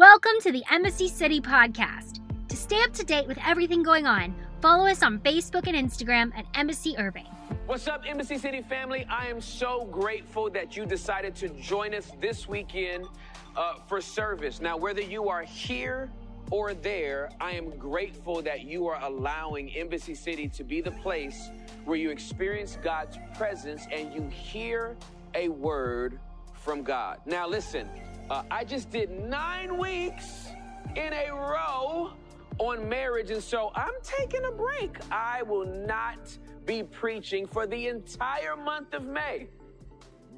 Welcome 0.00 0.40
to 0.40 0.50
the 0.50 0.64
Embassy 0.70 1.08
City 1.08 1.42
podcast. 1.42 2.20
To 2.48 2.56
stay 2.56 2.80
up 2.84 2.94
to 2.94 3.04
date 3.04 3.26
with 3.26 3.36
everything 3.46 3.82
going 3.82 4.06
on, 4.06 4.34
follow 4.62 4.86
us 4.86 5.02
on 5.02 5.18
Facebook 5.18 5.66
and 5.66 5.76
Instagram 5.76 6.34
at 6.34 6.46
Embassy 6.54 6.96
Irving. 6.96 7.26
What's 7.66 7.86
up, 7.86 8.04
Embassy 8.06 8.38
City 8.38 8.62
family? 8.62 9.04
I 9.10 9.26
am 9.26 9.42
so 9.42 9.84
grateful 9.84 10.48
that 10.52 10.74
you 10.74 10.86
decided 10.86 11.34
to 11.36 11.50
join 11.50 11.94
us 11.94 12.12
this 12.18 12.48
weekend 12.48 13.08
uh, 13.54 13.74
for 13.88 14.00
service. 14.00 14.58
Now, 14.62 14.78
whether 14.78 15.02
you 15.02 15.28
are 15.28 15.42
here 15.42 16.10
or 16.50 16.72
there, 16.72 17.28
I 17.38 17.50
am 17.50 17.68
grateful 17.76 18.40
that 18.40 18.62
you 18.62 18.86
are 18.86 18.98
allowing 19.02 19.68
Embassy 19.76 20.14
City 20.14 20.48
to 20.48 20.64
be 20.64 20.80
the 20.80 20.92
place 20.92 21.50
where 21.84 21.98
you 21.98 22.08
experience 22.08 22.78
God's 22.82 23.18
presence 23.36 23.82
and 23.92 24.14
you 24.14 24.26
hear 24.30 24.96
a 25.34 25.50
word 25.50 26.18
from 26.54 26.82
God. 26.82 27.18
Now, 27.26 27.46
listen, 27.46 27.86
uh, 28.30 28.44
I 28.50 28.62
just 28.62 28.90
did 28.90 29.10
nine 29.10 29.76
weeks 29.76 30.48
in 30.94 31.12
a 31.12 31.30
row 31.32 32.12
on 32.58 32.88
marriage, 32.88 33.30
and 33.30 33.42
so 33.42 33.72
I'm 33.74 33.94
taking 34.02 34.44
a 34.44 34.52
break. 34.52 34.96
I 35.10 35.42
will 35.42 35.66
not 35.66 36.38
be 36.64 36.84
preaching 36.84 37.46
for 37.46 37.66
the 37.66 37.88
entire 37.88 38.56
month 38.56 38.94
of 38.94 39.04
May. 39.04 39.48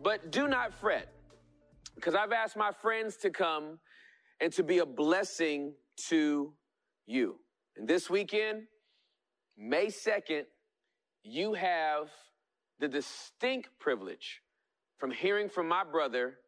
But 0.03 0.33
do 0.33 0.49
not 0.49 0.73
fret, 0.73 1.13
because 1.95 2.15
I've 2.15 2.33
asked 2.33 2.57
my 2.57 2.73
friends 2.73 3.17
to 3.19 3.31
come 3.31 3.79
and 4.41 4.53
to 4.55 4.63
be 4.63 4.79
a 4.79 4.87
blessing 4.87 5.75
to 6.09 6.55
you. 7.07 7.37
And 7.77 7.87
this 7.87 8.09
weekend, 8.09 8.63
May 9.57 9.87
2nd, 9.87 10.45
you 11.23 11.53
have 11.53 12.09
the 12.81 12.89
distinct 12.89 13.69
privilege 13.79 14.41
from 14.99 15.11
hearing 15.11 15.49
from 15.49 15.69
my 15.69 15.85
brother, 15.85 16.39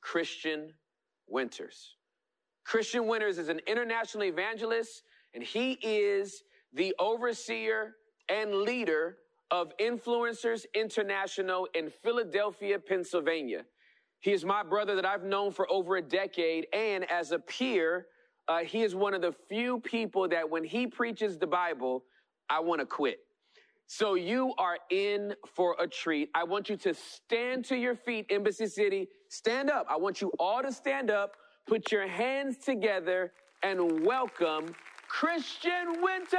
Christian 0.00 0.72
Winters. 1.32 1.96
Christian 2.64 3.08
Winters 3.08 3.38
is 3.38 3.48
an 3.48 3.60
international 3.66 4.24
evangelist, 4.24 5.02
and 5.34 5.42
he 5.42 5.72
is 5.82 6.44
the 6.72 6.94
overseer 6.98 7.96
and 8.28 8.54
leader 8.54 9.16
of 9.50 9.76
Influencers 9.78 10.64
International 10.74 11.66
in 11.74 11.90
Philadelphia, 11.90 12.78
Pennsylvania. 12.78 13.64
He 14.20 14.32
is 14.32 14.44
my 14.44 14.62
brother 14.62 14.94
that 14.94 15.04
I've 15.04 15.24
known 15.24 15.50
for 15.50 15.70
over 15.70 15.96
a 15.96 16.02
decade, 16.02 16.68
and 16.72 17.10
as 17.10 17.32
a 17.32 17.38
peer, 17.38 18.06
uh, 18.48 18.58
he 18.58 18.82
is 18.82 18.94
one 18.94 19.14
of 19.14 19.22
the 19.22 19.32
few 19.48 19.80
people 19.80 20.28
that 20.28 20.48
when 20.48 20.64
he 20.64 20.86
preaches 20.86 21.38
the 21.38 21.46
Bible, 21.46 22.04
I 22.48 22.60
want 22.60 22.80
to 22.80 22.86
quit. 22.86 23.18
So 23.86 24.14
you 24.14 24.54
are 24.58 24.78
in 24.90 25.34
for 25.54 25.76
a 25.78 25.86
treat. 25.86 26.30
I 26.34 26.44
want 26.44 26.70
you 26.70 26.76
to 26.78 26.94
stand 26.94 27.64
to 27.66 27.76
your 27.76 27.94
feet, 27.94 28.26
Embassy 28.30 28.66
City. 28.66 29.08
Stand 29.32 29.70
up. 29.70 29.86
I 29.88 29.96
want 29.96 30.20
you 30.20 30.30
all 30.38 30.62
to 30.62 30.70
stand 30.70 31.10
up, 31.10 31.36
put 31.66 31.90
your 31.90 32.06
hands 32.06 32.58
together, 32.58 33.32
and 33.62 34.04
welcome 34.04 34.74
Christian 35.08 36.02
Winters. 36.02 36.38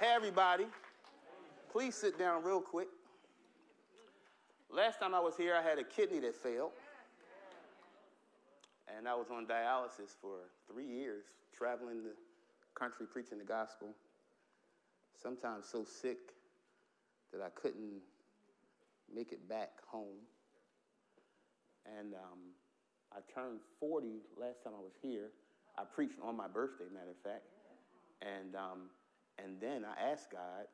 Hey, 0.00 0.12
everybody. 0.14 0.66
Please 1.72 1.96
sit 1.96 2.16
down 2.18 2.44
real 2.44 2.60
quick. 2.60 2.86
Last 4.70 5.00
time 5.00 5.12
I 5.12 5.18
was 5.18 5.36
here, 5.36 5.56
I 5.56 5.62
had 5.62 5.80
a 5.80 5.82
kidney 5.82 6.20
that 6.20 6.36
failed. 6.36 6.70
And 8.96 9.06
I 9.06 9.14
was 9.14 9.26
on 9.30 9.46
dialysis 9.46 10.16
for 10.20 10.48
three 10.70 10.86
years, 10.86 11.24
traveling 11.56 12.02
the 12.02 12.14
country 12.74 13.06
preaching 13.10 13.38
the 13.38 13.44
gospel. 13.44 13.88
Sometimes 15.20 15.66
so 15.70 15.84
sick 15.84 16.18
that 17.32 17.42
I 17.42 17.50
couldn't 17.50 18.00
make 19.12 19.32
it 19.32 19.48
back 19.48 19.70
home. 19.86 20.22
And 21.98 22.14
um, 22.14 22.54
I 23.12 23.18
turned 23.32 23.60
40 23.80 24.22
last 24.40 24.64
time 24.64 24.72
I 24.76 24.82
was 24.82 24.94
here. 25.02 25.30
I 25.76 25.84
preached 25.84 26.18
on 26.22 26.36
my 26.36 26.48
birthday, 26.48 26.84
matter 26.92 27.10
of 27.10 27.22
fact. 27.22 27.44
And, 28.22 28.54
um, 28.54 28.90
and 29.42 29.60
then 29.60 29.84
I 29.84 30.10
asked 30.10 30.30
God 30.32 30.66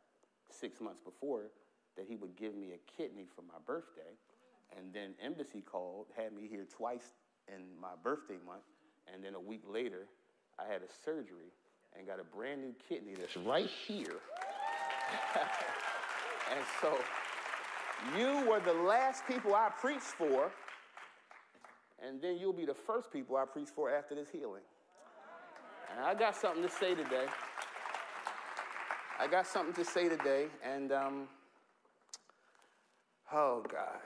six 0.51 0.81
months 0.81 1.01
before 1.05 1.51
that 1.97 2.07
he 2.09 2.17
would 2.17 2.37
give 2.37 2.55
me 2.55 2.73
a 2.73 2.97
kidney 2.97 3.27
for 3.35 3.43
my 3.43 3.59
birthday. 3.67 4.17
And 4.77 4.93
then 4.93 5.15
Embassy 5.23 5.61
called, 5.61 6.07
had 6.17 6.33
me 6.33 6.49
here 6.49 6.67
twice 6.71 7.13
in 7.49 7.63
my 7.81 7.93
birthday 8.03 8.39
month. 8.47 8.63
And 9.13 9.23
then 9.23 9.35
a 9.35 9.41
week 9.41 9.63
later, 9.69 10.07
I 10.59 10.71
had 10.71 10.83
a 10.83 10.91
surgery 11.05 11.53
and 11.97 12.07
got 12.07 12.21
a 12.21 12.25
brand 12.25 12.63
new 12.63 12.75
kidney 12.89 13.15
that's 13.19 13.37
right 13.37 13.69
here. 13.87 14.17
and 16.51 16.65
so 16.81 16.97
you 18.17 18.49
were 18.49 18.61
the 18.61 18.73
last 18.73 19.27
people 19.27 19.55
I 19.55 19.71
preached 19.81 20.03
for, 20.03 20.51
and 22.05 22.21
then 22.21 22.37
you'll 22.39 22.53
be 22.53 22.67
the 22.67 22.75
first 22.75 23.13
people 23.13 23.37
I 23.37 23.45
preach 23.45 23.69
for 23.75 23.91
after 23.91 24.15
this 24.15 24.29
healing. 24.31 24.63
And 25.91 26.05
I 26.05 26.15
got 26.15 26.37
something 26.37 26.63
to 26.63 26.71
say 26.71 26.95
today. 26.95 27.27
I 29.21 29.29
got 29.29 29.47
something 29.47 29.75
to 29.75 29.85
say 29.89 30.09
today, 30.09 30.47
and 30.65 30.91
um, 30.91 31.29
oh 33.33 33.65
God. 33.71 34.01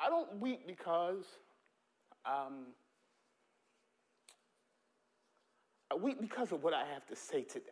I 0.00 0.08
don't 0.08 0.40
weep 0.40 0.66
because 0.66 1.24
um, 2.24 2.66
I 5.90 5.96
weep 5.96 6.20
because 6.20 6.52
of 6.52 6.62
what 6.62 6.74
I 6.74 6.84
have 6.92 7.06
to 7.06 7.16
say 7.16 7.42
today. 7.42 7.64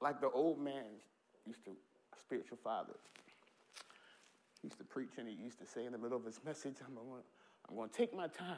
Like 0.00 0.20
the 0.20 0.30
old 0.30 0.58
man 0.58 0.84
used 1.46 1.64
to, 1.66 1.72
spiritual 2.18 2.58
father, 2.64 2.94
he 4.62 4.68
used 4.68 4.78
to 4.78 4.84
preach 4.84 5.10
and 5.18 5.28
he 5.28 5.34
used 5.34 5.58
to 5.58 5.66
say 5.66 5.84
in 5.84 5.92
the 5.92 5.98
middle 5.98 6.16
of 6.16 6.24
his 6.24 6.40
message, 6.44 6.76
I'm 6.86 6.94
going, 6.94 7.22
I'm 7.68 7.76
going 7.76 7.90
to 7.90 7.94
take 7.94 8.14
my 8.14 8.28
time 8.28 8.56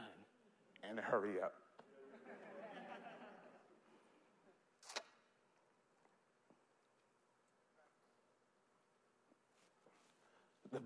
and 0.88 1.00
hurry 1.00 1.40
up. 1.42 1.54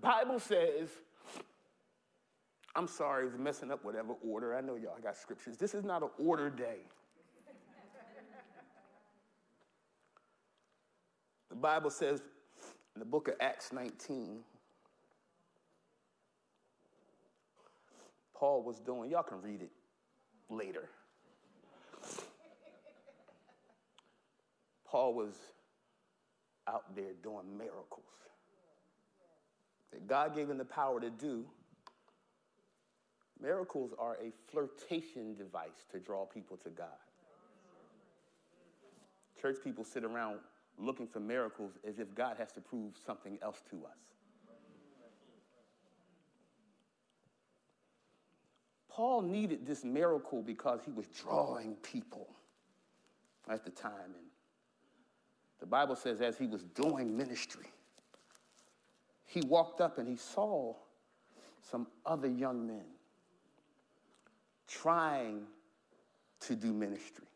Bible 0.07 0.39
says, 0.39 0.87
I'm 2.77 2.87
sorry 2.87 3.29
for 3.29 3.37
messing 3.37 3.71
up 3.71 3.83
whatever 3.83 4.13
order. 4.25 4.55
I 4.55 4.61
know 4.61 4.75
y'all 4.75 4.97
got 5.03 5.17
scriptures. 5.17 5.57
This 5.57 5.73
is 5.73 5.83
not 5.83 6.01
an 6.01 6.09
order 6.17 6.49
day. 6.49 6.77
the 11.49 11.55
Bible 11.57 11.89
says 11.89 12.21
in 12.95 12.99
the 12.99 13.05
book 13.05 13.27
of 13.27 13.33
Acts 13.41 13.73
19, 13.73 14.39
Paul 18.33 18.63
was 18.63 18.79
doing, 18.79 19.11
y'all 19.11 19.23
can 19.23 19.41
read 19.41 19.61
it 19.61 19.71
later. 20.49 20.87
Paul 24.85 25.15
was 25.15 25.33
out 26.65 26.95
there 26.95 27.11
doing 27.21 27.57
miracles 27.57 28.05
that 29.91 30.07
God 30.07 30.35
gave 30.35 30.49
him 30.49 30.57
the 30.57 30.65
power 30.65 30.99
to 30.99 31.09
do. 31.09 31.45
Miracles 33.41 33.93
are 33.99 34.15
a 34.15 34.31
flirtation 34.51 35.35
device 35.35 35.85
to 35.91 35.99
draw 35.99 36.25
people 36.25 36.57
to 36.57 36.69
God. 36.69 36.87
Church 39.39 39.57
people 39.63 39.83
sit 39.83 40.03
around 40.03 40.39
looking 40.79 41.07
for 41.07 41.19
miracles 41.19 41.73
as 41.87 41.99
if 41.99 42.13
God 42.15 42.37
has 42.37 42.51
to 42.53 42.61
prove 42.61 42.93
something 43.05 43.37
else 43.41 43.61
to 43.69 43.85
us. 43.85 43.97
Paul 48.89 49.21
needed 49.21 49.65
this 49.65 49.83
miracle 49.83 50.41
because 50.41 50.79
he 50.83 50.91
was 50.91 51.05
drawing 51.07 51.75
people 51.75 52.27
at 53.47 53.63
the 53.63 53.69
time. 53.69 53.93
And 54.05 54.25
the 55.59 55.67
Bible 55.67 55.95
says, 55.95 56.19
as 56.19 56.35
he 56.35 56.47
was 56.47 56.63
doing 56.63 57.15
ministry, 57.15 57.67
he 59.27 59.41
walked 59.41 59.81
up 59.81 59.99
and 59.99 60.07
he 60.07 60.15
saw 60.15 60.73
some 61.69 61.85
other 62.05 62.29
young 62.29 62.65
men 62.65 62.85
trying 64.67 65.43
to 66.39 66.55
do 66.55 66.73
ministry. 66.73 67.27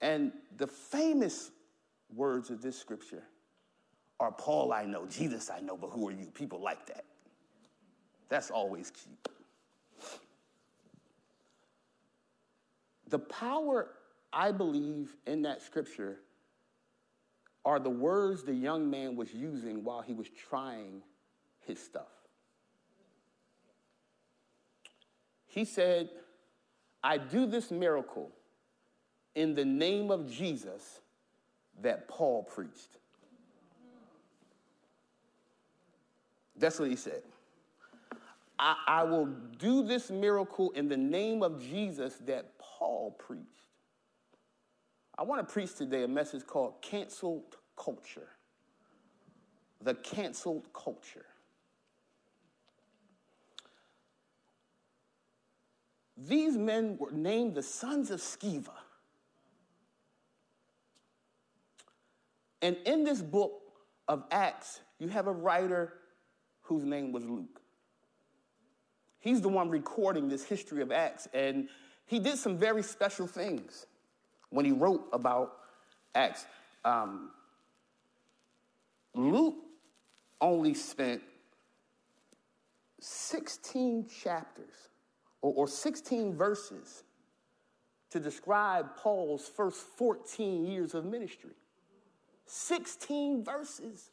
And 0.00 0.32
the 0.56 0.66
famous 0.66 1.50
words 2.14 2.50
of 2.50 2.62
this 2.62 2.78
scripture 2.78 3.22
are 4.18 4.32
Paul, 4.32 4.72
I 4.72 4.84
know, 4.84 5.06
Jesus, 5.06 5.50
I 5.50 5.60
know, 5.60 5.76
but 5.76 5.90
who 5.90 6.08
are 6.08 6.12
you? 6.12 6.26
People 6.26 6.60
like 6.60 6.86
that. 6.86 7.04
That's 8.28 8.50
always 8.50 8.90
cheap. 8.90 9.28
The 13.08 13.18
power, 13.18 13.90
I 14.32 14.50
believe, 14.50 15.14
in 15.26 15.42
that 15.42 15.62
scripture 15.62 16.20
are 17.66 17.80
the 17.80 17.90
words 17.90 18.44
the 18.44 18.54
young 18.54 18.88
man 18.88 19.16
was 19.16 19.34
using 19.34 19.82
while 19.82 20.00
he 20.00 20.14
was 20.14 20.28
trying 20.48 21.02
his 21.66 21.82
stuff. 21.82 22.06
He 25.48 25.64
said, 25.64 26.08
I 27.02 27.18
do 27.18 27.44
this 27.44 27.72
miracle 27.72 28.30
in 29.34 29.54
the 29.54 29.64
name 29.64 30.12
of 30.12 30.30
Jesus 30.30 31.00
that 31.82 32.06
Paul 32.06 32.44
preached. 32.44 32.98
That's 36.56 36.78
what 36.78 36.88
he 36.88 36.96
said. 36.96 37.22
I, 38.58 38.76
I, 38.86 39.02
will 39.02 39.26
do 39.58 39.82
this 39.82 40.08
miracle 40.10 40.70
in 40.70 40.88
the 40.88 40.96
name 40.96 41.42
of 41.42 41.60
Jesus 41.60 42.14
that 42.26 42.58
Paul 42.58 43.10
preached. 43.18 43.65
I 45.18 45.22
want 45.22 45.46
to 45.46 45.52
preach 45.52 45.74
today 45.74 46.02
a 46.02 46.08
message 46.08 46.46
called 46.46 46.74
Canceled 46.82 47.56
Culture. 47.76 48.28
The 49.82 49.94
canceled 49.94 50.72
culture. 50.72 51.24
These 56.16 56.56
men 56.56 56.96
were 56.98 57.12
named 57.12 57.54
the 57.54 57.62
sons 57.62 58.10
of 58.10 58.20
Sceva. 58.20 58.72
And 62.62 62.76
in 62.86 63.04
this 63.04 63.20
book 63.20 63.60
of 64.08 64.24
Acts, 64.30 64.80
you 64.98 65.08
have 65.08 65.26
a 65.26 65.32
writer 65.32 65.94
whose 66.62 66.84
name 66.84 67.12
was 67.12 67.24
Luke. 67.24 67.60
He's 69.18 69.40
the 69.40 69.48
one 69.48 69.68
recording 69.68 70.28
this 70.28 70.44
history 70.44 70.82
of 70.82 70.90
Acts, 70.90 71.28
and 71.34 71.68
he 72.06 72.18
did 72.18 72.38
some 72.38 72.56
very 72.56 72.82
special 72.82 73.26
things 73.26 73.86
when 74.50 74.64
he 74.64 74.72
wrote 74.72 75.06
about 75.12 75.52
Acts. 76.14 76.46
Um, 76.84 77.30
Luke 79.14 79.56
only 80.40 80.74
spent 80.74 81.22
16 83.00 84.08
chapters 84.08 84.88
or, 85.42 85.52
or 85.54 85.68
16 85.68 86.34
verses 86.34 87.04
to 88.10 88.20
describe 88.20 88.96
Paul's 88.96 89.48
first 89.48 89.80
14 89.96 90.66
years 90.66 90.94
of 90.94 91.04
ministry. 91.04 91.50
16 92.46 93.44
verses 93.44 94.10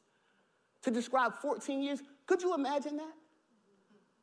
to 0.81 0.91
describe 0.91 1.35
14 1.35 1.81
years. 1.81 2.01
Could 2.25 2.41
you 2.41 2.55
imagine 2.55 2.97
that? 2.97 3.13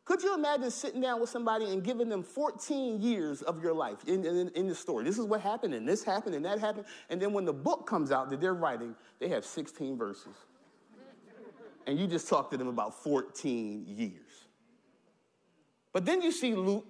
Could 0.05 0.23
you 0.23 0.35
imagine 0.35 0.71
sitting 0.71 1.01
down 1.01 1.21
with 1.21 1.31
somebody 1.31 1.67
and 1.67 1.85
giving 1.85 2.09
them 2.09 2.23
14 2.23 3.01
years 3.01 3.43
of 3.43 3.63
your 3.63 3.73
life 3.73 3.99
in, 4.07 4.25
in, 4.25 4.49
in, 4.51 4.67
the 4.67 4.75
story? 4.75 5.05
This 5.05 5.19
is 5.19 5.27
what 5.27 5.41
happened, 5.41 5.75
and 5.75 5.87
this 5.87 6.03
happened, 6.03 6.35
and 6.35 6.45
that 6.45 6.59
happened. 6.59 6.87
And 7.11 7.21
then 7.21 7.33
when 7.33 7.45
the 7.45 7.53
book 7.53 7.87
comes 7.87 8.11
out 8.11 8.31
that 8.31 8.41
they're 8.41 8.55
writing, 8.55 8.97
they 9.19 9.29
have 9.29 9.45
16 9.45 9.97
verses. 9.97 10.35
And 11.87 11.99
you 11.99 12.07
just 12.07 12.29
talk 12.29 12.51
to 12.51 12.57
them 12.57 12.69
about 12.69 13.03
14 13.03 13.85
years. 13.87 14.47
But 15.93 16.05
then 16.05 16.23
you 16.23 16.33
see 16.33 16.55
Luke 16.55 16.87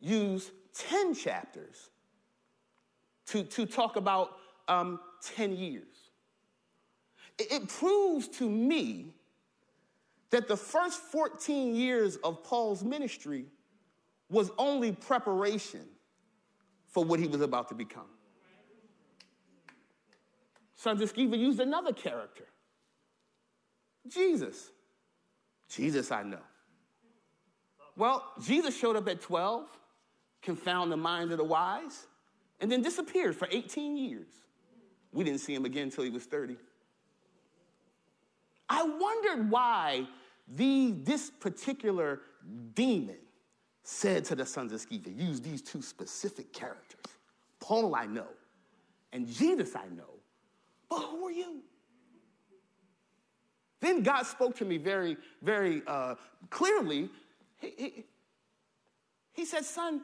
use 0.00 0.50
10 0.74 1.14
chapters 1.14 1.90
to, 3.26 3.44
to 3.44 3.66
talk 3.66 3.96
about 3.96 4.36
um, 4.68 5.00
10 5.34 5.52
years. 5.52 5.84
It, 7.38 7.52
it 7.52 7.68
proves 7.68 8.28
to 8.38 8.48
me 8.48 9.14
that 10.30 10.48
the 10.48 10.56
first 10.56 11.00
14 11.00 11.74
years 11.74 12.16
of 12.16 12.42
Paul's 12.44 12.84
ministry 12.84 13.46
was 14.30 14.50
only 14.58 14.92
preparation 14.92 15.86
for 16.86 17.04
what 17.04 17.18
he 17.18 17.26
was 17.26 17.40
about 17.40 17.68
to 17.68 17.74
become. 17.74 18.06
Sceva 20.82 21.38
used 21.38 21.60
another 21.60 21.92
character 21.92 22.44
Jesus. 24.06 24.70
Jesus, 25.68 26.10
I 26.10 26.22
know. 26.22 26.38
Well, 27.94 28.24
Jesus 28.42 28.74
showed 28.74 28.96
up 28.96 29.06
at 29.08 29.20
12 29.20 29.66
confound 30.42 30.92
the 30.92 30.96
mind 30.96 31.32
of 31.32 31.38
the 31.38 31.44
wise, 31.44 32.06
and 32.60 32.70
then 32.70 32.82
disappeared 32.82 33.36
for 33.36 33.48
18 33.50 33.96
years. 33.96 34.28
We 35.12 35.24
didn't 35.24 35.40
see 35.40 35.54
him 35.54 35.64
again 35.64 35.84
until 35.84 36.04
he 36.04 36.10
was 36.10 36.24
30. 36.24 36.56
I 38.68 38.82
wondered 38.82 39.50
why 39.50 40.06
the, 40.46 40.94
this 41.02 41.30
particular 41.30 42.20
demon 42.74 43.16
said 43.82 44.24
to 44.26 44.34
the 44.34 44.44
sons 44.44 44.72
of 44.72 44.80
Sceva, 44.80 45.16
use 45.18 45.40
these 45.40 45.62
two 45.62 45.80
specific 45.80 46.52
characters. 46.52 47.00
Paul 47.60 47.94
I 47.94 48.06
know, 48.06 48.28
and 49.12 49.26
Jesus 49.26 49.74
I 49.74 49.86
know, 49.96 50.10
but 50.88 51.00
who 51.00 51.26
are 51.26 51.30
you? 51.30 51.62
Then 53.80 54.02
God 54.02 54.24
spoke 54.24 54.56
to 54.56 54.64
me 54.64 54.76
very, 54.76 55.16
very 55.42 55.82
uh, 55.86 56.16
clearly. 56.50 57.08
He, 57.58 57.72
he, 57.76 58.04
he 59.32 59.44
said, 59.44 59.64
Son, 59.64 60.02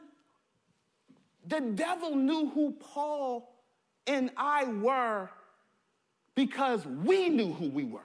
the 1.47 1.61
devil 1.61 2.15
knew 2.15 2.49
who 2.49 2.71
Paul 2.79 3.53
and 4.07 4.31
I 4.37 4.65
were 4.65 5.29
because 6.35 6.85
we 6.85 7.29
knew 7.29 7.53
who 7.53 7.69
we 7.69 7.83
were. 7.83 8.01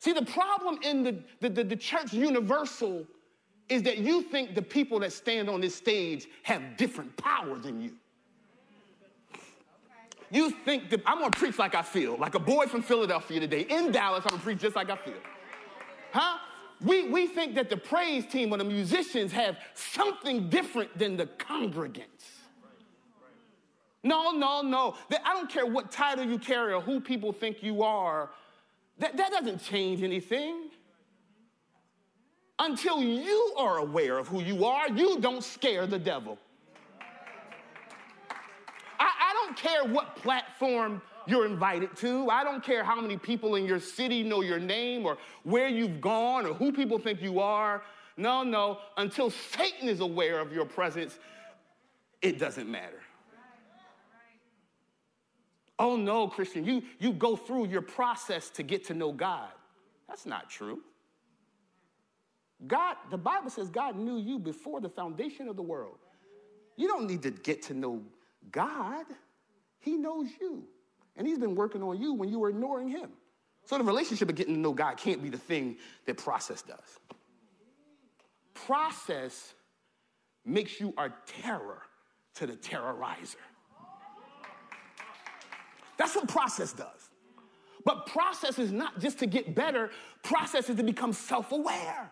See, 0.00 0.14
the 0.14 0.24
problem 0.24 0.78
in 0.82 1.02
the, 1.04 1.18
the, 1.40 1.50
the, 1.50 1.64
the, 1.64 1.76
church 1.76 2.14
universal 2.14 3.06
is 3.68 3.82
that 3.82 3.98
you 3.98 4.22
think 4.22 4.54
the 4.54 4.62
people 4.62 4.98
that 5.00 5.12
stand 5.12 5.50
on 5.50 5.60
this 5.60 5.74
stage 5.74 6.26
have 6.42 6.78
different 6.78 7.14
power 7.18 7.58
than 7.58 7.82
you. 7.82 7.92
You 10.30 10.50
think 10.64 10.88
that 10.90 11.02
I'm 11.04 11.18
gonna 11.18 11.30
preach 11.30 11.58
like 11.58 11.74
I 11.74 11.82
feel, 11.82 12.16
like 12.16 12.34
a 12.34 12.38
boy 12.38 12.66
from 12.66 12.82
Philadelphia 12.82 13.40
today. 13.40 13.66
In 13.68 13.92
Dallas, 13.92 14.24
I'm 14.24 14.30
gonna 14.30 14.42
preach 14.42 14.60
just 14.60 14.74
like 14.74 14.88
I 14.88 14.96
feel. 14.96 15.14
Huh? 16.12 16.38
We, 16.80 17.08
we 17.08 17.26
think 17.26 17.54
that 17.56 17.68
the 17.68 17.76
praise 17.76 18.24
team 18.24 18.54
or 18.54 18.56
the 18.56 18.64
musicians 18.64 19.32
have 19.32 19.58
something 19.74 20.48
different 20.48 20.96
than 20.96 21.18
the 21.18 21.26
congregants. 21.26 22.40
No, 24.02 24.30
no, 24.30 24.62
no. 24.62 24.96
I 25.24 25.34
don't 25.34 25.50
care 25.50 25.66
what 25.66 25.90
title 25.90 26.24
you 26.24 26.38
carry 26.38 26.72
or 26.72 26.80
who 26.80 27.00
people 27.00 27.32
think 27.32 27.62
you 27.62 27.82
are. 27.82 28.30
That, 29.00 29.16
that 29.16 29.32
doesn't 29.32 29.62
change 29.62 30.02
anything. 30.02 30.68
Until 32.58 33.02
you 33.02 33.54
are 33.58 33.78
aware 33.78 34.18
of 34.18 34.28
who 34.28 34.42
you 34.42 34.66
are, 34.66 34.88
you 34.90 35.18
don't 35.20 35.42
scare 35.42 35.86
the 35.86 35.98
devil. 35.98 36.38
I, 39.00 39.08
I 39.08 39.32
don't 39.32 39.56
care 39.56 39.84
what 39.84 40.16
platform 40.16 41.00
you're 41.26 41.46
invited 41.46 41.96
to. 41.98 42.28
I 42.28 42.44
don't 42.44 42.62
care 42.62 42.84
how 42.84 43.00
many 43.00 43.16
people 43.16 43.54
in 43.54 43.64
your 43.64 43.80
city 43.80 44.22
know 44.22 44.42
your 44.42 44.60
name 44.60 45.06
or 45.06 45.16
where 45.44 45.68
you've 45.68 46.02
gone 46.02 46.44
or 46.44 46.52
who 46.52 46.70
people 46.70 46.98
think 46.98 47.22
you 47.22 47.40
are. 47.40 47.82
No, 48.18 48.42
no, 48.42 48.80
until 48.98 49.30
Satan 49.30 49.88
is 49.88 50.00
aware 50.00 50.40
of 50.40 50.52
your 50.52 50.66
presence, 50.66 51.18
it 52.20 52.38
doesn't 52.38 52.70
matter. 52.70 53.00
Oh 55.80 55.96
no, 55.96 56.28
Christian, 56.28 56.64
you, 56.64 56.82
you 56.98 57.12
go 57.12 57.36
through 57.36 57.68
your 57.68 57.80
process 57.80 58.50
to 58.50 58.62
get 58.62 58.84
to 58.88 58.94
know 58.94 59.12
God. 59.12 59.48
That's 60.06 60.26
not 60.26 60.50
true. 60.50 60.80
God, 62.66 62.96
the 63.10 63.16
Bible 63.16 63.48
says 63.48 63.70
God 63.70 63.96
knew 63.96 64.18
you 64.18 64.38
before 64.38 64.82
the 64.82 64.90
foundation 64.90 65.48
of 65.48 65.56
the 65.56 65.62
world. 65.62 65.96
You 66.76 66.86
don't 66.86 67.06
need 67.08 67.22
to 67.22 67.30
get 67.30 67.62
to 67.62 67.74
know 67.74 68.02
God, 68.52 69.06
He 69.78 69.96
knows 69.96 70.28
you. 70.38 70.64
And 71.16 71.26
he's 71.26 71.38
been 71.38 71.54
working 71.54 71.82
on 71.82 72.00
you 72.00 72.14
when 72.14 72.28
you 72.28 72.38
were 72.38 72.50
ignoring 72.50 72.88
him. 72.88 73.10
So 73.64 73.76
the 73.76 73.84
relationship 73.84 74.28
of 74.28 74.34
getting 74.34 74.54
to 74.54 74.60
know 74.60 74.72
God 74.72 74.96
can't 74.96 75.22
be 75.22 75.28
the 75.28 75.38
thing 75.38 75.76
that 76.06 76.16
process 76.16 76.62
does. 76.62 76.98
Process 78.54 79.54
makes 80.44 80.80
you 80.80 80.94
a 80.96 81.10
terror 81.42 81.82
to 82.34 82.46
the 82.46 82.54
terrorizer. 82.54 83.36
That's 86.00 86.16
what 86.16 86.28
process 86.28 86.72
does. 86.72 87.10
But 87.84 88.06
process 88.06 88.58
is 88.58 88.72
not 88.72 89.00
just 89.00 89.18
to 89.18 89.26
get 89.26 89.54
better, 89.54 89.90
process 90.22 90.70
is 90.70 90.76
to 90.76 90.82
become 90.82 91.12
self 91.12 91.52
aware. 91.52 92.10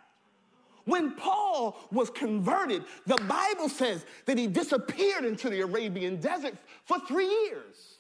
When 0.85 1.13
Paul 1.13 1.75
was 1.91 2.11
converted, 2.11 2.85
the 3.07 3.17
Bible 3.17 3.71
says 3.71 4.05
that 4.27 4.37
he 4.37 4.47
disappeared 4.47 5.25
into 5.25 5.49
the 5.49 5.63
Arabian 5.63 6.21
desert 6.21 6.53
for 6.85 6.99
three 7.01 7.29
years. 7.29 7.97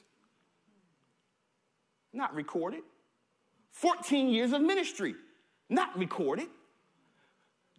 Not 2.12 2.34
recorded. 2.34 2.82
14 3.72 4.28
years 4.28 4.52
of 4.52 4.60
ministry, 4.60 5.14
not 5.70 5.96
recorded. 5.98 6.48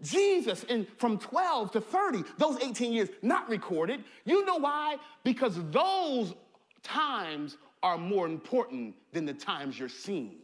Jesus 0.02 0.64
in 0.64 0.88
from 0.98 1.20
12 1.20 1.74
to 1.74 1.82
30, 1.82 2.24
those 2.40 2.58
18 2.60 2.92
years, 2.92 3.10
not 3.22 3.48
recorded. 3.50 4.04
You 4.26 4.46
know 4.46 4.58
why? 4.58 4.98
Because 5.24 5.60
those 5.70 6.34
times 6.82 7.58
are 7.82 7.98
more 7.98 8.26
important 8.26 8.96
than 9.14 9.26
the 9.26 9.34
times 9.34 9.80
you're 9.80 9.90
seen. 9.90 10.38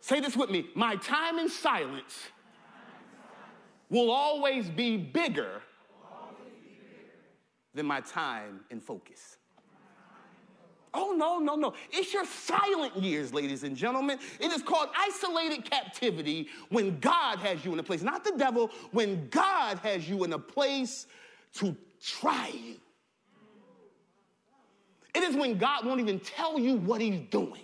Say 0.00 0.20
this 0.20 0.36
with 0.36 0.50
me. 0.50 0.66
My 0.74 0.96
time 0.96 1.38
in 1.38 1.48
silence 1.48 2.18
will 3.88 4.10
always 4.10 4.68
be 4.68 4.96
bigger 4.96 5.62
than 7.74 7.86
my 7.86 8.00
time 8.00 8.60
in 8.70 8.80
focus. 8.80 9.38
Oh, 10.92 11.12
no, 11.16 11.38
no, 11.38 11.56
no. 11.56 11.74
It's 11.90 12.14
your 12.14 12.24
silent 12.24 12.96
years, 12.96 13.34
ladies 13.34 13.64
and 13.64 13.76
gentlemen. 13.76 14.18
It 14.38 14.52
is 14.52 14.62
called 14.62 14.90
isolated 14.96 15.68
captivity 15.68 16.48
when 16.68 17.00
God 17.00 17.38
has 17.40 17.64
you 17.64 17.72
in 17.72 17.80
a 17.80 17.82
place, 17.82 18.02
not 18.02 18.24
the 18.24 18.34
devil, 18.36 18.70
when 18.92 19.28
God 19.28 19.78
has 19.78 20.08
you 20.08 20.22
in 20.22 20.34
a 20.34 20.38
place 20.38 21.08
to 21.54 21.74
try 22.00 22.48
you. 22.48 22.76
It 25.14 25.22
is 25.22 25.36
when 25.36 25.58
God 25.58 25.86
won't 25.86 26.00
even 26.00 26.20
tell 26.20 26.58
you 26.58 26.76
what 26.76 27.00
he's 27.00 27.20
doing. 27.30 27.62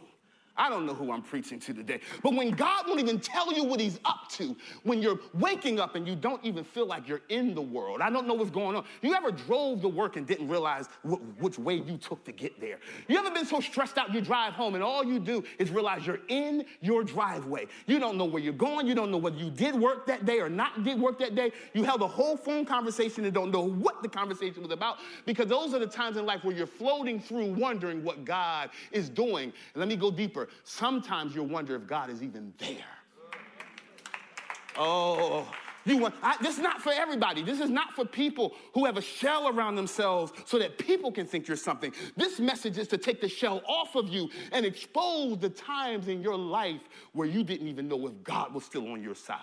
I 0.56 0.68
don't 0.68 0.86
know 0.86 0.94
who 0.94 1.12
I'm 1.12 1.22
preaching 1.22 1.58
to 1.60 1.72
today. 1.72 2.00
But 2.22 2.34
when 2.34 2.50
God 2.50 2.86
won't 2.86 3.00
even 3.00 3.18
tell 3.18 3.52
you 3.52 3.64
what 3.64 3.80
He's 3.80 3.98
up 4.04 4.28
to, 4.32 4.56
when 4.82 5.00
you're 5.00 5.18
waking 5.34 5.80
up 5.80 5.94
and 5.94 6.06
you 6.06 6.14
don't 6.14 6.44
even 6.44 6.64
feel 6.64 6.86
like 6.86 7.08
you're 7.08 7.22
in 7.28 7.54
the 7.54 7.62
world, 7.62 8.00
I 8.00 8.10
don't 8.10 8.26
know 8.26 8.34
what's 8.34 8.50
going 8.50 8.76
on. 8.76 8.84
You 9.02 9.14
ever 9.14 9.30
drove 9.30 9.80
to 9.82 9.88
work 9.88 10.16
and 10.16 10.26
didn't 10.26 10.48
realize 10.48 10.86
wh- 11.02 11.20
which 11.40 11.58
way 11.58 11.76
you 11.76 11.96
took 11.96 12.24
to 12.24 12.32
get 12.32 12.60
there? 12.60 12.78
You 13.08 13.18
ever 13.18 13.30
been 13.30 13.46
so 13.46 13.60
stressed 13.60 13.96
out 13.98 14.12
you 14.12 14.20
drive 14.20 14.52
home 14.54 14.74
and 14.74 14.84
all 14.84 15.04
you 15.04 15.18
do 15.18 15.44
is 15.58 15.70
realize 15.70 16.06
you're 16.06 16.20
in 16.28 16.64
your 16.80 17.04
driveway? 17.04 17.66
You 17.86 17.98
don't 17.98 18.16
know 18.16 18.24
where 18.24 18.42
you're 18.42 18.52
going. 18.52 18.86
You 18.86 18.94
don't 18.94 19.10
know 19.10 19.18
whether 19.18 19.36
you 19.36 19.50
did 19.50 19.74
work 19.74 20.06
that 20.06 20.26
day 20.26 20.40
or 20.40 20.48
not 20.48 20.82
did 20.84 21.00
work 21.00 21.18
that 21.20 21.34
day. 21.34 21.52
You 21.74 21.84
held 21.84 22.02
a 22.02 22.08
whole 22.08 22.36
phone 22.36 22.64
conversation 22.64 23.24
and 23.24 23.32
don't 23.32 23.50
know 23.50 23.62
what 23.62 24.02
the 24.02 24.08
conversation 24.08 24.62
was 24.62 24.72
about 24.72 24.98
because 25.26 25.46
those 25.46 25.74
are 25.74 25.78
the 25.78 25.86
times 25.86 26.16
in 26.16 26.26
life 26.26 26.44
where 26.44 26.54
you're 26.54 26.66
floating 26.66 27.20
through 27.20 27.46
wondering 27.46 28.02
what 28.02 28.24
God 28.24 28.70
is 28.92 29.08
doing. 29.08 29.44
And 29.44 29.76
let 29.76 29.88
me 29.88 29.96
go 29.96 30.10
deeper 30.10 30.39
sometimes 30.64 31.34
you'll 31.34 31.46
wonder 31.46 31.74
if 31.74 31.86
God 31.86 32.10
is 32.10 32.22
even 32.22 32.52
there. 32.58 32.76
Oh, 34.76 35.46
you 35.84 35.96
want, 35.96 36.14
I, 36.22 36.36
this 36.42 36.56
is 36.56 36.62
not 36.62 36.82
for 36.82 36.92
everybody. 36.92 37.42
This 37.42 37.60
is 37.60 37.70
not 37.70 37.94
for 37.94 38.04
people 38.04 38.54
who 38.74 38.84
have 38.84 38.96
a 38.96 39.02
shell 39.02 39.48
around 39.48 39.76
themselves 39.76 40.32
so 40.44 40.58
that 40.58 40.78
people 40.78 41.10
can 41.10 41.26
think 41.26 41.48
you're 41.48 41.56
something. 41.56 41.92
This 42.16 42.38
message 42.38 42.78
is 42.78 42.86
to 42.88 42.98
take 42.98 43.20
the 43.20 43.28
shell 43.28 43.62
off 43.66 43.96
of 43.96 44.08
you 44.08 44.28
and 44.52 44.66
expose 44.66 45.38
the 45.38 45.48
times 45.48 46.08
in 46.08 46.22
your 46.22 46.36
life 46.36 46.82
where 47.12 47.26
you 47.26 47.42
didn't 47.42 47.68
even 47.68 47.88
know 47.88 48.06
if 48.06 48.22
God 48.22 48.52
was 48.52 48.64
still 48.64 48.92
on 48.92 49.02
your 49.02 49.14
side. 49.14 49.38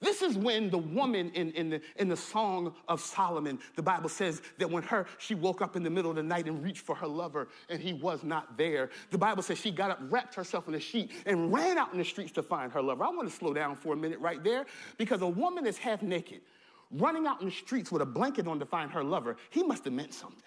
This 0.00 0.20
is 0.20 0.36
when 0.36 0.68
the 0.68 0.78
woman 0.78 1.30
in, 1.34 1.52
in, 1.52 1.70
the, 1.70 1.80
in 1.96 2.08
the 2.08 2.16
Song 2.16 2.74
of 2.86 3.00
Solomon, 3.00 3.58
the 3.76 3.82
Bible 3.82 4.08
says 4.08 4.42
that 4.58 4.70
when 4.70 4.82
her, 4.82 5.06
she 5.18 5.34
woke 5.34 5.62
up 5.62 5.74
in 5.74 5.82
the 5.82 5.90
middle 5.90 6.10
of 6.10 6.16
the 6.16 6.22
night 6.22 6.46
and 6.46 6.62
reached 6.62 6.82
for 6.82 6.94
her 6.94 7.06
lover 7.06 7.48
and 7.70 7.80
he 7.80 7.94
was 7.94 8.22
not 8.22 8.58
there. 8.58 8.90
The 9.10 9.18
Bible 9.18 9.42
says 9.42 9.58
she 9.58 9.70
got 9.70 9.90
up, 9.90 9.98
wrapped 10.10 10.34
herself 10.34 10.68
in 10.68 10.74
a 10.74 10.80
sheet, 10.80 11.12
and 11.24 11.52
ran 11.52 11.78
out 11.78 11.92
in 11.92 11.98
the 11.98 12.04
streets 12.04 12.32
to 12.32 12.42
find 12.42 12.70
her 12.72 12.82
lover. 12.82 13.04
I 13.04 13.08
want 13.08 13.28
to 13.28 13.34
slow 13.34 13.54
down 13.54 13.74
for 13.74 13.94
a 13.94 13.96
minute 13.96 14.20
right 14.20 14.42
there 14.44 14.66
because 14.98 15.22
a 15.22 15.28
woman 15.28 15.66
is 15.66 15.78
half 15.78 16.02
naked, 16.02 16.42
running 16.90 17.26
out 17.26 17.40
in 17.40 17.46
the 17.46 17.52
streets 17.52 17.90
with 17.90 18.02
a 18.02 18.06
blanket 18.06 18.46
on 18.46 18.58
to 18.58 18.66
find 18.66 18.90
her 18.90 19.02
lover, 19.02 19.36
he 19.50 19.62
must 19.62 19.84
have 19.84 19.94
meant 19.94 20.12
something. 20.12 20.42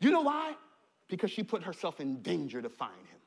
You 0.00 0.10
know 0.10 0.22
why? 0.22 0.54
Because 1.08 1.30
she 1.30 1.42
put 1.42 1.62
herself 1.62 2.00
in 2.00 2.22
danger 2.22 2.62
to 2.62 2.68
find 2.70 3.06
him. 3.10 3.19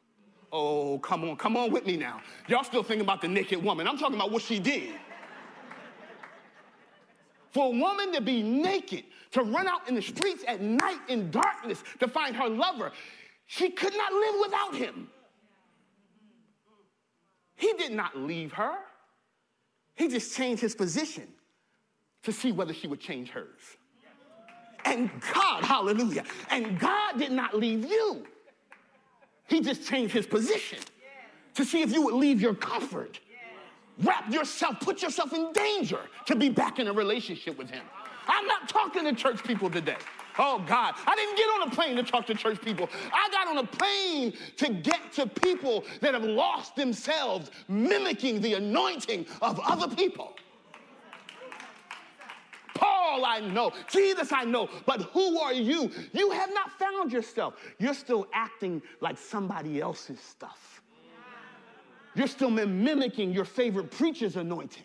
Oh, 0.56 1.00
come 1.00 1.28
on, 1.28 1.36
come 1.36 1.58
on 1.58 1.72
with 1.72 1.88
me 1.88 1.98
now. 1.98 2.22
Y'all 2.48 2.64
still 2.64 2.84
thinking 2.84 3.02
about 3.02 3.22
the 3.22 3.28
naked 3.28 3.62
woman. 3.62 3.88
I'm 3.88 3.98
talking 3.98 4.16
about 4.16 4.32
what 4.32 4.44
she 4.44 4.60
did. 4.60 4.94
For 7.50 7.74
a 7.74 7.76
woman 7.76 8.14
to 8.14 8.22
be 8.22 8.44
naked, 8.44 9.06
to 9.32 9.42
run 9.42 9.68
out 9.68 9.90
in 9.90 9.96
the 9.96 10.02
streets 10.02 10.44
at 10.48 10.62
night 10.62 11.00
in 11.10 11.32
darkness 11.32 11.84
to 12.00 12.08
find 12.08 12.36
her 12.36 12.48
lover, 12.48 12.92
she 13.48 13.72
could 13.72 13.98
not 13.98 14.14
live 14.14 14.36
without 14.42 14.76
him. 14.76 15.10
He 17.56 17.74
did 17.74 17.92
not 17.92 18.16
leave 18.16 18.54
her, 18.54 18.76
he 19.96 20.08
just 20.08 20.36
changed 20.36 20.62
his 20.62 20.76
position 20.76 21.28
to 22.24 22.32
see 22.32 22.52
whether 22.52 22.74
she 22.74 22.88
would 22.88 23.00
change 23.00 23.30
hers. 23.30 23.78
And 24.86 25.10
God, 25.34 25.64
hallelujah, 25.64 26.26
and 26.52 26.80
God 26.80 27.18
did 27.18 27.32
not 27.32 27.56
leave 27.56 27.86
you. 27.86 28.28
He 29.54 29.62
just 29.62 29.88
changed 29.88 30.14
his 30.16 30.26
position 30.26 30.80
to 31.54 31.64
see 31.64 31.84
if 31.84 31.94
you 31.94 32.02
would 32.02 32.16
leave 32.16 32.42
your 32.42 32.56
comfort, 32.56 33.20
wrap 34.02 34.34
yourself, 34.34 34.80
put 34.80 35.04
yourself 35.04 35.32
in 35.32 35.54
danger 35.54 36.00
to 36.26 36.36
be 36.36 36.50
back 36.50 36.80
in 36.80 36.88
a 36.88 36.92
relationship 36.92 37.56
with 37.56 37.70
him. 37.70 37.84
I'm 38.28 38.48
not 38.48 38.68
talking 38.68 39.04
to 39.04 39.14
church 39.14 39.44
people 39.44 39.70
today. 39.70 39.98
Oh 40.40 40.58
God, 40.66 40.96
I 41.06 41.16
didn't 41.16 41.38
get 41.38 41.46
on 41.46 41.68
a 41.68 41.72
plane 41.72 41.96
to 41.98 42.04
talk 42.04 42.26
to 42.26 42.34
church 42.34 42.60
people. 42.62 42.90
I 43.14 43.30
got 43.30 43.48
on 43.48 43.60
a 43.60 43.68
plane 43.68 44.34
to 44.58 44.74
get 44.74 45.12
to 45.14 45.28
people 45.28 45.84
that 46.02 46.16
have 46.16 46.24
lost 46.24 46.76
themselves 46.76 47.52
mimicking 47.68 48.42
the 48.42 48.56
anointing 48.56 49.28
of 49.44 49.60
other 49.60 49.96
people. 49.96 50.34
Paul 52.84 53.24
I 53.24 53.40
know, 53.40 53.72
Jesus 53.90 54.34
I 54.34 54.44
know, 54.44 54.70
but 54.86 55.02
who 55.14 55.40
are 55.40 55.54
you? 55.54 55.90
You 56.12 56.32
have 56.32 56.54
not 56.54 56.72
found 56.72 57.14
yourself. 57.14 57.56
You're 57.80 57.94
still 57.94 58.28
acting 58.34 58.82
like 59.00 59.18
somebody 59.18 59.80
else's 59.80 60.20
stuff. 60.20 60.82
You're 62.16 62.28
still 62.28 62.50
mimicking 62.50 63.32
your 63.32 63.46
favorite 63.46 63.90
preacher's 63.90 64.36
anointing. 64.36 64.84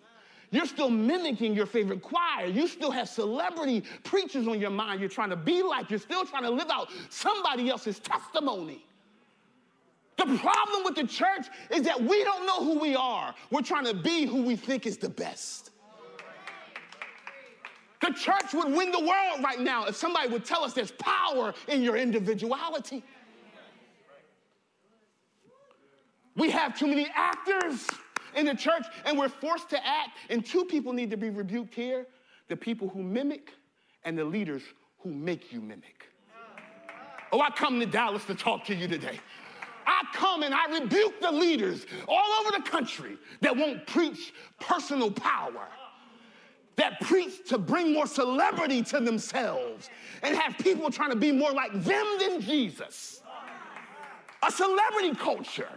You're 0.50 0.66
still 0.66 0.88
mimicking 0.88 1.54
your 1.54 1.66
favorite 1.66 2.00
choir. 2.00 2.46
You 2.46 2.68
still 2.68 2.90
have 2.90 3.08
celebrity 3.08 3.82
preachers 4.04 4.46
on 4.46 4.60
your 4.60 4.70
mind 4.70 5.00
you're 5.00 5.08
trying 5.08 5.30
to 5.30 5.36
be 5.36 5.62
like. 5.62 5.90
You're 5.90 5.98
still 5.98 6.24
trying 6.24 6.44
to 6.44 6.50
live 6.50 6.70
out 6.70 6.88
somebody 7.10 7.68
else's 7.68 7.98
testimony. 7.98 8.84
The 10.16 10.24
problem 10.24 10.84
with 10.84 10.94
the 10.94 11.06
church 11.06 11.46
is 11.70 11.82
that 11.82 12.00
we 12.00 12.24
don't 12.24 12.46
know 12.46 12.64
who 12.64 12.78
we 12.78 12.94
are. 12.96 13.34
We're 13.50 13.62
trying 13.62 13.84
to 13.84 13.94
be 13.94 14.24
who 14.24 14.42
we 14.42 14.56
think 14.56 14.86
is 14.86 14.96
the 14.96 15.10
best. 15.10 15.70
The 18.00 18.12
church 18.12 18.54
would 18.54 18.72
win 18.72 18.92
the 18.92 19.00
world 19.00 19.42
right 19.42 19.60
now 19.60 19.86
if 19.86 19.96
somebody 19.96 20.28
would 20.28 20.44
tell 20.44 20.62
us 20.62 20.72
there's 20.72 20.92
power 20.92 21.52
in 21.66 21.82
your 21.82 21.96
individuality. 21.96 23.02
We 26.36 26.50
have 26.50 26.78
too 26.78 26.86
many 26.86 27.08
actors 27.14 27.86
in 28.36 28.46
the 28.46 28.54
church 28.54 28.84
and 29.04 29.18
we're 29.18 29.28
forced 29.28 29.70
to 29.70 29.86
act, 29.86 30.10
and 30.30 30.46
two 30.46 30.64
people 30.64 30.92
need 30.92 31.10
to 31.10 31.16
be 31.16 31.30
rebuked 31.30 31.74
here 31.74 32.06
the 32.48 32.56
people 32.56 32.88
who 32.88 33.02
mimic 33.02 33.52
and 34.04 34.16
the 34.16 34.24
leaders 34.24 34.62
who 35.00 35.10
make 35.12 35.52
you 35.52 35.60
mimic. 35.60 36.08
Oh, 37.30 37.40
I 37.40 37.50
come 37.50 37.78
to 37.80 37.86
Dallas 37.86 38.24
to 38.24 38.34
talk 38.34 38.64
to 38.66 38.74
you 38.74 38.88
today. 38.88 39.20
I 39.86 40.02
come 40.14 40.42
and 40.42 40.54
I 40.54 40.80
rebuke 40.80 41.20
the 41.20 41.30
leaders 41.30 41.86
all 42.06 42.40
over 42.40 42.56
the 42.56 42.62
country 42.62 43.18
that 43.40 43.56
won't 43.56 43.86
preach 43.86 44.32
personal 44.60 45.10
power 45.10 45.68
that 46.78 47.00
preach 47.00 47.48
to 47.48 47.58
bring 47.58 47.92
more 47.92 48.06
celebrity 48.06 48.82
to 48.82 49.00
themselves 49.00 49.90
and 50.22 50.36
have 50.36 50.56
people 50.58 50.90
trying 50.90 51.10
to 51.10 51.16
be 51.16 51.32
more 51.32 51.52
like 51.52 51.72
them 51.72 52.06
than 52.20 52.40
Jesus. 52.40 53.20
A 54.42 54.50
celebrity 54.50 55.14
culture 55.14 55.68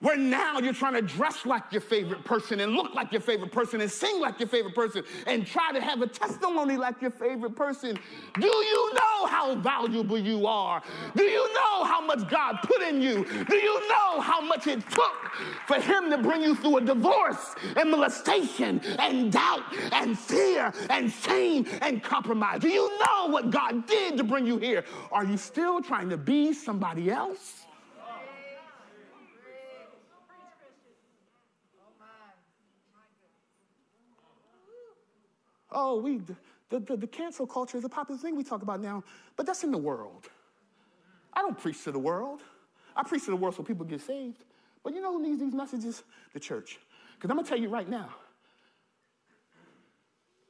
where 0.00 0.16
now 0.16 0.58
you're 0.58 0.72
trying 0.72 0.94
to 0.94 1.02
dress 1.02 1.46
like 1.46 1.64
your 1.70 1.80
favorite 1.80 2.24
person 2.24 2.60
and 2.60 2.72
look 2.72 2.94
like 2.94 3.12
your 3.12 3.20
favorite 3.20 3.52
person 3.52 3.80
and 3.80 3.90
sing 3.90 4.20
like 4.20 4.38
your 4.38 4.48
favorite 4.48 4.74
person 4.74 5.02
and 5.26 5.46
try 5.46 5.72
to 5.72 5.80
have 5.80 6.02
a 6.02 6.06
testimony 6.06 6.76
like 6.76 7.00
your 7.00 7.10
favorite 7.10 7.56
person. 7.56 7.98
Do 8.38 8.46
you 8.46 8.94
know 8.94 9.26
how 9.26 9.54
valuable 9.56 10.18
you 10.18 10.46
are? 10.46 10.82
Do 11.14 11.24
you 11.24 11.54
know 11.54 11.84
how 11.84 12.00
much 12.00 12.28
God 12.28 12.58
put 12.62 12.82
in 12.82 13.00
you? 13.00 13.24
Do 13.24 13.56
you 13.56 13.88
know 13.88 14.20
how 14.20 14.40
much 14.40 14.66
it 14.66 14.88
took 14.90 15.32
for 15.66 15.80
Him 15.80 16.10
to 16.10 16.18
bring 16.18 16.42
you 16.42 16.54
through 16.54 16.78
a 16.78 16.80
divorce 16.82 17.54
and 17.76 17.90
molestation 17.90 18.80
and 18.98 19.32
doubt 19.32 19.62
and 19.92 20.18
fear 20.18 20.72
and 20.90 21.10
shame 21.10 21.66
and 21.82 22.02
compromise? 22.02 22.60
Do 22.60 22.68
you 22.68 22.90
know 22.98 23.26
what 23.26 23.50
God 23.50 23.86
did 23.86 24.16
to 24.18 24.24
bring 24.24 24.46
you 24.46 24.58
here? 24.58 24.84
Are 25.10 25.24
you 25.24 25.36
still 25.36 25.80
trying 25.80 26.10
to 26.10 26.16
be 26.16 26.52
somebody 26.52 27.10
else? 27.10 27.65
Oh, 35.76 36.00
we, 36.00 36.20
the, 36.70 36.80
the, 36.80 36.96
the 36.96 37.06
cancel 37.06 37.46
culture 37.46 37.76
is 37.76 37.84
a 37.84 37.88
popular 37.88 38.18
thing 38.18 38.34
we 38.34 38.42
talk 38.42 38.62
about 38.62 38.80
now, 38.80 39.04
but 39.36 39.46
that's 39.46 39.62
in 39.62 39.70
the 39.70 39.78
world. 39.78 40.26
I 41.32 41.42
don't 41.42 41.56
preach 41.56 41.84
to 41.84 41.92
the 41.92 41.98
world. 41.98 42.40
I 42.96 43.02
preach 43.04 43.26
to 43.26 43.30
the 43.30 43.36
world 43.36 43.54
so 43.54 43.62
people 43.62 43.84
get 43.84 44.00
saved. 44.00 44.42
But 44.82 44.94
you 44.94 45.02
know 45.02 45.12
who 45.12 45.22
needs 45.22 45.38
these 45.38 45.52
messages? 45.52 46.02
The 46.32 46.40
church. 46.40 46.78
Because 47.14 47.30
I'm 47.30 47.36
going 47.36 47.44
to 47.44 47.48
tell 47.48 47.58
you 47.58 47.68
right 47.68 47.88
now, 47.88 48.08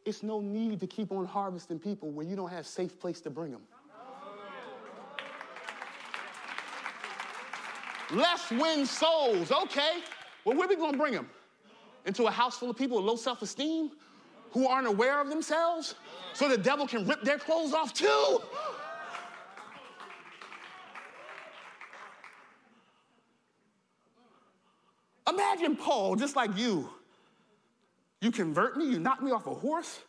it's 0.04 0.23
no 0.23 0.40
need 0.40 0.78
to 0.80 0.87
keep 0.87 1.11
on 1.11 1.26
harvesting 1.26 1.80
people 1.80 2.11
where 2.11 2.25
you 2.25 2.37
don't 2.37 2.50
have 2.50 2.66
safe 2.66 2.99
place 3.00 3.21
to 3.23 3.30
bring 3.30 3.50
them. 3.50 3.62
Let's 8.12 8.49
win 8.52 8.87
souls. 8.87 9.50
Okay. 9.50 9.99
Well, 10.45 10.56
where 10.56 10.66
are 10.66 10.68
we 10.68 10.76
going 10.76 10.92
to 10.92 10.99
bring 10.99 11.14
them? 11.14 11.28
Into 12.04 12.26
a 12.26 12.30
house 12.30 12.56
full 12.56 12.71
of 12.71 12.76
people 12.76 12.99
with 12.99 13.06
low 13.06 13.16
self 13.16 13.42
esteem? 13.42 13.90
Who 14.56 14.66
aren't 14.66 14.86
aware 14.86 15.20
of 15.20 15.28
themselves 15.28 15.96
so 16.32 16.48
the 16.48 16.56
devil 16.56 16.86
can 16.86 17.06
rip 17.06 17.20
their 17.20 17.36
clothes 17.36 17.75
off 17.75 17.92
too? 17.92 18.40
Imagine 25.28 25.76
Paul, 25.76 26.16
just 26.16 26.36
like 26.36 26.56
you. 26.56 26.88
You 28.22 28.30
convert 28.30 28.78
me, 28.78 28.86
you 28.86 28.98
knock 28.98 29.22
me 29.22 29.30
off 29.30 29.46
a 29.46 29.52
horse, 29.52 30.00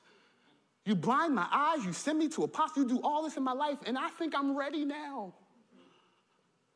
You 0.85 0.95
blind 0.95 1.35
my 1.35 1.47
eyes, 1.51 1.83
you 1.83 1.91
send 1.91 2.17
me 2.17 2.29
to 2.29 2.43
a 2.43 2.45
apostle, 2.45 2.83
you 2.83 2.87
do 2.87 3.01
all 3.03 3.23
this 3.23 3.35
in 3.35 3.43
my 3.43 3.51
life, 3.51 3.79
and 3.85 3.97
I 3.97 4.07
think 4.07 4.33
I'm 4.33 4.57
ready 4.57 4.85
now. 4.85 5.33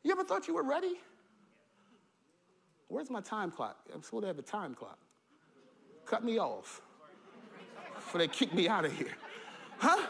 You 0.03 0.11
ever 0.11 0.25
thought 0.25 0.49
you 0.49 0.55
were 0.55 0.63
ready? 0.63 0.99
Where's 2.89 3.09
my 3.09 3.21
time 3.21 3.49
clock? 3.49 3.77
I'm 3.93 4.03
supposed 4.03 4.23
to 4.23 4.27
have 4.27 4.39
a 4.39 4.41
time 4.41 4.75
clock. 4.75 4.99
Cut 6.05 6.25
me 6.25 6.37
off 6.37 6.81
before 8.11 8.19
they 8.19 8.27
kick 8.27 8.53
me 8.53 8.67
out 8.67 8.83
of 8.83 8.91
here. 8.91 9.15
Huh? 9.77 10.05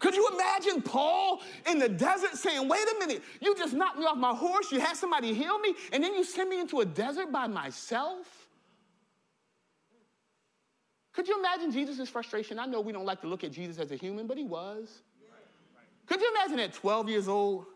Could 0.00 0.16
you 0.16 0.28
imagine 0.34 0.82
Paul 0.82 1.40
in 1.70 1.78
the 1.78 1.88
desert 1.88 2.34
saying, 2.34 2.66
wait 2.66 2.82
a 2.82 2.98
minute, 2.98 3.22
you 3.40 3.54
just 3.54 3.72
knocked 3.72 3.98
me 3.98 4.04
off 4.04 4.16
my 4.16 4.34
horse, 4.34 4.72
you 4.72 4.80
had 4.80 4.96
somebody 4.96 5.32
heal 5.32 5.58
me, 5.60 5.74
and 5.92 6.02
then 6.02 6.12
you 6.12 6.24
send 6.24 6.50
me 6.50 6.58
into 6.58 6.80
a 6.80 6.84
desert 6.84 7.30
by 7.30 7.46
myself? 7.46 8.48
Could 11.12 11.28
you 11.28 11.38
imagine 11.38 11.70
Jesus' 11.70 12.08
frustration? 12.08 12.58
I 12.58 12.66
know 12.66 12.80
we 12.80 12.92
don't 12.92 13.04
like 13.04 13.20
to 13.20 13.28
look 13.28 13.44
at 13.44 13.52
Jesus 13.52 13.78
as 13.78 13.92
a 13.92 13.96
human, 13.96 14.26
but 14.26 14.36
he 14.36 14.44
was. 14.44 15.02
Could 16.06 16.20
you 16.20 16.34
imagine 16.34 16.58
at 16.58 16.72
12 16.72 17.08
years 17.08 17.28
old, 17.28 17.66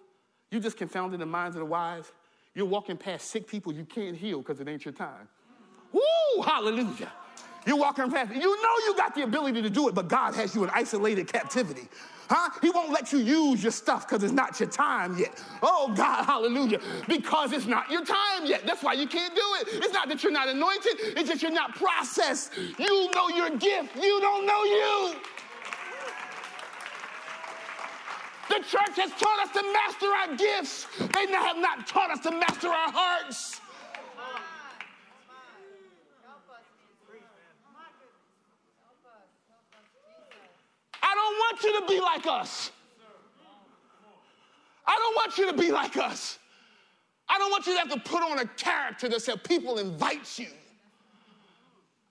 you 0.51 0.59
just 0.59 0.77
confounded 0.77 1.21
the 1.21 1.27
minds 1.27 1.55
of 1.55 1.61
the 1.61 1.67
wise? 1.67 2.11
You're 2.55 2.67
walking 2.67 2.97
past 2.97 3.31
sick 3.31 3.47
people 3.47 3.73
you 3.73 3.85
can't 3.85 4.17
heal 4.17 4.39
because 4.39 4.59
it 4.59 4.67
ain't 4.67 4.85
your 4.85 4.95
time. 4.95 5.29
Woo, 5.93 6.43
hallelujah. 6.43 7.13
You're 7.66 7.76
walking 7.76 8.11
fast. 8.11 8.33
you 8.35 8.40
know 8.40 8.75
you 8.87 8.94
got 8.97 9.14
the 9.14 9.23
ability 9.23 9.62
to 9.62 9.71
do 9.71 9.88
it, 9.88 9.94
but 9.94 10.09
God 10.09 10.35
has 10.35 10.54
you 10.54 10.64
in 10.64 10.71
isolated 10.71 11.33
captivity. 11.33 11.88
Huh? 12.28 12.50
He 12.62 12.71
won't 12.71 12.90
let 12.90 13.12
you 13.12 13.18
use 13.18 13.62
your 13.62 13.73
stuff 13.73 14.09
because 14.09 14.23
it's 14.23 14.33
not 14.33 14.59
your 14.59 14.68
time 14.68 15.18
yet. 15.18 15.42
Oh, 15.62 15.92
God, 15.94 16.25
hallelujah. 16.25 16.80
Because 17.06 17.52
it's 17.52 17.66
not 17.66 17.90
your 17.90 18.04
time 18.04 18.47
yet. 18.47 18.66
That's 18.66 18.83
why 18.83 18.94
you 18.94 19.06
can't 19.06 19.35
do 19.35 19.42
it. 19.61 19.68
It's 19.85 19.92
not 19.92 20.09
that 20.09 20.23
you're 20.23 20.33
not 20.33 20.49
anointed, 20.49 20.92
it's 20.99 21.28
that 21.28 21.42
you're 21.42 21.50
not 21.50 21.75
processed. 21.75 22.52
You 22.78 23.11
know 23.14 23.28
your 23.28 23.50
gift, 23.50 23.97
you 23.97 24.21
don't 24.21 24.47
know 24.47 24.64
you. 24.64 25.14
The 28.49 28.56
church 28.56 28.97
has 28.97 29.11
taught 29.12 29.40
us 29.40 29.50
to 29.52 29.62
master 29.73 30.06
our 30.06 30.37
gifts, 30.37 30.87
they 30.99 31.33
have 31.33 31.59
not 31.59 31.87
taught 31.87 32.11
us 32.11 32.21
to 32.21 32.30
master 32.30 32.68
our 32.68 32.92
hearts. 32.92 33.61
I 41.14 41.16
don't 41.16 41.38
want 41.38 41.62
you 41.62 41.80
to 41.80 41.87
be 41.87 42.00
like 42.00 42.26
us. 42.26 42.71
I 44.87 44.97
don't 44.97 45.14
want 45.14 45.38
you 45.38 45.47
to 45.50 45.56
be 45.56 45.71
like 45.71 45.97
us. 45.97 46.38
I 47.28 47.38
don't 47.38 47.50
want 47.50 47.66
you 47.66 47.75
to 47.75 47.78
have 47.78 47.90
to 47.90 48.00
put 48.00 48.23
on 48.23 48.40
a 48.40 48.47
character 48.47 49.09
that 49.09 49.23
said 49.23 49.44
people 49.44 49.78
invite 49.78 50.38
you. 50.38 50.49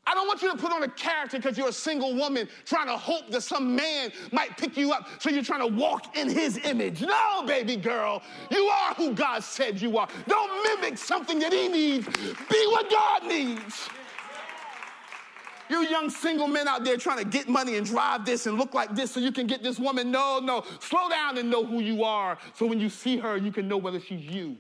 I 0.06 0.14
don't 0.16 0.28
want 0.28 0.42
you 0.42 0.52
to 0.52 0.58
put 0.58 0.72
on 0.72 0.84
a 0.84 0.88
character 0.90 1.38
because 1.38 1.58
you're 1.58 1.70
a 1.70 1.74
single 1.74 2.16
woman 2.16 2.48
trying 2.66 2.88
to 2.88 2.98
hope 2.98 3.30
that 3.32 3.42
some 3.42 3.76
man 3.76 4.12
might 4.32 4.58
pick 4.58 4.76
you 4.76 4.92
up 4.92 5.08
so 5.20 5.30
you're 5.30 5.44
trying 5.44 5.62
to 5.62 5.76
walk 5.76 6.18
in 6.18 6.30
his 6.30 6.58
image. 6.66 7.02
No, 7.02 7.44
baby 7.46 7.78
girl, 7.78 8.22
you 8.52 8.66
are 8.66 8.94
who 8.96 9.14
God 9.14 9.44
said 9.44 9.82
you 9.82 9.98
are. 9.98 10.08
Don't 10.28 10.82
mimic 10.82 10.98
something 10.98 11.40
that 11.40 11.54
he 11.54 11.68
needs. 11.68 12.08
Be 12.08 12.68
what 12.68 12.90
God 12.90 13.28
needs. 13.28 13.90
You 15.70 15.88
young 15.88 16.10
single 16.10 16.48
men 16.48 16.68
out 16.68 16.84
there 16.84 16.98
trying 16.98 17.20
to 17.20 17.26
get 17.26 17.48
money 17.48 17.78
and 17.78 17.86
drive 17.86 18.26
this 18.26 18.46
and 18.46 18.58
look 18.58 18.74
like 18.74 18.96
this 18.96 19.12
so 19.12 19.20
you 19.20 19.32
can 19.32 19.48
get 19.48 19.64
this 19.64 19.80
woman. 19.80 20.12
No, 20.12 20.40
no. 20.40 20.64
Slow 20.80 21.10
down 21.10 21.38
and 21.38 21.50
know 21.50 21.66
who 21.66 21.80
you 21.80 22.04
are 22.04 22.38
so 22.54 22.66
when 22.66 22.80
you 22.80 22.90
see 22.90 23.18
her, 23.18 23.38
you 23.38 23.52
can 23.52 23.68
know 23.68 23.78
whether 23.78 24.00
she's 24.00 24.26
you. 24.26 24.58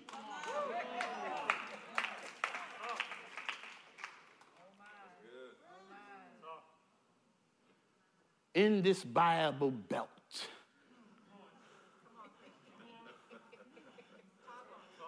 In 8.55 8.83
this 8.83 9.03
Bible 9.03 9.72
belt 9.72 10.12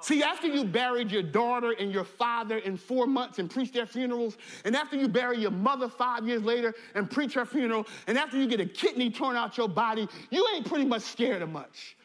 See, 0.06 0.22
after 0.22 0.46
you 0.46 0.64
buried 0.64 1.10
your 1.10 1.24
daughter 1.24 1.72
and 1.72 1.92
your 1.92 2.04
father 2.04 2.60
in 2.60 2.78
four 2.78 3.08
months 3.08 3.40
and 3.40 3.50
preached 3.50 3.74
their 3.74 3.88
funerals, 3.88 4.38
and 4.64 4.76
after 4.76 4.96
you 4.96 5.08
bury 5.08 5.40
your 5.40 5.50
mother 5.50 5.90
five 5.90 6.28
years 6.28 6.44
later 6.44 6.76
and 6.94 7.10
preach 7.10 7.34
her 7.34 7.44
funeral, 7.44 7.88
and 8.06 8.16
after 8.16 8.38
you 8.38 8.46
get 8.46 8.60
a 8.60 8.68
kidney 8.68 9.10
torn 9.10 9.36
out 9.36 9.58
your 9.58 9.68
body, 9.68 10.08
you 10.30 10.48
ain't 10.54 10.68
pretty 10.68 10.86
much 10.86 11.02
scared 11.02 11.42
of 11.42 11.50
much. 11.50 11.98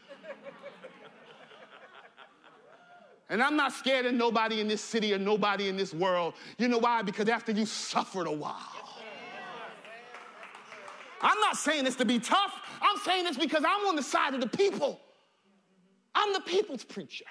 And 3.29 3.43
I'm 3.43 3.55
not 3.55 3.71
scared 3.71 4.07
of 4.07 4.15
nobody 4.15 4.63
in 4.63 4.67
this 4.67 4.81
city 4.81 5.13
or 5.13 5.19
nobody 5.19 5.69
in 5.69 5.77
this 5.77 5.93
world. 5.93 6.33
You 6.57 6.69
know 6.69 6.79
why? 6.79 7.03
Because 7.03 7.29
after 7.29 7.53
you 7.53 7.67
suffered 7.67 8.27
a 8.27 8.33
while. 8.33 8.57
I'm 11.21 11.39
not 11.41 11.59
saying 11.59 11.85
this 11.85 11.97
to 11.97 12.07
be 12.07 12.19
tough. 12.19 12.63
I'm 12.81 12.97
saying 13.05 13.25
this 13.25 13.37
because 13.37 13.63
I'm 13.63 13.89
on 13.89 13.95
the 13.95 14.03
side 14.03 14.33
of 14.33 14.41
the 14.41 14.49
people. 14.49 14.99
I'm 16.15 16.33
the 16.33 16.41
people's 16.41 16.83
preacher 16.83 17.27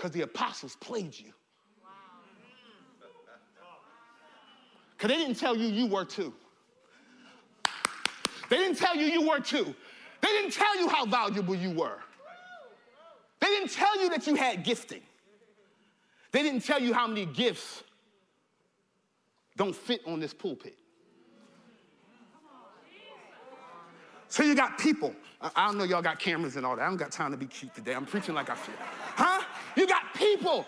because 0.00 0.12
the 0.12 0.22
apostles 0.22 0.76
played 0.76 1.18
you. 1.18 1.32
Because 4.96 5.16
they 5.16 5.16
didn't 5.16 5.38
tell 5.38 5.56
you 5.56 5.66
you 5.66 5.86
were 5.86 6.04
too. 6.04 6.32
They 8.50 8.56
didn't 8.56 8.76
tell 8.76 8.96
you 8.96 9.06
you 9.06 9.28
were 9.28 9.40
too. 9.40 9.74
They 10.20 10.28
didn't 10.28 10.52
tell 10.52 10.78
you 10.78 10.88
how 10.88 11.06
valuable 11.06 11.54
you 11.54 11.70
were. 11.70 11.98
They 13.40 13.46
didn't 13.46 13.70
tell 13.70 13.98
you 14.00 14.10
that 14.10 14.26
you 14.26 14.34
had 14.34 14.62
gifting. 14.62 15.00
They 16.32 16.42
didn't 16.42 16.64
tell 16.64 16.80
you 16.80 16.92
how 16.92 17.06
many 17.06 17.24
gifts 17.24 17.82
don't 19.56 19.74
fit 19.74 20.02
on 20.06 20.20
this 20.20 20.34
pulpit. 20.34 20.76
So 24.28 24.42
you 24.42 24.54
got 24.54 24.78
people. 24.78 25.14
I 25.40 25.66
don't 25.66 25.78
know 25.78 25.84
y'all 25.84 26.02
got 26.02 26.18
cameras 26.18 26.56
and 26.56 26.66
all 26.66 26.76
that. 26.76 26.82
I 26.82 26.88
don't 26.88 26.98
got 26.98 27.10
time 27.10 27.30
to 27.32 27.38
be 27.38 27.46
cute 27.46 27.74
today. 27.74 27.94
I'm 27.94 28.06
preaching 28.06 28.34
like 28.34 28.50
I 28.50 28.54
feel. 28.54 28.74
Huh? 29.16 29.44
You 29.76 29.86
got 29.86 30.14
people. 30.14 30.66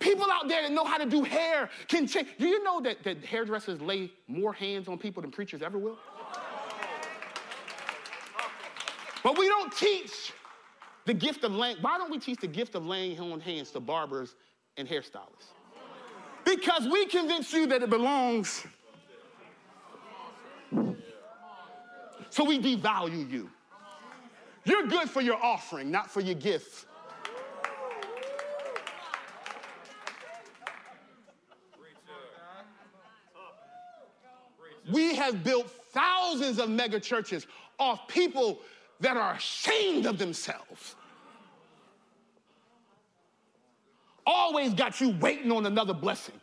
People 0.00 0.26
out 0.30 0.48
there 0.48 0.62
that 0.62 0.72
know 0.72 0.84
how 0.84 0.98
to 0.98 1.06
do 1.06 1.22
hair 1.22 1.70
can 1.88 2.06
change. 2.06 2.28
Do 2.38 2.46
you 2.46 2.62
know 2.62 2.80
that, 2.80 3.02
that 3.04 3.24
hairdressers 3.24 3.80
lay 3.80 4.10
more 4.26 4.52
hands 4.52 4.88
on 4.88 4.98
people 4.98 5.22
than 5.22 5.30
preachers 5.30 5.62
ever 5.62 5.78
will? 5.78 5.98
But 9.22 9.38
we 9.38 9.48
don't 9.48 9.74
teach 9.74 10.32
the 11.06 11.14
gift 11.14 11.44
of 11.44 11.54
laying. 11.54 11.76
Why 11.80 11.96
don't 11.96 12.10
we 12.10 12.18
teach 12.18 12.40
the 12.40 12.46
gift 12.46 12.74
of 12.74 12.84
laying 12.84 13.18
on 13.18 13.40
hands 13.40 13.70
to 13.70 13.80
barbers 13.80 14.34
and 14.76 14.86
hairstylists? 14.86 15.52
Because 16.44 16.86
we 16.86 17.06
convince 17.06 17.52
you 17.52 17.66
that 17.68 17.82
it 17.82 17.88
belongs 17.88 18.66
So 22.34 22.42
we 22.42 22.58
devalue 22.58 23.30
you. 23.30 23.48
You're 24.64 24.88
good 24.88 25.08
for 25.08 25.20
your 25.20 25.36
offering, 25.40 25.92
not 25.92 26.10
for 26.10 26.20
your 26.20 26.34
gift. 26.34 26.86
We 34.92 35.14
have 35.16 35.42
built 35.42 35.70
thousands 35.92 36.58
of 36.58 36.70
mega 36.70 37.00
churches 37.00 37.46
off 37.78 38.06
people 38.08 38.60
that 39.00 39.16
are 39.16 39.34
ashamed 39.34 40.06
of 40.06 40.18
themselves. 40.18 40.96
Always 44.26 44.72
got 44.74 45.00
you 45.00 45.10
waiting 45.20 45.52
on 45.52 45.66
another 45.66 45.94
blessing 45.94 46.40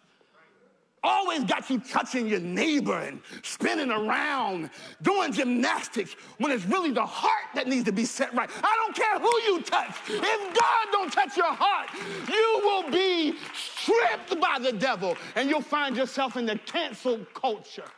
always 1.04 1.44
got 1.44 1.70
you 1.70 1.80
touching 1.80 2.28
your 2.28 2.40
neighbor 2.40 2.98
and 3.00 3.22
spinning 3.42 3.92
around, 3.92 4.70
doing 5.02 5.32
gymnastics 5.32 6.16
when 6.38 6.52
it's 6.52 6.66
really 6.66 6.92
the 6.92 7.06
heart 7.06 7.46
that 7.56 7.68
needs 7.68 7.86
to 7.86 7.92
be 7.92 8.06
set 8.06 8.34
right. 8.34 8.50
I 8.64 8.76
don't 8.84 8.96
care 8.96 9.20
who 9.20 9.42
you 9.52 9.62
touch. 9.62 9.96
If 10.08 10.54
God 10.54 10.88
don't 10.92 11.12
touch 11.12 11.38
your 11.38 11.54
heart, 11.54 11.90
you 12.30 12.62
will 12.64 12.92
be 12.92 13.36
stripped 13.54 14.40
by 14.40 14.60
the 14.60 14.74
devil 14.74 15.18
and 15.36 15.50
you'll 15.50 15.62
find 15.62 15.98
yourself 15.98 16.38
in 16.38 16.46
the 16.46 16.58
cancel 16.60 17.20
culture. 17.34 17.90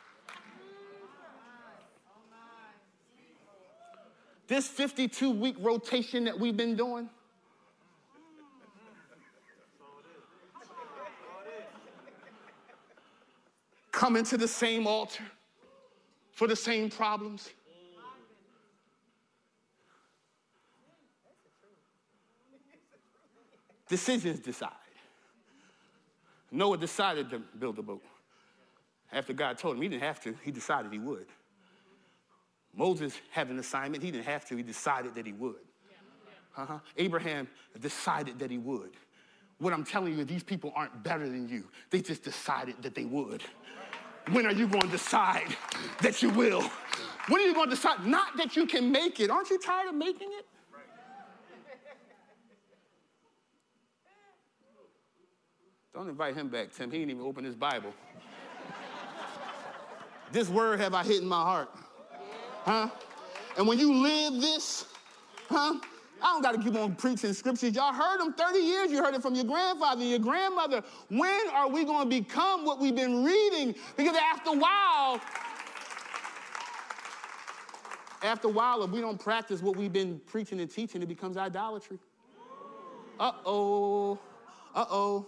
This 4.46 4.68
52 4.68 5.30
week 5.30 5.56
rotation 5.58 6.24
that 6.24 6.38
we've 6.38 6.56
been 6.56 6.76
doing, 6.76 7.08
coming 13.90 14.24
to 14.24 14.36
the 14.36 14.48
same 14.48 14.86
altar 14.86 15.24
for 16.32 16.46
the 16.46 16.56
same 16.56 16.90
problems. 16.90 17.48
Decisions 23.88 24.40
decide. 24.40 24.70
Noah 26.50 26.76
decided 26.78 27.30
to 27.30 27.38
build 27.38 27.78
a 27.78 27.82
boat. 27.82 28.02
After 29.12 29.32
God 29.32 29.58
told 29.58 29.76
him 29.76 29.82
he 29.82 29.88
didn't 29.88 30.02
have 30.02 30.20
to, 30.22 30.34
he 30.42 30.50
decided 30.50 30.92
he 30.92 30.98
would. 30.98 31.26
Moses 32.76 33.14
had 33.30 33.48
an 33.48 33.58
assignment, 33.58 34.02
he 34.02 34.10
didn't 34.10 34.26
have 34.26 34.44
to, 34.46 34.56
he 34.56 34.62
decided 34.62 35.14
that 35.14 35.26
he 35.26 35.32
would. 35.32 35.56
Uh-huh. 36.56 36.78
Abraham 36.96 37.48
decided 37.80 38.38
that 38.38 38.50
he 38.50 38.58
would. 38.58 38.92
What 39.58 39.72
I'm 39.72 39.84
telling 39.84 40.16
you, 40.16 40.24
these 40.24 40.42
people 40.42 40.72
aren't 40.74 41.02
better 41.02 41.28
than 41.28 41.48
you. 41.48 41.64
They 41.90 42.00
just 42.00 42.22
decided 42.22 42.76
that 42.82 42.94
they 42.94 43.04
would. 43.04 43.42
When 44.30 44.46
are 44.46 44.52
you 44.52 44.66
going 44.66 44.82
to 44.82 44.88
decide 44.88 45.56
that 46.00 46.22
you 46.22 46.30
will. 46.30 46.62
When 47.28 47.40
are 47.40 47.44
you 47.44 47.54
going 47.54 47.68
to 47.68 47.74
decide? 47.74 48.06
Not 48.06 48.36
that 48.36 48.56
you 48.56 48.66
can 48.66 48.90
make 48.90 49.20
it. 49.20 49.30
Aren't 49.30 49.50
you 49.50 49.58
tired 49.58 49.88
of 49.88 49.94
making 49.94 50.28
it? 50.32 50.46
Don't 55.94 56.08
invite 56.08 56.34
him 56.34 56.48
back, 56.48 56.72
Tim. 56.72 56.90
He 56.90 56.98
didn't 56.98 57.12
even 57.12 57.22
open 57.22 57.44
his 57.44 57.54
Bible. 57.54 57.94
this 60.32 60.48
word 60.48 60.80
have 60.80 60.92
I 60.92 61.04
hid 61.04 61.22
in 61.22 61.28
my 61.28 61.40
heart. 61.40 61.70
Huh? 62.64 62.88
And 63.58 63.66
when 63.68 63.78
you 63.78 63.94
live 63.94 64.40
this, 64.40 64.86
huh? 65.48 65.78
I 66.22 66.32
don't 66.32 66.42
got 66.42 66.52
to 66.52 66.62
keep 66.62 66.74
on 66.74 66.94
preaching 66.94 67.34
scriptures. 67.34 67.74
Y'all 67.74 67.92
heard 67.92 68.18
them 68.18 68.32
30 68.32 68.58
years. 68.58 68.90
You 68.90 69.04
heard 69.04 69.14
it 69.14 69.20
from 69.20 69.34
your 69.34 69.44
grandfather, 69.44 70.02
your 70.02 70.18
grandmother. 70.18 70.82
When 71.10 71.48
are 71.52 71.68
we 71.68 71.84
going 71.84 72.08
to 72.08 72.22
become 72.22 72.64
what 72.64 72.80
we've 72.80 72.96
been 72.96 73.22
reading? 73.22 73.74
Because 73.96 74.16
after 74.16 74.50
a 74.50 74.56
while, 74.56 75.20
after 78.22 78.48
a 78.48 78.50
while, 78.50 78.82
if 78.82 78.90
we 78.90 79.02
don't 79.02 79.20
practice 79.20 79.60
what 79.60 79.76
we've 79.76 79.92
been 79.92 80.18
preaching 80.26 80.60
and 80.60 80.70
teaching, 80.70 81.02
it 81.02 81.08
becomes 81.08 81.36
idolatry. 81.36 81.98
Uh 83.20 83.32
oh. 83.44 84.18
Uh 84.74 84.86
oh. 84.88 85.26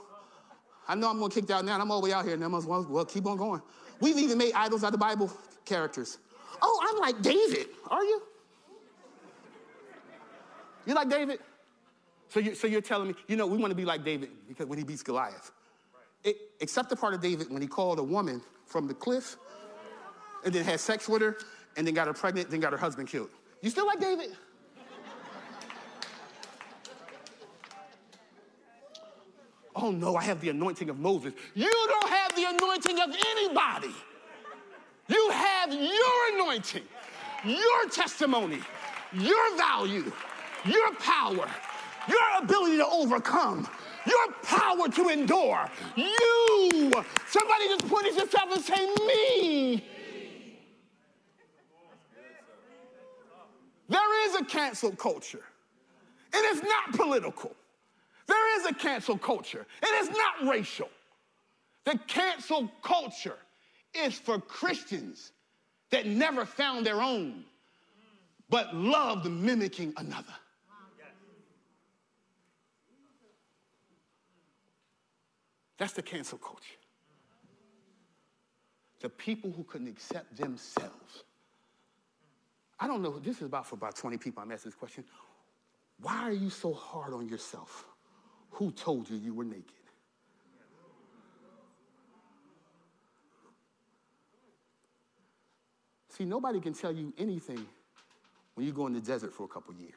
I 0.89 0.95
know 0.95 1.11
I'm 1.11 1.19
going 1.19 1.31
to 1.31 1.41
kick 1.41 1.51
out 1.51 1.67
now. 1.67 1.79
I'm 1.79 1.91
all 1.91 2.01
the 2.01 2.07
way 2.07 2.15
out 2.15 2.25
here. 2.25 2.35
And 2.35 2.43
I'm 2.43 2.53
well, 2.53 2.87
well, 2.89 3.05
keep 3.05 3.27
on 3.27 3.37
going. 3.37 3.61
We've 4.01 4.17
even 4.17 4.39
made 4.39 4.55
idols 4.55 4.83
out 4.83 4.95
of 4.95 5.01
Bible 5.01 5.31
characters. 5.67 6.19
Oh, 6.63 6.81
I'm 6.83 7.01
like 7.01 7.23
David. 7.23 7.69
Are 7.89 8.05
you? 8.05 8.23
You 10.87 10.95
like 10.95 11.11
David? 11.11 11.41
So, 12.29 12.41
you, 12.41 12.55
so 12.55 12.67
you're 12.67 12.81
telling 12.81 13.09
me, 13.09 13.15
you 13.29 13.37
know, 13.37 13.47
we 13.47 13.59
want 13.59 13.71
to 13.71 13.75
be 13.77 13.85
like 13.85 14.05
David 14.05 14.31
because 14.49 14.67
when 14.67 14.79
he 14.79 14.85
beats 14.85 15.03
Goliath. 15.03 15.53
It, 16.25 16.37
except 16.61 16.91
the 16.91 16.97
part 16.97 17.15
of 17.15 17.21
David 17.21 17.51
when 17.51 17.63
he 17.63 17.69
called 17.69 17.99
a 17.99 18.03
woman 18.03 18.43
from 18.67 18.87
the 18.89 18.95
cliff 18.95 19.37
and 20.45 20.53
then 20.53 20.65
had 20.65 20.81
sex 20.81 21.09
with 21.09 21.23
her 21.23 21.39
and 21.77 21.87
then 21.87 21.95
got 21.95 22.07
her 22.07 22.13
pregnant, 22.13 22.51
then 22.51 22.61
got 22.61 22.73
her 22.73 22.79
husband 22.79 23.09
killed. 23.09 23.31
You 23.63 23.71
still 23.71 23.87
like 23.87 24.01
David? 24.01 24.37
oh 29.77 29.91
no, 29.91 30.17
I 30.17 30.25
have 30.25 30.41
the 30.41 30.49
anointing 30.49 30.91
of 30.91 30.99
Moses. 30.99 31.33
You 31.55 31.71
don't 31.71 32.09
have 32.09 32.35
the 32.35 32.45
anointing 32.45 32.99
of 33.01 33.15
anybody. 33.31 33.95
You 35.09 35.31
have 35.31 35.73
your 35.73 36.35
anointing, 36.35 36.83
your 37.45 37.89
testimony, 37.91 38.59
your 39.13 39.57
value, 39.57 40.11
your 40.65 40.95
power, 40.97 41.49
your 42.09 42.43
ability 42.43 42.79
to 42.79 42.87
overcome, 42.87 43.69
your 44.07 44.33
power 44.43 44.89
to 44.89 45.09
endure. 45.09 45.71
You, 45.95 46.93
somebody 47.29 47.69
just 47.69 47.89
point 47.89 48.07
at 48.07 48.15
yourself 48.15 48.53
and 48.53 48.63
say, 48.63 48.95
Me. 49.07 49.85
There 53.89 54.29
is 54.29 54.35
a 54.41 54.45
cancel 54.45 54.91
culture, 54.91 55.45
and 56.35 56.45
it's 56.47 56.63
not 56.63 56.93
political. 56.93 57.55
There 58.27 58.61
is 58.61 58.67
a 58.67 58.75
cancel 58.75 59.17
culture, 59.17 59.65
and 59.81 59.91
it's 59.93 60.17
not 60.17 60.51
racial. 60.51 60.89
The 61.85 61.97
cancel 62.09 62.69
culture 62.83 63.37
is 64.05 64.19
for 64.19 64.41
Christians 64.41 65.33
that 65.91 66.07
never 66.07 66.45
found 66.45 66.85
their 66.85 67.01
own, 67.01 67.45
but 68.49 68.75
loved 68.75 69.31
mimicking 69.31 69.93
another. 69.97 70.35
That's 75.79 75.93
the 75.93 76.03
cancel 76.03 76.39
culture. 76.39 76.63
The 79.01 79.09
people 79.11 79.53
who 79.53 79.63
couldn't 79.65 79.89
accept 79.89 80.37
themselves. 80.37 81.25
I 82.81 82.87
don't 82.87 83.03
know, 83.03 83.19
this 83.19 83.37
is 83.37 83.43
about 83.43 83.67
for 83.67 83.75
about 83.75 83.97
20 83.97 84.17
people 84.19 84.43
I'm 84.43 84.53
asking 84.53 84.71
this 84.71 84.79
question. 84.79 85.05
Why 86.01 86.17
are 86.23 86.33
you 86.33 86.51
so 86.51 86.73
hard 86.73 87.15
on 87.15 87.29
yourself? 87.29 87.87
Who 88.51 88.71
told 88.73 89.09
you 89.09 89.17
you 89.17 89.35
were 89.35 89.45
naked? 89.45 89.73
See, 96.17 96.25
nobody 96.25 96.61
can 96.61 96.73
tell 96.73 96.93
you 96.93 97.13
anything 97.19 97.67
when 98.55 98.67
you 98.67 98.73
go 98.73 98.87
in 98.87 98.95
the 98.95 99.01
desert 99.01 99.35
for 99.35 99.45
a 99.45 99.49
couple 99.49 99.75
years. 99.75 99.93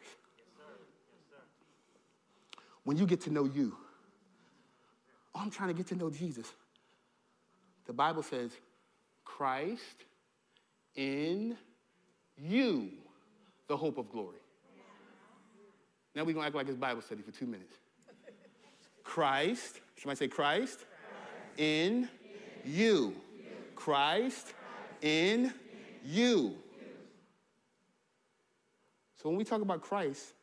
When 2.84 2.98
you 2.98 3.06
get 3.06 3.22
to 3.22 3.30
know 3.30 3.46
you, 3.46 3.78
oh, 5.34 5.40
I'm 5.40 5.50
trying 5.50 5.70
to 5.70 5.74
get 5.74 5.88
to 5.88 5.96
know 5.96 6.10
Jesus. 6.10 6.52
The 7.86 7.94
Bible 7.94 8.22
says, 8.22 8.52
Christ 9.24 10.04
in 10.96 11.56
you, 12.38 12.90
the 13.68 13.78
hope 13.78 13.98
of 13.98 14.12
glory. 14.12 14.40
Now 16.16 16.26
we're 16.26 16.34
going 16.34 16.44
to 16.44 16.48
act 16.48 16.56
like 16.56 16.68
it's 16.68 16.76
Bible 16.76 17.02
study 17.02 17.22
for 17.22 17.32
two 17.32 17.46
minutes. 17.46 17.76
Christ, 19.04 19.80
somebody 19.96 20.18
say 20.18 20.28
Christ, 20.28 20.80
Christ. 20.80 21.60
In, 21.60 21.66
in 21.96 22.10
you. 22.66 22.76
you. 22.76 23.14
Christ, 23.76 24.48
Christ 24.48 24.54
in 25.02 25.54
you. 26.04 26.56
So 29.16 29.30
when 29.30 29.38
we 29.38 29.44
talk 29.44 29.62
about 29.62 29.82
Christ, 29.82 30.34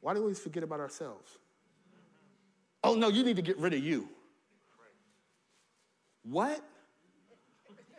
why 0.00 0.14
do 0.14 0.20
we 0.20 0.24
always 0.24 0.38
forget 0.38 0.62
about 0.62 0.80
ourselves? 0.80 1.38
Oh, 2.84 2.94
no, 2.94 3.08
you 3.08 3.22
need 3.22 3.36
to 3.36 3.42
get 3.42 3.58
rid 3.58 3.74
of 3.74 3.82
you. 3.82 4.08
What? 6.24 6.60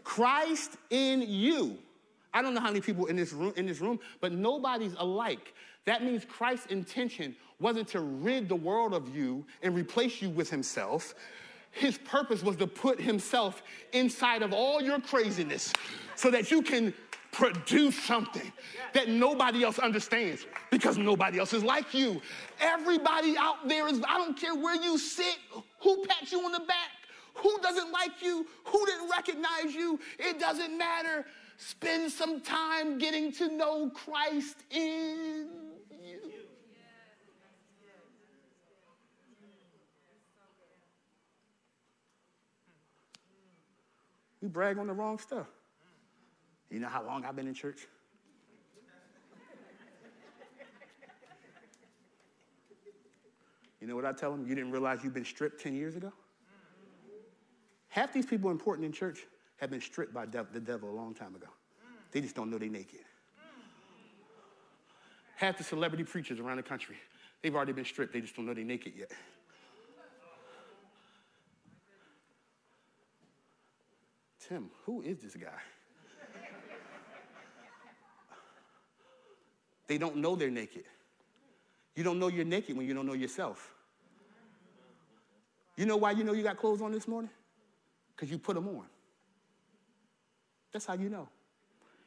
Christ 0.04 0.78
in 0.90 1.22
you. 1.22 1.78
I 2.34 2.42
don't 2.42 2.54
know 2.54 2.62
how 2.62 2.68
many 2.68 2.82
people 2.82 3.06
in 3.06 3.16
this 3.16 3.32
room, 3.32 3.54
in 3.56 3.66
this 3.66 3.80
room, 3.80 4.00
but 4.20 4.32
nobody's 4.32 4.96
alike. 4.98 5.54
That 5.86 6.04
means 6.04 6.26
Christ's 6.26 6.68
intention 6.68 7.36
wasn't 7.60 7.88
to 7.90 8.00
rid 8.00 8.50
the 8.50 8.56
world 8.56 8.94
of 8.94 9.16
you 9.16 9.46
and 9.62 9.76
replace 9.76 10.22
you 10.22 10.30
with 10.30 10.50
himself. 10.50 11.14
His 11.74 11.98
purpose 11.98 12.44
was 12.44 12.56
to 12.58 12.68
put 12.68 13.02
himself 13.02 13.64
inside 13.92 14.44
of 14.44 14.54
all 14.54 14.82
your 14.82 15.02
craziness 15.02 15.74
so 16.16 16.30
that 16.30 16.52
you 16.52 16.62
can 16.62 16.94
produce 17.32 18.02
something 18.04 18.54
that 18.94 19.10
nobody 19.10 19.64
else 19.64 19.80
understands 19.80 20.46
because 20.70 21.00
nobody 21.00 21.40
else 21.40 21.52
is 21.52 21.64
like 21.64 21.92
you. 21.94 22.22
Everybody 22.62 23.36
out 23.38 23.68
there 23.68 23.88
is, 23.88 24.00
I 24.08 24.20
don't 24.20 24.40
care 24.40 24.56
where 24.56 24.76
you 24.76 25.00
sit, 25.00 25.38
who 25.80 26.06
pats 26.06 26.32
you 26.32 26.46
on 26.46 26.52
the 26.52 26.60
back, 26.60 26.92
who 27.34 27.58
doesn't 27.64 27.92
like 27.92 28.22
you, 28.22 28.46
who 28.66 28.86
didn't 28.86 29.10
recognize 29.10 29.74
you, 29.74 30.00
it 30.20 30.40
doesn't 30.40 30.78
matter. 30.78 31.26
Spend 31.58 32.12
some 32.12 32.40
time 32.42 33.00
getting 33.00 33.32
to 33.34 33.48
know 33.48 33.90
Christ 33.90 34.58
in 34.70 35.33
We 44.44 44.50
brag 44.50 44.78
on 44.78 44.88
the 44.88 44.94
wrong 44.94 45.18
stuff. 45.20 45.48
You 46.70 46.82
know 46.82 46.90
how 46.90 47.02
long 47.06 47.24
I've 47.24 47.34
been 47.34 47.48
in 47.48 47.54
church? 47.54 47.88
You 53.80 53.88
know 53.88 53.96
what 53.96 54.04
I 54.06 54.12
tell 54.12 54.32
them? 54.32 54.46
You 54.46 54.54
didn't 54.54 54.72
realize 54.72 55.00
you've 55.02 55.14
been 55.14 55.24
stripped 55.24 55.62
10 55.62 55.74
years 55.74 55.96
ago? 55.96 56.12
Half 57.88 58.12
these 58.12 58.26
people 58.26 58.52
important 58.52 58.86
in 58.86 58.92
church 58.92 59.20
have 59.62 59.70
been 59.70 59.80
stripped 59.80 60.14
by 60.14 60.26
the 60.26 60.60
devil 60.60 60.90
a 60.90 60.96
long 60.96 61.14
time 61.14 61.36
ago. 61.36 61.48
They 62.12 62.20
just 62.20 62.36
don't 62.36 62.52
know 62.52 62.58
they're 62.58 62.68
naked. 62.68 63.00
Half 65.38 65.58
the 65.58 65.64
celebrity 65.64 66.04
preachers 66.04 66.42
around 66.42 66.58
the 66.58 66.64
country, 66.64 66.98
they've 67.42 67.56
already 67.56 67.72
been 67.72 67.86
stripped. 67.86 68.12
They 68.12 68.20
just 68.20 68.36
don't 68.36 68.46
know 68.46 68.54
they're 68.54 68.66
naked 68.66 68.92
yet. 68.98 69.12
Tim, 74.48 74.70
who 74.86 75.02
is 75.02 75.20
this 75.20 75.36
guy? 75.36 75.50
they 79.88 79.98
don't 79.98 80.18
know 80.18 80.36
they're 80.36 80.50
naked. 80.50 80.84
You 81.96 82.04
don't 82.04 82.20
know 82.20 82.28
you're 82.28 82.46
naked 82.46 82.76
when 82.76 82.88
you 82.88 82.94
don't 82.94 83.06
know 83.06 83.14
yourself. 83.14 83.74
You 85.76 85.86
know 85.86 85.98
why 85.98 86.12
you 86.12 86.24
know 86.24 86.34
you 86.34 86.44
got 86.44 86.58
clothes 86.58 86.82
on 86.82 86.92
this 86.92 87.08
morning? 87.08 87.32
Because 88.16 88.30
you 88.30 88.38
put 88.38 88.56
them 88.56 88.68
on. 88.68 88.86
That's 90.72 90.86
how 90.86 90.94
you 90.94 91.10
know. 91.10 91.30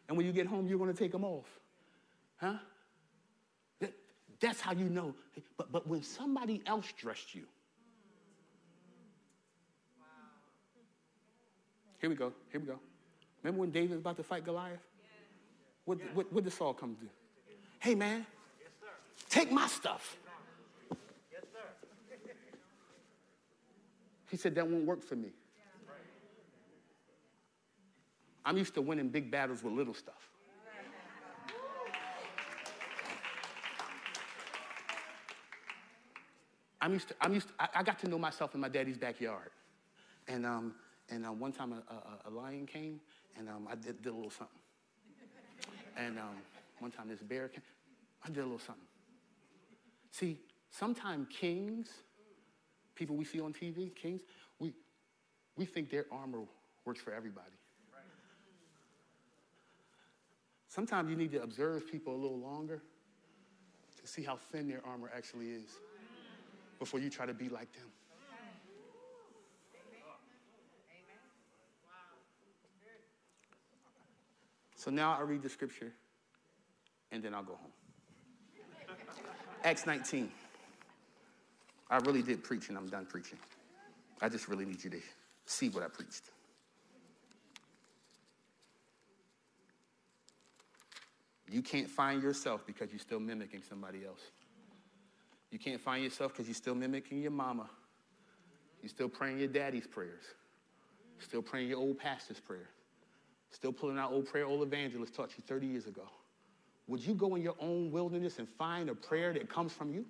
And 0.08 0.16
when 0.16 0.26
you 0.26 0.32
get 0.32 0.46
home, 0.46 0.66
you're 0.68 0.78
going 0.78 0.92
to 0.92 0.98
take 0.98 1.12
them 1.12 1.24
off. 1.24 1.46
Huh? 2.36 2.58
that's 4.40 4.60
how 4.60 4.72
you 4.72 4.88
know. 4.88 5.14
But, 5.56 5.72
but 5.72 5.86
when 5.86 6.02
somebody 6.02 6.62
else 6.66 6.92
dressed 6.98 7.34
you, 7.34 7.44
Here 12.00 12.10
we 12.10 12.16
go. 12.16 12.32
Here 12.50 12.60
we 12.60 12.66
go. 12.66 12.78
Remember 13.42 13.60
when 13.60 13.70
David 13.70 13.90
was 13.90 14.00
about 14.00 14.16
to 14.16 14.22
fight 14.22 14.44
Goliath? 14.44 14.80
What, 15.84 15.98
what, 16.14 16.32
what 16.32 16.44
did 16.44 16.52
Saul 16.52 16.74
come 16.74 16.94
to 16.96 17.00
do? 17.00 17.08
Hey, 17.78 17.94
man, 17.94 18.26
take 19.30 19.52
my 19.52 19.66
stuff. 19.68 20.16
Yes, 21.32 21.42
sir. 21.52 22.18
He 24.30 24.36
said, 24.36 24.54
That 24.56 24.66
won't 24.66 24.84
work 24.84 25.02
for 25.02 25.16
me. 25.16 25.28
I'm 28.44 28.56
used 28.56 28.74
to 28.74 28.82
winning 28.82 29.08
big 29.08 29.30
battles 29.30 29.62
with 29.62 29.72
little 29.72 29.94
stuff. 29.94 30.30
I'm 36.80 36.92
used 36.92 37.08
to, 37.08 37.14
I'm 37.20 37.34
used 37.34 37.48
to, 37.48 37.54
I, 37.58 37.68
I 37.76 37.82
got 37.82 37.98
to 38.00 38.08
know 38.08 38.18
myself 38.18 38.54
in 38.54 38.60
my 38.60 38.68
daddy's 38.68 38.98
backyard. 38.98 39.50
And, 40.28 40.46
um, 40.46 40.74
and 41.10 41.24
uh, 41.24 41.28
one 41.30 41.52
time 41.52 41.72
a, 41.72 41.92
a, 41.92 42.28
a, 42.28 42.30
lion 42.30 42.66
came 42.66 43.00
and 43.38 43.48
um, 43.48 43.68
I 43.70 43.74
did, 43.74 44.02
did, 44.02 44.12
a 44.12 44.16
little 44.16 44.30
something. 44.30 44.58
And 45.96 46.18
um, 46.18 46.36
one 46.78 46.90
time 46.90 47.08
this 47.08 47.20
bear 47.20 47.48
came, 47.48 47.62
I 48.24 48.28
did 48.28 48.38
a 48.38 48.42
little 48.42 48.58
something. 48.58 48.84
See, 50.10 50.40
sometimes 50.70 51.28
kings, 51.30 51.90
people 52.94 53.16
we 53.16 53.24
see 53.24 53.40
on 53.40 53.52
TV, 53.52 53.94
kings, 53.94 54.22
we, 54.58 54.72
we 55.56 55.64
think 55.64 55.90
their 55.90 56.06
armor 56.10 56.40
works 56.84 57.00
for 57.00 57.12
everybody. 57.12 57.56
Sometimes 60.68 61.08
you 61.08 61.16
need 61.16 61.30
to 61.32 61.42
observe 61.42 61.90
people 61.90 62.14
a 62.14 62.20
little 62.20 62.38
longer 62.38 62.82
to 64.00 64.06
see 64.06 64.22
how 64.22 64.36
thin 64.36 64.68
their 64.68 64.84
armor 64.84 65.10
actually 65.16 65.50
is 65.50 65.70
before 66.78 67.00
you 67.00 67.08
try 67.08 67.24
to 67.24 67.32
be 67.32 67.48
like 67.48 67.72
them. 67.72 67.90
So 74.86 74.92
now 74.92 75.18
I 75.18 75.22
read 75.22 75.42
the 75.42 75.48
scripture 75.48 75.92
and 77.10 77.20
then 77.20 77.34
I'll 77.34 77.42
go 77.42 77.56
home. 77.56 77.72
Acts 79.64 79.84
19. 79.84 80.30
I 81.90 81.96
really 81.96 82.22
did 82.22 82.44
preach 82.44 82.68
and 82.68 82.78
I'm 82.78 82.86
done 82.86 83.04
preaching. 83.04 83.38
I 84.22 84.28
just 84.28 84.46
really 84.46 84.64
need 84.64 84.84
you 84.84 84.90
to 84.90 85.00
see 85.44 85.70
what 85.70 85.82
I 85.82 85.88
preached. 85.88 86.30
You 91.50 91.62
can't 91.62 91.90
find 91.90 92.22
yourself 92.22 92.64
because 92.64 92.92
you're 92.92 93.00
still 93.00 93.18
mimicking 93.18 93.62
somebody 93.68 94.06
else. 94.06 94.22
You 95.50 95.58
can't 95.58 95.80
find 95.80 96.04
yourself 96.04 96.32
because 96.32 96.46
you're 96.46 96.54
still 96.54 96.76
mimicking 96.76 97.20
your 97.22 97.32
mama. 97.32 97.68
You're 98.82 98.90
still 98.90 99.08
praying 99.08 99.40
your 99.40 99.48
daddy's 99.48 99.86
prayers. 99.88 100.22
Still 101.18 101.42
praying 101.42 101.70
your 101.70 101.78
old 101.78 101.98
pastor's 101.98 102.38
prayer. 102.38 102.68
Still 103.56 103.72
pulling 103.72 103.98
out 103.98 104.12
old 104.12 104.26
prayer 104.26 104.44
old 104.44 104.60
evangelist 104.60 105.14
taught 105.14 105.30
you 105.34 105.42
30 105.46 105.66
years 105.66 105.86
ago. 105.86 106.02
Would 106.88 107.00
you 107.00 107.14
go 107.14 107.36
in 107.36 107.42
your 107.42 107.54
own 107.58 107.90
wilderness 107.90 108.38
and 108.38 108.46
find 108.46 108.90
a 108.90 108.94
prayer 108.94 109.32
that 109.32 109.48
comes 109.48 109.72
from 109.72 109.94
you? 109.94 110.04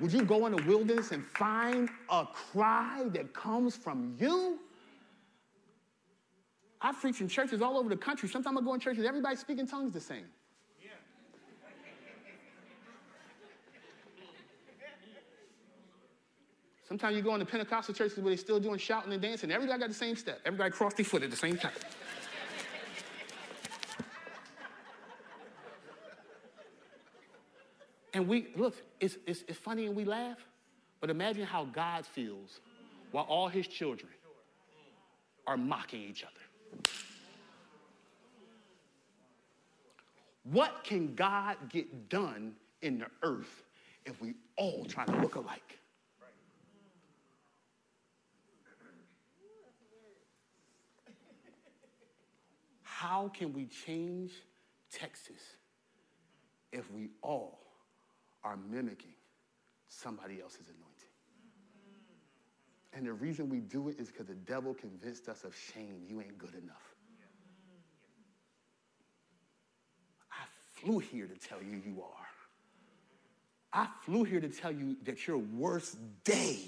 Would 0.00 0.12
you 0.12 0.24
go 0.24 0.46
in 0.46 0.56
the 0.56 0.62
wilderness 0.64 1.12
and 1.12 1.24
find 1.24 1.88
a 2.08 2.26
cry 2.26 3.04
that 3.12 3.32
comes 3.34 3.76
from 3.76 4.16
you? 4.18 4.58
I 6.80 6.90
preach 6.90 7.20
in 7.20 7.28
churches 7.28 7.62
all 7.62 7.78
over 7.78 7.88
the 7.88 7.96
country. 7.96 8.28
Sometimes 8.28 8.58
I 8.58 8.64
go 8.64 8.74
in 8.74 8.80
churches, 8.80 9.04
everybody 9.04 9.36
speaking 9.36 9.68
tongues 9.68 9.92
the 9.92 10.00
same. 10.00 10.24
Sometimes 16.88 17.14
you 17.14 17.22
go 17.22 17.34
into 17.34 17.46
Pentecostal 17.46 17.94
churches 17.94 18.18
where 18.18 18.30
they're 18.30 18.36
still 18.36 18.58
doing 18.58 18.76
shouting 18.76 19.12
and 19.12 19.22
dancing. 19.22 19.52
Everybody 19.52 19.78
got 19.78 19.88
the 19.88 19.94
same 19.94 20.16
step. 20.16 20.40
Everybody 20.44 20.72
cross 20.72 20.94
their 20.94 21.04
foot 21.04 21.22
at 21.22 21.30
the 21.30 21.36
same 21.36 21.56
time. 21.56 21.70
And 28.12 28.26
we, 28.26 28.48
look, 28.56 28.74
it's, 28.98 29.16
it's, 29.26 29.44
it's 29.46 29.58
funny 29.58 29.86
and 29.86 29.94
we 29.94 30.04
laugh, 30.04 30.38
but 31.00 31.10
imagine 31.10 31.44
how 31.44 31.64
God 31.64 32.04
feels 32.04 32.60
while 33.12 33.24
all 33.24 33.48
his 33.48 33.66
children 33.66 34.10
are 35.46 35.56
mocking 35.56 36.02
each 36.02 36.24
other. 36.24 36.92
What 40.44 40.82
can 40.84 41.14
God 41.14 41.56
get 41.68 42.08
done 42.08 42.54
in 42.82 42.98
the 42.98 43.06
earth 43.22 43.62
if 44.06 44.20
we 44.20 44.34
all 44.56 44.84
try 44.84 45.04
to 45.04 45.16
look 45.16 45.36
alike? 45.36 45.78
How 52.82 53.28
can 53.28 53.52
we 53.52 53.66
change 53.66 54.32
Texas 54.92 55.40
if 56.72 56.90
we 56.92 57.08
all 57.22 57.69
are 58.44 58.56
mimicking 58.70 59.14
somebody 59.88 60.40
else's 60.40 60.68
anointing? 60.68 60.86
And 62.92 63.06
the 63.06 63.12
reason 63.12 63.48
we 63.48 63.60
do 63.60 63.88
it 63.88 64.00
is 64.00 64.08
because 64.08 64.26
the 64.26 64.34
devil 64.34 64.74
convinced 64.74 65.28
us 65.28 65.44
of 65.44 65.54
shame. 65.56 66.02
You 66.08 66.20
ain't 66.20 66.38
good 66.38 66.54
enough. 66.54 66.94
I 70.32 70.44
flew 70.72 70.98
here 70.98 71.26
to 71.26 71.48
tell 71.48 71.62
you 71.62 71.80
you 71.84 72.02
are. 72.02 72.26
I 73.72 73.86
flew 74.04 74.24
here 74.24 74.40
to 74.40 74.48
tell 74.48 74.72
you 74.72 74.96
that 75.04 75.28
your 75.28 75.38
worst 75.38 75.96
day 76.24 76.58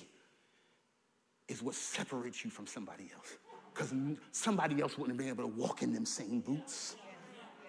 is 1.48 1.62
what 1.62 1.74
separates 1.74 2.44
you 2.44 2.50
from 2.50 2.66
somebody 2.66 3.10
else 3.14 3.36
because 3.74 3.92
somebody 4.30 4.80
else 4.80 4.96
wouldn't 4.96 5.18
have 5.18 5.18
been 5.18 5.34
able 5.34 5.50
to 5.50 5.56
walk 5.60 5.82
in 5.82 5.92
them 5.92 6.06
same 6.06 6.40
boots. 6.40 6.96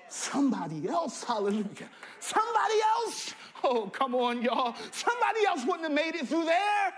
Somebody 0.10 0.88
else, 0.88 1.24
hallelujah. 1.24 1.90
Somebody 2.20 2.76
else, 2.98 3.34
oh, 3.64 3.90
come 3.92 4.16
on, 4.16 4.42
y'all. 4.42 4.76
Somebody 4.92 5.46
else 5.48 5.66
wouldn't 5.66 5.84
have 5.84 5.92
made 5.92 6.16
it 6.16 6.28
through 6.28 6.46
there. 6.46 6.94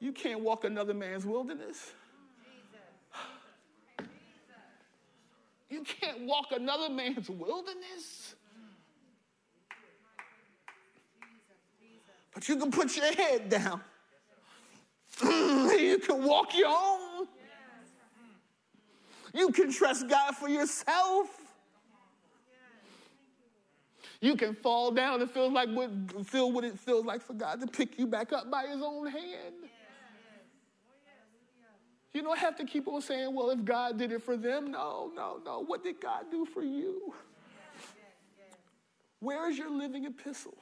You 0.00 0.12
can't 0.12 0.40
walk 0.40 0.64
another 0.64 0.94
man's 0.94 1.24
wilderness. 1.24 1.92
You 5.70 5.82
can't 5.82 6.20
walk 6.22 6.52
another 6.52 6.90
man's 6.90 7.30
wilderness. 7.30 8.34
But 12.34 12.48
you 12.48 12.56
can 12.56 12.70
put 12.70 12.96
your 12.96 13.12
head 13.12 13.48
down 13.48 13.80
mm, 15.20 15.80
you 15.80 15.98
can 15.98 16.24
walk 16.24 16.56
your 16.56 16.68
own. 16.68 17.26
You 19.32 19.50
can 19.50 19.72
trust 19.72 20.08
God 20.08 20.36
for 20.36 20.48
yourself. 20.48 21.28
You 24.24 24.36
can 24.36 24.54
fall 24.54 24.90
down 24.90 25.20
and 25.20 25.30
feel 25.30 25.52
like 25.52 25.68
what, 25.68 25.90
feel 26.26 26.50
what 26.50 26.64
it 26.64 26.78
feels 26.78 27.04
like 27.04 27.20
for 27.20 27.34
God 27.34 27.60
to 27.60 27.66
pick 27.66 27.98
you 27.98 28.06
back 28.06 28.32
up 28.32 28.50
by 28.50 28.66
his 28.66 28.80
own 28.80 29.06
hand. 29.06 29.54
You 32.14 32.22
don't 32.22 32.38
have 32.38 32.56
to 32.56 32.64
keep 32.64 32.88
on 32.88 33.02
saying, 33.02 33.34
well, 33.34 33.50
if 33.50 33.62
God 33.66 33.98
did 33.98 34.12
it 34.12 34.22
for 34.22 34.38
them. 34.38 34.70
No, 34.70 35.12
no, 35.14 35.42
no. 35.44 35.62
What 35.62 35.84
did 35.84 36.00
God 36.00 36.30
do 36.30 36.46
for 36.46 36.62
you? 36.62 37.12
Where 39.20 39.50
is 39.50 39.58
your 39.58 39.70
living 39.70 40.06
epistle? 40.06 40.56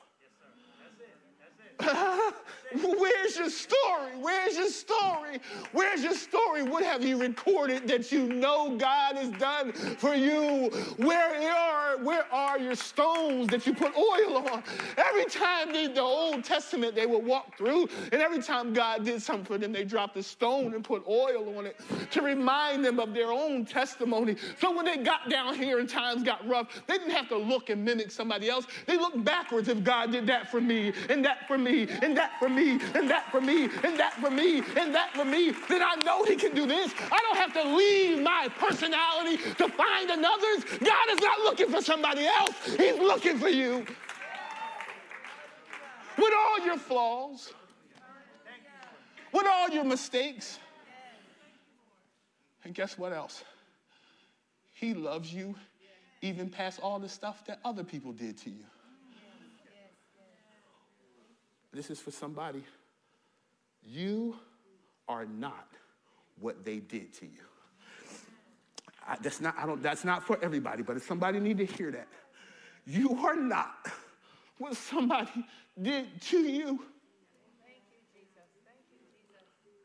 Where's 2.74 3.36
your 3.36 3.50
story? 3.50 4.12
Where's 4.18 4.56
your 4.56 4.70
story? 4.70 5.40
Where's 5.72 6.02
your 6.02 6.14
story? 6.14 6.62
What 6.62 6.82
have 6.82 7.04
you 7.04 7.18
recorded 7.18 7.86
that 7.88 8.10
you 8.10 8.28
know 8.28 8.76
God 8.76 9.16
has 9.16 9.28
done 9.30 9.72
for 9.72 10.14
you? 10.14 10.70
Where 10.96 11.52
are, 11.52 11.98
where 11.98 12.24
are 12.32 12.58
your 12.58 12.74
stones 12.74 13.48
that 13.48 13.66
you 13.66 13.74
put 13.74 13.94
oil 13.96 14.38
on? 14.50 14.62
Every 14.96 15.26
time 15.26 15.74
in 15.74 15.94
the 15.94 16.00
Old 16.00 16.44
Testament 16.44 16.94
they 16.94 17.06
would 17.06 17.24
walk 17.24 17.56
through, 17.58 17.88
and 18.10 18.22
every 18.22 18.40
time 18.40 18.72
God 18.72 19.04
did 19.04 19.20
something 19.20 19.44
for 19.44 19.58
them, 19.58 19.72
they 19.72 19.84
dropped 19.84 20.16
a 20.16 20.22
stone 20.22 20.74
and 20.74 20.82
put 20.82 21.06
oil 21.06 21.58
on 21.58 21.66
it 21.66 21.78
to 22.10 22.22
remind 22.22 22.84
them 22.84 22.98
of 23.00 23.12
their 23.12 23.32
own 23.32 23.66
testimony. 23.66 24.36
So 24.58 24.74
when 24.74 24.86
they 24.86 24.96
got 24.98 25.28
down 25.28 25.54
here 25.54 25.78
and 25.78 25.88
times 25.88 26.22
got 26.22 26.46
rough, 26.48 26.68
they 26.86 26.96
didn't 26.96 27.12
have 27.12 27.28
to 27.28 27.36
look 27.36 27.68
and 27.68 27.84
mimic 27.84 28.10
somebody 28.10 28.48
else. 28.48 28.66
They 28.86 28.96
looked 28.96 29.22
backwards 29.24 29.68
if 29.68 29.84
God 29.84 30.10
did 30.12 30.26
that 30.28 30.50
for 30.50 30.60
me 30.60 30.92
and 31.10 31.24
that 31.24 31.46
for 31.46 31.58
me 31.58 31.61
and 31.66 32.16
that 32.16 32.38
for 32.38 32.48
me 32.48 32.72
and 32.94 33.08
that 33.10 33.30
for 33.30 33.40
me 33.40 33.64
and 33.64 33.98
that 33.98 34.14
for 34.20 34.30
me 34.30 34.58
and 34.58 34.94
that 34.94 35.10
for 35.14 35.24
me, 35.24 35.50
then 35.68 35.82
I 35.82 35.96
know 36.04 36.24
He 36.24 36.36
can 36.36 36.54
do 36.54 36.66
this. 36.66 36.92
I 37.10 37.18
don't 37.18 37.36
have 37.36 37.52
to 37.54 37.76
leave 37.76 38.20
my 38.22 38.48
personality 38.58 39.36
to 39.36 39.68
find 39.68 40.10
another's. 40.10 40.64
God 40.78 41.08
is 41.10 41.20
not 41.20 41.38
looking 41.40 41.70
for 41.70 41.82
somebody 41.82 42.26
else, 42.26 42.54
He's 42.76 42.98
looking 42.98 43.38
for 43.38 43.48
you. 43.48 43.84
With 46.18 46.34
all 46.36 46.66
your 46.66 46.78
flaws, 46.78 47.52
with 49.32 49.46
all 49.46 49.70
your 49.70 49.84
mistakes. 49.84 50.58
And 52.64 52.74
guess 52.74 52.96
what 52.96 53.12
else? 53.12 53.42
He 54.72 54.94
loves 54.94 55.32
you 55.32 55.54
even 56.22 56.48
past 56.48 56.80
all 56.80 56.98
the 56.98 57.08
stuff 57.08 57.44
that 57.46 57.58
other 57.64 57.82
people 57.82 58.12
did 58.12 58.38
to 58.38 58.50
you. 58.50 58.64
This 61.72 61.90
is 61.90 62.00
for 62.00 62.10
somebody. 62.10 62.62
You 63.82 64.36
are 65.08 65.26
not 65.26 65.68
what 66.40 66.64
they 66.64 66.78
did 66.78 67.12
to 67.14 67.26
you. 67.26 67.42
I, 69.06 69.16
that's 69.20 69.40
not, 69.40 69.54
I 69.58 69.66
don't, 69.66 69.82
that's 69.82 70.04
not 70.04 70.26
for 70.26 70.38
everybody, 70.42 70.82
but 70.82 70.96
if 70.96 71.04
somebody 71.04 71.40
need 71.40 71.58
to 71.58 71.66
hear 71.66 71.90
that. 71.92 72.08
You 72.86 73.18
are 73.24 73.36
not 73.36 73.88
what 74.58 74.76
somebody 74.76 75.46
did 75.80 76.20
to 76.20 76.38
you. 76.38 76.80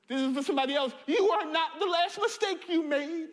This 0.08 0.21
is 0.21 0.38
for 0.38 0.43
somebody 0.43 0.73
else. 0.73 0.93
You 1.06 1.30
are 1.32 1.52
not 1.52 1.80
the 1.80 1.86
last 1.86 2.19
mistake 2.21 2.69
you 2.69 2.84
made. 2.84 3.28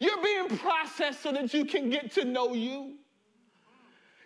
You're 0.00 0.22
being 0.22 0.58
processed 0.58 1.22
so 1.22 1.32
that 1.32 1.52
you 1.52 1.64
can 1.64 1.90
get 1.90 2.12
to 2.12 2.24
know 2.24 2.52
you. 2.52 2.96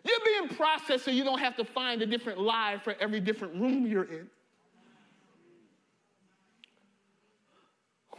You're 0.04 0.18
being 0.24 0.56
processed 0.56 1.04
so 1.04 1.10
you 1.10 1.24
don't 1.24 1.38
have 1.38 1.56
to 1.56 1.64
find 1.64 2.02
a 2.02 2.06
different 2.06 2.40
lie 2.40 2.78
for 2.82 2.94
every 3.00 3.20
different 3.20 3.54
room 3.54 3.86
you're 3.86 4.04
in. 4.04 4.28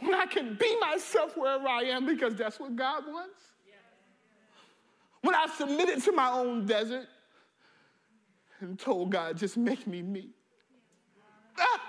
When 0.00 0.14
I 0.14 0.26
can 0.26 0.54
be 0.54 0.76
myself 0.80 1.36
wherever 1.36 1.68
I 1.68 1.82
am 1.84 2.06
because 2.06 2.34
that's 2.34 2.58
what 2.58 2.74
God 2.76 3.04
wants. 3.06 3.40
When 5.22 5.34
I 5.34 5.46
submitted 5.56 6.02
to 6.02 6.12
my 6.12 6.30
own 6.30 6.66
desert 6.66 7.06
and 8.60 8.78
told 8.78 9.10
God, 9.10 9.38
just 9.38 9.56
make 9.56 9.86
me 9.86 10.02
me. 10.02 10.28
Ah! 11.58 11.80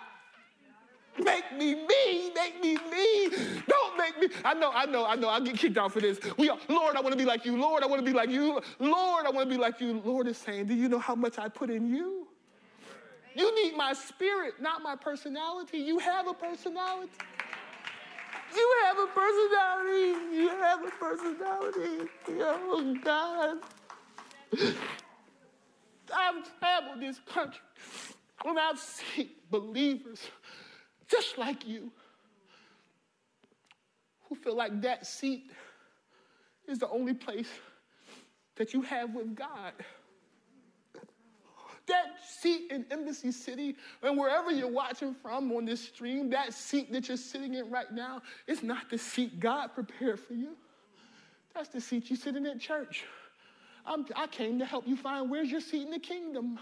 Make 1.17 1.51
me 1.58 1.75
me, 1.75 2.32
make 2.34 2.62
me 2.62 2.75
me. 2.75 3.30
Don't 3.67 3.97
make 3.97 4.19
me. 4.19 4.28
I 4.43 4.54
know, 4.54 4.71
I 4.73 4.86
know, 4.86 5.06
I 5.06 5.15
know. 5.15 5.30
I'll 5.30 5.41
get 5.41 5.58
kicked 5.58 5.78
out 5.78 5.93
for 5.93 6.01
this. 6.01 6.19
We 6.38 6.49
are, 6.49 6.58
Lord, 6.67 6.95
I 6.95 7.01
want 7.01 7.13
to 7.13 7.17
be 7.17 7.25
like 7.25 7.45
you. 7.45 7.58
Lord, 7.58 7.84
I 7.84 7.86
want 7.88 7.99
to 7.99 8.06
be 8.06 8.15
like 8.15 8.30
you. 8.30 8.62
Lord, 8.80 9.25
I 9.25 9.30
want 9.30 9.49
to 9.49 9.56
be 9.56 9.60
like 9.60 9.80
you. 9.80 10.01
Lord 10.04 10.28
is 10.28 10.38
saying, 10.38 10.65
Do 10.65 10.73
you 10.73 10.89
know 10.89 10.99
how 10.99 11.15
much 11.15 11.39
I 11.39 11.47
put 11.47 11.69
in 11.69 11.88
you? 11.88 12.28
You 13.36 13.54
need 13.63 13.78
my 13.78 13.93
spirit, 13.93 14.62
not 14.62 14.82
my 14.82 14.95
personality. 14.95 15.78
You 15.78 15.99
have 15.99 16.28
a 16.28 16.34
personality. 16.34 17.12
You 18.56 18.73
have 18.84 18.97
a 18.97 19.08
personality. 19.08 20.36
You 20.36 20.49
have 20.49 20.84
a 20.86 20.91
personality. 20.91 22.10
Oh, 22.30 22.95
God. 23.04 23.58
I've 26.13 26.60
traveled 26.60 27.01
this 27.01 27.19
country 27.25 27.62
and 28.45 28.60
I've 28.60 28.80
seen 28.80 29.30
believers 29.49 30.21
just 31.08 31.38
like 31.38 31.68
you 31.68 31.91
who 34.28 34.36
feel 34.36 34.56
like 34.56 34.82
that 34.82 35.06
seat 35.06 35.52
is 36.68 36.80
the 36.80 36.89
only 36.89 37.13
place 37.13 37.50
that 38.56 38.74
you 38.74 38.82
have 38.82 39.13
with 39.13 39.36
God. 39.36 39.74
That 41.88 42.15
seat 42.28 42.72
in 42.72 42.86
Embassy 42.89 43.32
City, 43.32 43.76
and 44.02 44.18
wherever 44.18 44.50
you're 44.50 44.72
watching 44.72 45.13
from 45.13 45.52
on 45.52 45.65
this 45.65 45.82
stream, 45.82 46.32
that 46.32 46.54
seat 46.54 46.91
that 46.91 47.08
you're 47.08 47.18
sitting 47.18 47.54
in 47.54 47.70
right 47.70 47.91
now 47.91 48.24
is 48.48 48.63
not 48.63 48.89
the 48.89 48.98
seat 48.98 49.39
God 49.39 49.68
prepared 49.76 50.20
for 50.20 50.34
you. 50.34 50.56
That's 51.54 51.70
the 51.70 51.80
seat 51.80 52.10
you 52.10 52.15
sit 52.15 52.36
in 52.36 52.46
at 52.48 52.60
church. 52.60 53.06
I'm, 53.86 54.06
i 54.15 54.26
came 54.26 54.58
to 54.60 54.65
help 54.65 54.88
you 54.88 54.98
find 54.98 55.30
where's 55.30 55.52
your 55.52 55.62
seat 55.62 55.84
in 55.84 55.91
the 55.91 56.00
kingdom. 56.00 56.60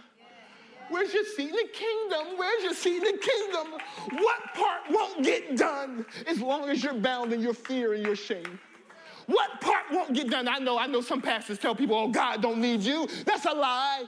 Where's 0.90 1.14
your 1.14 1.26
seat 1.26 1.50
in 1.50 1.56
the 1.56 1.70
kingdom? 1.74 2.38
Where's 2.38 2.64
your 2.64 2.74
seat 2.74 2.98
in 2.98 3.04
the 3.04 3.18
kingdom? 3.18 3.80
What 4.20 4.54
part 4.54 4.82
won't 4.90 5.24
get 5.24 5.58
done 5.58 6.06
as 6.28 6.42
long 6.42 6.70
as 6.70 6.84
you're 6.84 6.94
bound 6.94 7.34
in 7.34 7.42
your 7.42 7.54
fear 7.54 7.94
and 7.94 8.06
your 8.06 8.16
shame? 8.16 8.60
What 9.28 9.62
part 9.62 9.86
won't 9.92 10.14
get 10.14 10.30
done? 10.30 10.48
I 10.48 10.60
know, 10.60 10.78
I 10.78 10.88
know 10.88 11.02
some 11.02 11.22
pastors 11.22 11.58
tell 11.58 11.76
people, 11.76 11.96
oh, 11.96 12.10
God 12.10 12.42
don't 12.42 12.60
need 12.60 12.82
you. 12.82 13.08
That's 13.26 13.46
a 13.46 13.54
lie. 13.54 14.04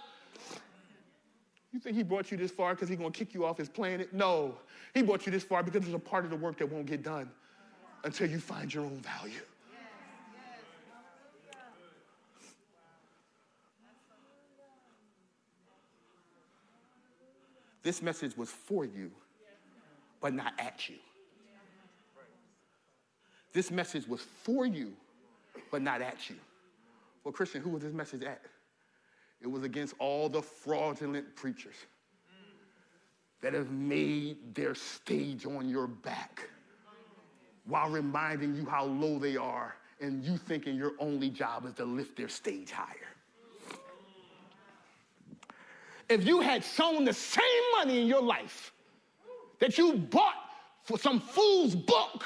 You 1.71 1.79
think 1.79 1.95
he 1.95 2.03
brought 2.03 2.31
you 2.31 2.37
this 2.37 2.51
far 2.51 2.73
because 2.73 2.89
he's 2.89 2.97
going 2.97 3.11
to 3.11 3.17
kick 3.17 3.33
you 3.33 3.45
off 3.45 3.57
his 3.57 3.69
planet? 3.69 4.13
No. 4.13 4.55
He 4.93 5.01
brought 5.01 5.25
you 5.25 5.31
this 5.31 5.43
far 5.43 5.63
because 5.63 5.81
there's 5.81 5.93
a 5.93 5.99
part 5.99 6.23
of 6.23 6.31
the 6.31 6.37
work 6.37 6.57
that 6.57 6.71
won't 6.71 6.85
get 6.85 7.03
done 7.03 7.29
until 8.03 8.29
you 8.29 8.39
find 8.39 8.73
your 8.73 8.85
own 8.85 9.01
value. 9.01 9.41
This 17.85 18.01
message 18.01 18.35
was 18.35 18.49
for 18.49 18.83
you, 18.83 19.11
but 20.19 20.33
not 20.33 20.53
at 20.57 20.89
you. 20.89 20.95
This 23.53 23.69
message 23.69 24.07
was 24.07 24.21
for 24.21 24.65
you, 24.65 24.93
but 25.69 25.83
not 25.83 26.01
at 26.01 26.27
you. 26.27 26.35
Well, 27.23 27.31
Christian, 27.31 27.61
who 27.61 27.69
was 27.69 27.83
this 27.83 27.93
message 27.93 28.23
at? 28.23 28.41
It 29.39 29.45
was 29.45 29.61
against 29.61 29.93
all 29.99 30.29
the 30.29 30.41
fraudulent 30.41 31.35
preachers 31.35 31.75
that 33.41 33.53
have 33.53 33.69
made 33.69 34.55
their 34.55 34.73
stage 34.73 35.45
on 35.45 35.69
your 35.69 35.85
back 35.85 36.41
while 37.67 37.91
reminding 37.91 38.55
you 38.55 38.65
how 38.65 38.85
low 38.85 39.19
they 39.19 39.37
are 39.37 39.75
and 40.01 40.23
you 40.23 40.37
thinking 40.37 40.75
your 40.75 40.93
only 40.97 41.29
job 41.29 41.67
is 41.67 41.73
to 41.75 41.85
lift 41.85 42.17
their 42.17 42.29
stage 42.29 42.71
higher 42.71 43.14
if 46.09 46.25
you 46.25 46.41
had 46.41 46.63
sown 46.63 47.05
the 47.05 47.13
same 47.13 47.43
money 47.77 48.01
in 48.01 48.07
your 48.07 48.21
life 48.21 48.73
that 49.59 49.77
you 49.77 49.93
bought 49.93 50.35
for 50.83 50.97
some 50.97 51.19
fool's 51.19 51.75
book, 51.75 52.25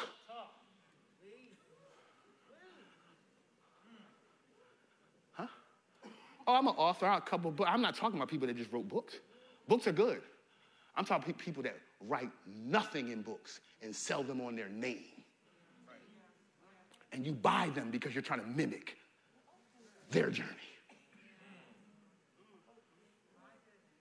huh? 5.34 5.48
Oh, 6.48 6.54
I'm 6.54 6.68
an 6.68 6.76
author, 6.76 7.06
I 7.06 7.18
a 7.18 7.22
couple 7.22 7.52
books. 7.52 7.70
I'm 7.72 7.82
not 7.82 7.96
talking 7.96 8.18
about 8.18 8.30
people 8.30 8.48
that 8.48 8.58
just 8.58 8.72
wrote 8.72 8.88
books. 8.88 9.16
Books 9.68 9.88
are 9.88 9.94
good. 9.94 10.22
I'm 10.96 11.06
talking 11.06 11.30
about 11.30 11.38
people 11.38 11.64
that 11.64 11.78
write 12.08 12.30
nothing 12.48 13.10
in 13.10 13.22
books 13.22 13.62
and 13.82 13.96
sell 13.96 14.24
them 14.24 14.42
on 14.42 14.56
their 14.56 14.70
name. 14.70 15.06
And 17.12 17.26
you 17.26 17.32
buy 17.32 17.70
them 17.74 17.90
because 17.90 18.14
you're 18.14 18.22
trying 18.22 18.42
to 18.42 18.48
mimic 18.48 18.98
their 20.12 20.30
journey. 20.30 20.50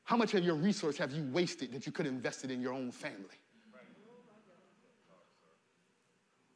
How 0.09 0.16
much 0.16 0.33
of 0.33 0.42
your 0.42 0.55
resource 0.55 0.97
have 0.97 1.12
you 1.12 1.23
wasted 1.35 1.71
that 1.73 1.85
you 1.85 1.92
could 1.92 2.07
have 2.07 2.14
invested 2.14 2.51
in 2.51 2.62
your 2.62 2.73
own 2.73 2.90
family? 2.90 3.37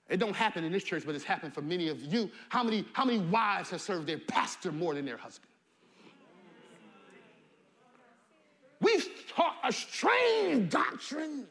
It 0.09 0.17
don't 0.17 0.35
happen 0.35 0.65
in 0.65 0.73
this 0.73 0.83
church, 0.83 1.03
but 1.05 1.15
it's 1.15 1.23
happened 1.23 1.53
for 1.53 1.61
many 1.61 1.89
of 1.89 2.01
you. 2.01 2.31
How 2.49 2.63
many, 2.63 2.87
how 2.95 3.05
many 3.05 3.19
wives 3.19 3.69
have 3.69 3.83
served 3.83 4.07
their 4.07 4.21
pastor 4.21 4.73
more 4.73 4.95
than 4.95 5.05
their 5.05 5.19
husband? 5.19 5.53
We've 8.81 9.07
taught 9.29 9.57
a 9.63 9.71
strange 9.71 10.71
doctrine 10.71 11.45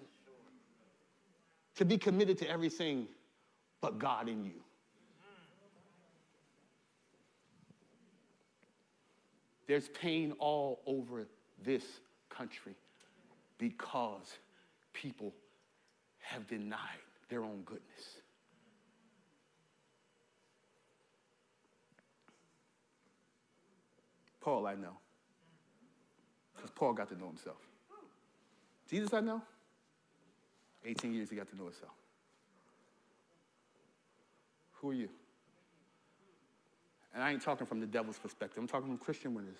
to 1.76 1.86
be 1.86 2.00
committed 2.00 2.36
to 2.40 2.50
everything 2.50 3.06
but 3.80 4.00
God 4.00 4.28
in 4.28 4.44
you. 4.44 4.64
There's 9.68 9.88
pain 9.90 10.34
all 10.40 10.82
over 10.88 11.28
this 11.64 11.84
country 12.30 12.76
because 13.58 14.38
people 14.94 15.34
have 16.20 16.48
denied 16.48 16.80
their 17.30 17.44
own 17.44 17.62
goodness. 17.66 18.22
Paul, 24.40 24.66
I 24.66 24.76
know. 24.76 24.98
Because 26.56 26.72
Paul 26.72 26.94
got 26.94 27.10
to 27.10 27.18
know 27.18 27.28
himself. 27.28 27.58
Jesus, 28.90 29.14
I 29.14 29.22
know. 29.22 29.42
18 30.84 31.14
years 31.14 31.30
he 31.30 31.36
got 31.36 31.48
to 31.50 31.56
know 31.56 31.66
himself. 31.66 31.92
Who 34.74 34.90
are 34.90 34.94
you? 34.94 35.10
And 37.14 37.24
I 37.24 37.32
ain't 37.32 37.42
talking 37.42 37.68
from 37.68 37.80
the 37.80 37.86
devil's 37.86 38.18
perspective, 38.18 38.58
I'm 38.58 38.68
talking 38.68 38.88
from 38.88 38.98
Christian 38.98 39.36
winners. 39.36 39.58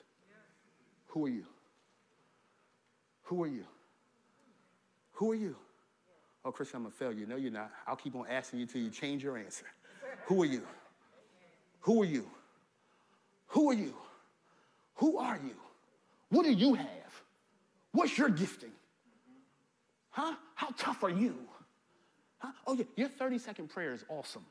Who 1.08 1.26
are 1.26 1.30
you? 1.30 1.46
Who 3.32 3.44
are 3.44 3.48
you? 3.48 3.64
Who 5.14 5.32
are 5.32 5.36
you? 5.36 5.56
Oh, 6.44 6.52
Christian, 6.52 6.82
I'm 6.82 6.88
a 6.88 6.92
failure. 6.92 7.26
No, 7.26 7.38
you're 7.38 7.50
not. 7.50 7.72
I'll 7.88 7.96
keep 7.96 8.14
on 8.14 8.26
asking 8.30 8.60
you 8.60 8.66
till 8.66 8.82
you 8.82 8.90
change 8.90 9.24
your 9.24 9.38
answer. 9.38 9.64
Who 10.26 10.42
are 10.42 10.46
you? 10.46 10.64
Who 11.80 12.02
are 12.02 12.06
you? 12.06 12.30
Who 13.48 13.70
are 13.70 13.74
you? 13.74 13.94
Who 14.96 15.18
are 15.18 15.40
you? 15.42 15.56
What 16.28 16.44
do 16.44 16.52
you 16.52 16.74
have? 16.74 17.24
What's 17.94 18.18
your 18.18 18.28
gifting? 18.28 18.74
Huh? 20.10 20.36
How 20.56 20.68
tough 20.78 21.02
are 21.02 21.10
you? 21.10 21.36
Huh? 22.40 22.52
Oh, 22.68 22.74
yeah, 22.74 22.84
your 22.98 23.08
30 23.08 23.38
second 23.38 23.70
prayer 23.70 23.94
is 23.94 24.04
awesome. 24.10 24.44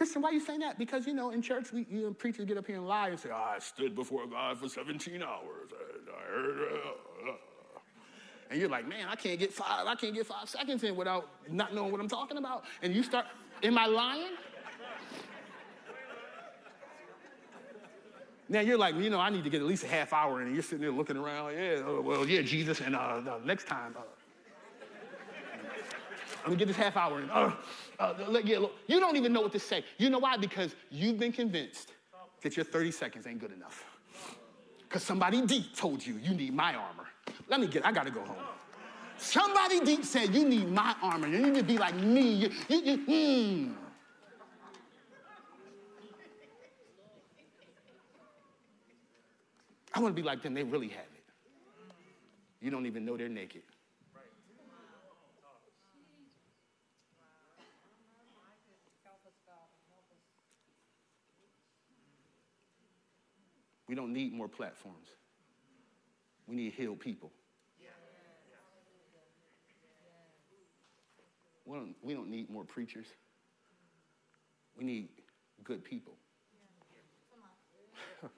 Christian, 0.00 0.22
why 0.22 0.30
are 0.30 0.32
you 0.32 0.40
saying 0.40 0.60
that? 0.60 0.78
Because, 0.78 1.06
you 1.06 1.12
know, 1.12 1.28
in 1.28 1.42
church, 1.42 1.74
we, 1.74 1.86
you 1.90 2.04
know, 2.04 2.14
preachers 2.14 2.46
get 2.46 2.56
up 2.56 2.66
here 2.66 2.76
and 2.76 2.88
lie 2.88 3.10
and 3.10 3.20
say, 3.20 3.28
oh, 3.30 3.36
I 3.54 3.58
stood 3.58 3.94
before 3.94 4.26
God 4.26 4.58
for 4.58 4.66
17 4.66 5.22
hours. 5.22 5.68
And, 5.70 6.08
I 6.08 6.32
heard, 6.32 6.58
uh, 6.58 7.28
uh. 7.28 7.34
And 8.48 8.58
you're 8.58 8.70
like, 8.70 8.88
man, 8.88 9.08
I 9.10 9.14
can't 9.14 9.38
get 9.38 9.52
five, 9.52 9.86
I 9.86 9.94
can't 9.96 10.14
get 10.14 10.24
five 10.24 10.48
seconds 10.48 10.84
in 10.84 10.96
without 10.96 11.28
not 11.50 11.74
knowing 11.74 11.92
what 11.92 12.00
I'm 12.00 12.08
talking 12.08 12.38
about. 12.38 12.64
And 12.80 12.94
you 12.94 13.02
start, 13.02 13.26
am 13.62 13.76
I 13.76 13.84
lying? 13.84 14.32
Now 18.48 18.60
you're 18.60 18.78
like, 18.78 18.94
you 18.94 19.10
know, 19.10 19.20
I 19.20 19.28
need 19.28 19.44
to 19.44 19.50
get 19.50 19.60
at 19.60 19.66
least 19.66 19.84
a 19.84 19.88
half 19.88 20.14
hour 20.14 20.40
in, 20.40 20.46
and 20.46 20.56
you're 20.56 20.62
sitting 20.62 20.80
there 20.80 20.92
looking 20.92 21.18
around. 21.18 21.52
Yeah, 21.52 21.82
uh, 21.86 22.00
well, 22.00 22.26
yeah, 22.26 22.40
Jesus, 22.40 22.80
and 22.80 22.96
uh, 22.96 23.20
next 23.44 23.66
time, 23.66 23.94
uh, 23.98 24.00
let 26.42 26.50
me 26.50 26.56
get 26.56 26.68
this 26.68 26.76
half 26.76 26.96
hour 26.96 27.20
in. 27.20 27.30
Uh, 27.30 27.52
uh, 27.98 28.40
yeah, 28.44 28.58
look, 28.58 28.74
you 28.86 29.00
don't 29.00 29.16
even 29.16 29.32
know 29.32 29.40
what 29.40 29.52
to 29.52 29.58
say. 29.58 29.84
You 29.98 30.10
know 30.10 30.18
why? 30.18 30.36
Because 30.36 30.74
you've 30.90 31.18
been 31.18 31.32
convinced 31.32 31.92
that 32.42 32.56
your 32.56 32.64
30 32.64 32.90
seconds 32.90 33.26
ain't 33.26 33.38
good 33.38 33.52
enough. 33.52 33.84
Because 34.82 35.02
somebody 35.02 35.44
deep 35.46 35.76
told 35.76 36.04
you 36.04 36.14
you 36.22 36.34
need 36.34 36.54
my 36.54 36.74
armor. 36.74 37.06
Let 37.48 37.60
me 37.60 37.66
get, 37.66 37.84
I 37.84 37.92
gotta 37.92 38.10
go 38.10 38.20
home. 38.20 38.36
Somebody 39.18 39.80
deep 39.80 40.04
said 40.04 40.34
you 40.34 40.48
need 40.48 40.70
my 40.70 40.94
armor. 41.02 41.28
You 41.28 41.38
need 41.38 41.54
to 41.56 41.62
be 41.62 41.78
like 41.78 41.94
me. 41.94 42.30
You, 42.32 42.50
you, 42.68 42.78
you, 42.78 42.98
mm. 43.06 43.74
I 49.92 50.00
want 50.00 50.16
to 50.16 50.22
be 50.22 50.26
like 50.26 50.42
them. 50.42 50.54
They 50.54 50.62
really 50.62 50.88
have 50.88 51.04
it. 51.14 51.24
You 52.60 52.70
don't 52.70 52.86
even 52.86 53.04
know 53.04 53.16
they're 53.16 53.28
naked. 53.28 53.62
We 63.90 63.96
don't 63.96 64.12
need 64.12 64.32
more 64.32 64.46
platforms. 64.46 65.08
We 66.46 66.54
need 66.54 66.74
healed 66.74 67.00
people. 67.00 67.32
We 71.66 71.76
don't, 71.76 71.96
we 72.00 72.14
don't 72.14 72.30
need 72.30 72.48
more 72.50 72.62
preachers. 72.62 73.06
We 74.78 74.84
need 74.84 75.08
good 75.64 75.82
people. 75.82 76.12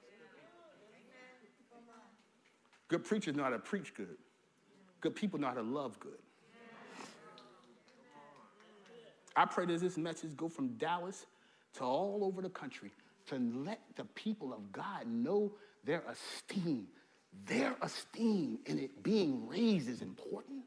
good 2.87 3.03
preachers 3.03 3.35
know 3.35 3.43
how 3.43 3.51
to 3.51 3.59
preach 3.59 3.93
good. 3.93 4.17
Good 5.01 5.15
people 5.15 5.39
know 5.39 5.49
how 5.49 5.53
to 5.53 5.61
love 5.61 5.99
good. 5.99 6.17
I 9.35 9.45
pray 9.45 9.67
that 9.67 9.79
this 9.79 9.97
message 9.97 10.35
go 10.35 10.49
from 10.49 10.69
Dallas 10.77 11.27
to 11.75 11.83
all 11.83 12.23
over 12.23 12.41
the 12.41 12.49
country 12.49 12.89
to 13.27 13.37
let 13.37 13.79
the 13.95 14.05
people 14.05 14.53
of 14.53 14.71
God 14.71 15.07
know 15.07 15.53
their 15.83 16.03
esteem. 16.09 16.87
Their 17.45 17.75
esteem 17.81 18.59
in 18.65 18.79
it 18.79 19.03
being 19.03 19.47
raised 19.47 19.89
is 19.89 20.01
important. 20.01 20.63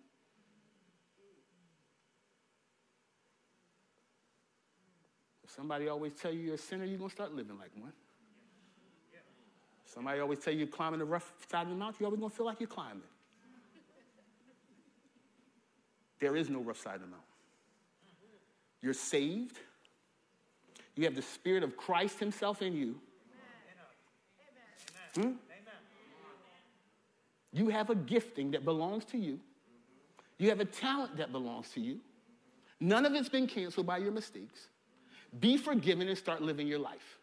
If 5.45 5.51
somebody 5.51 5.89
always 5.89 6.13
tell 6.15 6.33
you 6.33 6.41
you're 6.41 6.55
a 6.55 6.59
sinner, 6.59 6.85
you're 6.85 6.99
going 6.99 7.11
to 7.11 7.15
start 7.15 7.33
living 7.33 7.59
like 7.59 7.71
one. 7.79 7.93
Somebody 9.85 10.21
always 10.21 10.41
tell 10.41 10.53
you 10.53 10.67
climbing 10.67 10.99
the 10.99 11.05
rough 11.05 11.33
side 11.51 11.63
of 11.63 11.69
the 11.71 11.75
mountain, 11.75 11.99
you're 12.01 12.09
always 12.09 12.21
going 12.21 12.31
to 12.31 12.37
feel 12.37 12.47
like 12.47 12.61
you're 12.61 12.67
climbing. 12.67 13.03
There 16.19 16.37
is 16.37 16.51
no 16.51 16.61
rough 16.61 16.79
side 16.79 16.97
of 16.97 17.03
the 17.03 17.07
mountain. 17.07 17.23
You're 18.83 18.95
saved. 18.95 19.59
You 20.97 21.05
have 21.05 21.15
the 21.15 21.23
Spirit 21.23 21.63
of 21.63 21.77
Christ 21.77 22.19
Himself 22.19 22.63
in 22.63 22.75
you. 22.75 22.97
Hmm? 25.15 25.33
You 27.53 27.69
have 27.69 27.91
a 27.91 27.95
gifting 27.95 28.51
that 28.51 28.65
belongs 28.65 29.05
to 29.07 29.19
you. 29.19 29.39
You 30.39 30.51
have 30.51 30.61
a 30.61 30.65
talent 30.65 31.17
that 31.17 31.33
belongs 31.33 31.71
to 31.71 31.81
you. 31.81 32.01
None 32.81 33.07
of 33.07 33.15
it's 33.15 33.29
been 33.29 33.47
canceled 33.47 33.87
by 33.87 33.99
your 33.99 34.13
mistakes. 34.13 34.69
Be 35.41 35.57
forgiven 35.57 36.09
and 36.09 36.19
start 36.19 36.43
living 36.43 36.67
your 36.67 36.79
life. 36.79 37.19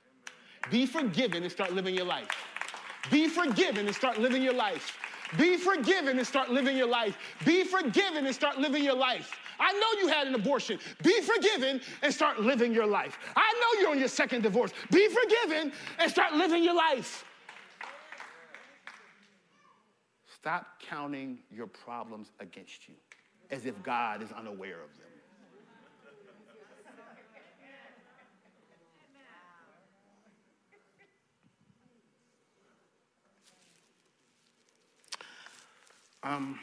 Be 0.71 0.85
forgiven 0.85 1.43
and 1.43 1.51
start 1.51 1.73
living 1.73 1.93
your 1.93 2.05
life. 2.05 2.29
Be 3.11 3.27
forgiven 3.27 3.85
and 3.85 3.95
start 3.95 4.19
living 4.19 4.41
your 4.41 4.53
life. 4.53 4.97
Be 5.37 5.57
forgiven 5.57 6.17
and 6.17 6.25
start 6.25 6.49
living 6.49 6.77
your 6.77 6.87
life. 6.87 7.17
Be 7.45 7.63
forgiven 7.63 8.25
and 8.25 8.33
start 8.33 8.59
living 8.59 8.83
your 8.83 8.95
life. 8.95 9.31
I 9.59 9.71
know 9.73 10.01
you 10.01 10.07
had 10.07 10.27
an 10.27 10.35
abortion. 10.35 10.79
Be 11.01 11.21
forgiven 11.21 11.81
and 12.01 12.13
start 12.13 12.39
living 12.39 12.73
your 12.73 12.87
life. 12.87 13.17
I 13.35 13.53
know 13.59 13.81
you're 13.81 13.91
on 13.91 13.99
your 13.99 14.07
second 14.07 14.43
divorce. 14.43 14.71
Be 14.91 15.07
forgiven 15.07 15.71
and 15.99 16.11
start 16.11 16.33
living 16.33 16.63
your 16.63 16.75
life. 16.75 17.25
Stop 20.27 20.81
counting 20.81 21.39
your 21.51 21.67
problems 21.67 22.31
against 22.39 22.87
you 22.89 22.95
as 23.49 23.65
if 23.65 23.81
God 23.83 24.21
is 24.21 24.31
unaware 24.31 24.81
of 24.81 24.97
them. 24.97 25.07
Um, 36.23 36.57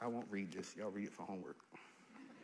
I 0.00 0.08
won't 0.08 0.26
read 0.28 0.52
this. 0.52 0.74
Y'all 0.76 0.90
read 0.90 1.06
it 1.06 1.12
for 1.12 1.22
homework. 1.22 1.56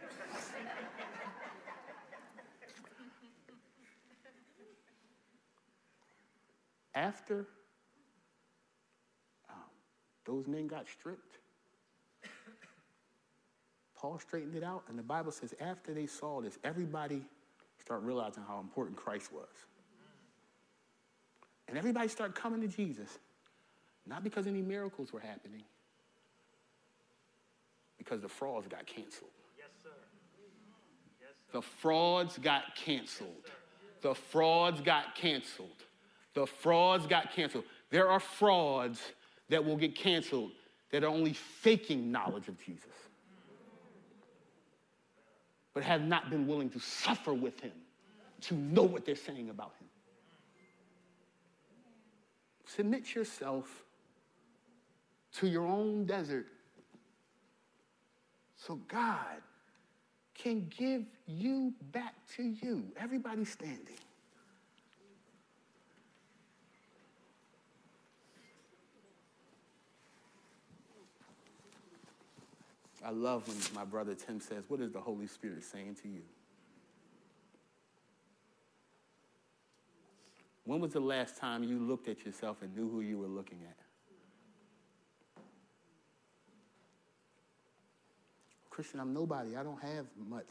After 6.95 7.47
um, 9.49 9.57
those 10.25 10.47
men 10.47 10.67
got 10.67 10.87
stripped, 10.89 11.39
Paul 13.99 14.19
straightened 14.21 14.55
it 14.55 14.63
out, 14.63 14.85
and 14.89 14.99
the 14.99 15.03
Bible 15.03 15.33
says 15.33 15.55
after 15.61 15.93
they 15.93 16.07
saw 16.07 16.41
this, 16.41 16.57
everybody 16.63 17.23
started 17.81 18.07
realizing 18.07 18.45
how 18.47 18.61
important 18.61 18.97
Christ 18.97 19.33
was. 19.33 19.49
And 21.67 21.77
everybody 21.77 22.09
started 22.09 22.35
coming 22.35 22.61
to 22.61 22.69
Jesus, 22.69 23.19
not 24.07 24.23
because 24.23 24.47
any 24.47 24.63
miracles 24.63 25.13
were 25.13 25.21
happening, 25.21 25.65
because 27.99 28.23
the 28.23 28.29
frauds 28.29 28.69
got 28.69 28.87
canceled. 28.87 29.31
Yes, 29.59 29.69
sir. 29.83 29.91
Yes, 31.21 31.35
sir. 31.35 31.38
The 31.53 31.63
frauds 31.63 32.39
got 32.39 32.77
canceled. 32.77 33.51
The 34.03 34.15
frauds 34.15 34.81
got 34.81 35.15
canceled. 35.15 35.85
The 36.35 36.47
frauds 36.47 37.07
got 37.07 37.33
canceled. 37.33 37.65
There 37.91 38.09
are 38.09 38.21
frauds 38.21 39.01
that 39.49 39.65
will 39.65 39.77
get 39.77 39.95
canceled 39.95 40.53
that 40.91 41.03
are 41.05 41.09
only 41.09 41.33
faking 41.33 42.11
knowledge 42.13 42.49
of 42.49 42.63
Jesus, 42.65 42.93
but 45.75 45.83
have 45.83 46.03
not 46.03 46.31
been 46.31 46.47
willing 46.47 46.71
to 46.71 46.81
suffer 46.81 47.35
with 47.35 47.61
him 47.61 47.73
to 48.43 48.55
know 48.55 48.83
what 48.83 49.05
they're 49.05 49.17
saying 49.17 49.51
about 49.51 49.73
him. 49.81 49.89
Submit 52.67 53.15
yourself 53.15 53.85
to 55.33 55.47
your 55.47 55.67
own 55.67 56.05
desert 56.05 56.47
so 58.57 58.77
God 58.89 59.43
can 60.39 60.71
give 60.77 61.05
you 61.27 61.75
back 61.93 62.15
to 62.37 62.43
you. 62.43 62.85
Everybody 62.97 63.45
standing. 63.45 63.97
I 73.05 73.11
love 73.11 73.47
when 73.49 73.57
my 73.75 73.85
brother 73.85 74.15
Tim 74.15 74.41
says, 74.41 74.65
What 74.69 74.81
is 74.81 74.93
the 74.93 75.01
Holy 75.01 75.27
Spirit 75.27 75.65
saying 75.65 75.97
to 76.03 76.09
you? 76.09 76.23
When 80.65 80.81
was 80.81 80.93
the 80.93 81.01
last 81.01 81.39
time 81.39 81.65
you 81.65 81.79
looked 81.79 82.09
at 82.09 82.27
yourself 82.27 82.59
and 82.61 82.77
knew 82.77 82.91
who 82.91 83.01
you 83.01 83.19
were 83.19 83.27
looking 83.27 83.61
at? 83.67 83.88
Christian, 88.79 89.01
I'm 89.01 89.13
nobody. 89.13 89.57
I 89.57 89.65
don't 89.65 89.83
have 89.83 90.07
much. 90.29 90.47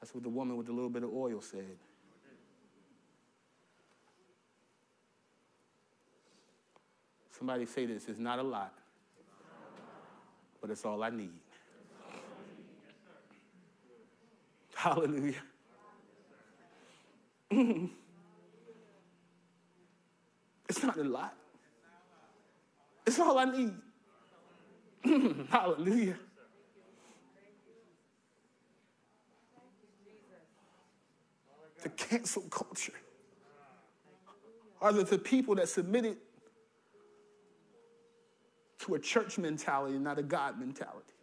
That's 0.00 0.14
what 0.14 0.22
the 0.22 0.28
woman 0.28 0.56
with 0.56 0.66
the 0.66 0.72
little 0.72 0.88
bit 0.88 1.02
of 1.02 1.12
oil 1.12 1.40
said. 1.40 1.76
Somebody 7.36 7.66
say 7.66 7.86
this 7.86 8.08
it's 8.08 8.20
not 8.20 8.38
a 8.38 8.42
lot, 8.44 8.72
but 10.60 10.70
it's 10.70 10.84
all 10.84 11.02
I 11.02 11.10
need. 11.10 11.32
Hallelujah. 14.76 15.42
it's 20.68 20.84
not 20.84 20.96
a 20.96 21.02
lot. 21.02 21.34
It's 23.04 23.18
all 23.18 23.36
I 23.40 23.44
need. 23.46 23.74
Hallelujah. 25.50 26.16
The 31.82 31.88
cancel 31.88 32.42
culture 32.42 32.92
are 34.80 34.92
the, 34.92 35.02
the 35.04 35.18
people 35.18 35.56
that 35.56 35.68
submitted 35.68 36.16
to 38.80 38.94
a 38.94 38.98
church 38.98 39.38
mentality, 39.38 39.98
not 39.98 40.18
a 40.18 40.22
God 40.22 40.58
mentality. 40.58 41.14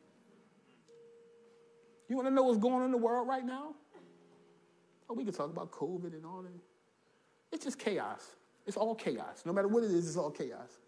You 2.09 2.15
want 2.15 2.27
to 2.27 2.33
know 2.33 2.43
what's 2.43 2.57
going 2.57 2.75
on 2.75 2.85
in 2.85 2.91
the 2.91 2.97
world 2.97 3.27
right 3.27 3.45
now? 3.45 3.75
Oh, 5.09 5.13
we 5.13 5.23
can 5.23 5.33
talk 5.33 5.49
about 5.49 5.71
COVID 5.71 6.13
and 6.13 6.25
all 6.25 6.41
that. 6.41 6.51
It's 7.51 7.65
just 7.65 7.79
chaos. 7.79 8.35
It's 8.65 8.77
all 8.77 8.95
chaos. 8.95 9.43
No 9.45 9.53
matter 9.53 9.67
what 9.67 9.83
it 9.83 9.91
is, 9.91 10.07
it's 10.07 10.17
all 10.17 10.31
chaos. 10.31 10.79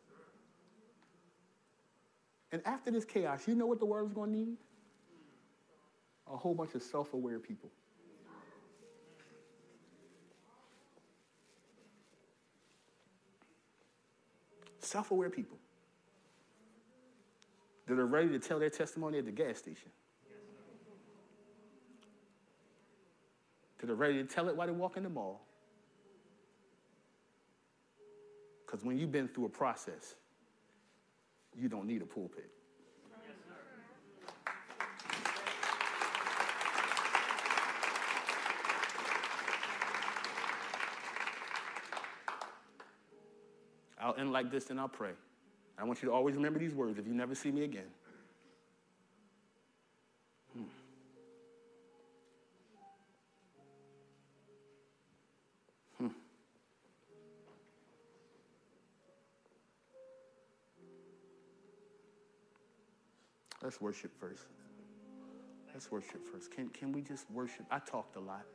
And 2.51 2.61
after 2.65 2.91
this 2.91 3.05
chaos, 3.05 3.47
you 3.47 3.55
know 3.55 3.65
what 3.65 3.79
the 3.79 3.85
world's 3.85 4.13
going 4.13 4.31
to 4.31 4.37
need? 4.37 4.57
A 6.31 6.35
whole 6.35 6.53
bunch 6.53 6.75
of 6.75 6.83
self 6.83 7.13
aware 7.13 7.39
people. 7.39 7.69
self 14.91 15.11
aware 15.11 15.29
people 15.29 15.57
that 17.87 17.97
are 17.97 18.05
ready 18.05 18.29
to 18.29 18.39
tell 18.39 18.59
their 18.59 18.69
testimony 18.69 19.17
at 19.17 19.25
the 19.25 19.31
gas 19.31 19.57
station, 19.57 19.89
that 23.79 23.89
are 23.89 23.95
ready 23.95 24.15
to 24.15 24.23
tell 24.25 24.49
it 24.49 24.55
while 24.55 24.67
they 24.67 24.73
walk 24.73 24.97
in 24.97 25.03
the 25.03 25.09
mall. 25.09 25.41
Because 28.65 28.83
when 28.83 28.97
you've 28.97 29.11
been 29.11 29.27
through 29.27 29.45
a 29.45 29.49
process, 29.49 30.15
you 31.57 31.69
don't 31.69 31.85
need 31.85 32.01
a 32.01 32.05
pulpit. 32.05 32.49
I'll 43.99 44.15
end 44.17 44.31
like 44.31 44.49
this 44.49 44.71
and 44.71 44.79
I'll 44.79 44.89
pray. 44.89 45.11
I 45.77 45.83
want 45.83 46.01
you 46.01 46.09
to 46.09 46.13
always 46.13 46.35
remember 46.35 46.59
these 46.59 46.73
words 46.73 46.97
if 46.97 47.07
you 47.07 47.13
never 47.13 47.35
see 47.35 47.51
me 47.51 47.63
again. 47.63 47.85
Let's 63.61 63.79
worship 63.79 64.11
first. 64.19 64.45
Let's 65.73 65.91
worship 65.91 66.25
first. 66.31 66.51
Can, 66.51 66.69
can 66.69 66.91
we 66.91 67.01
just 67.01 67.29
worship? 67.31 67.65
I 67.69 67.79
talked 67.79 68.15
a 68.15 68.19
lot. 68.19 68.45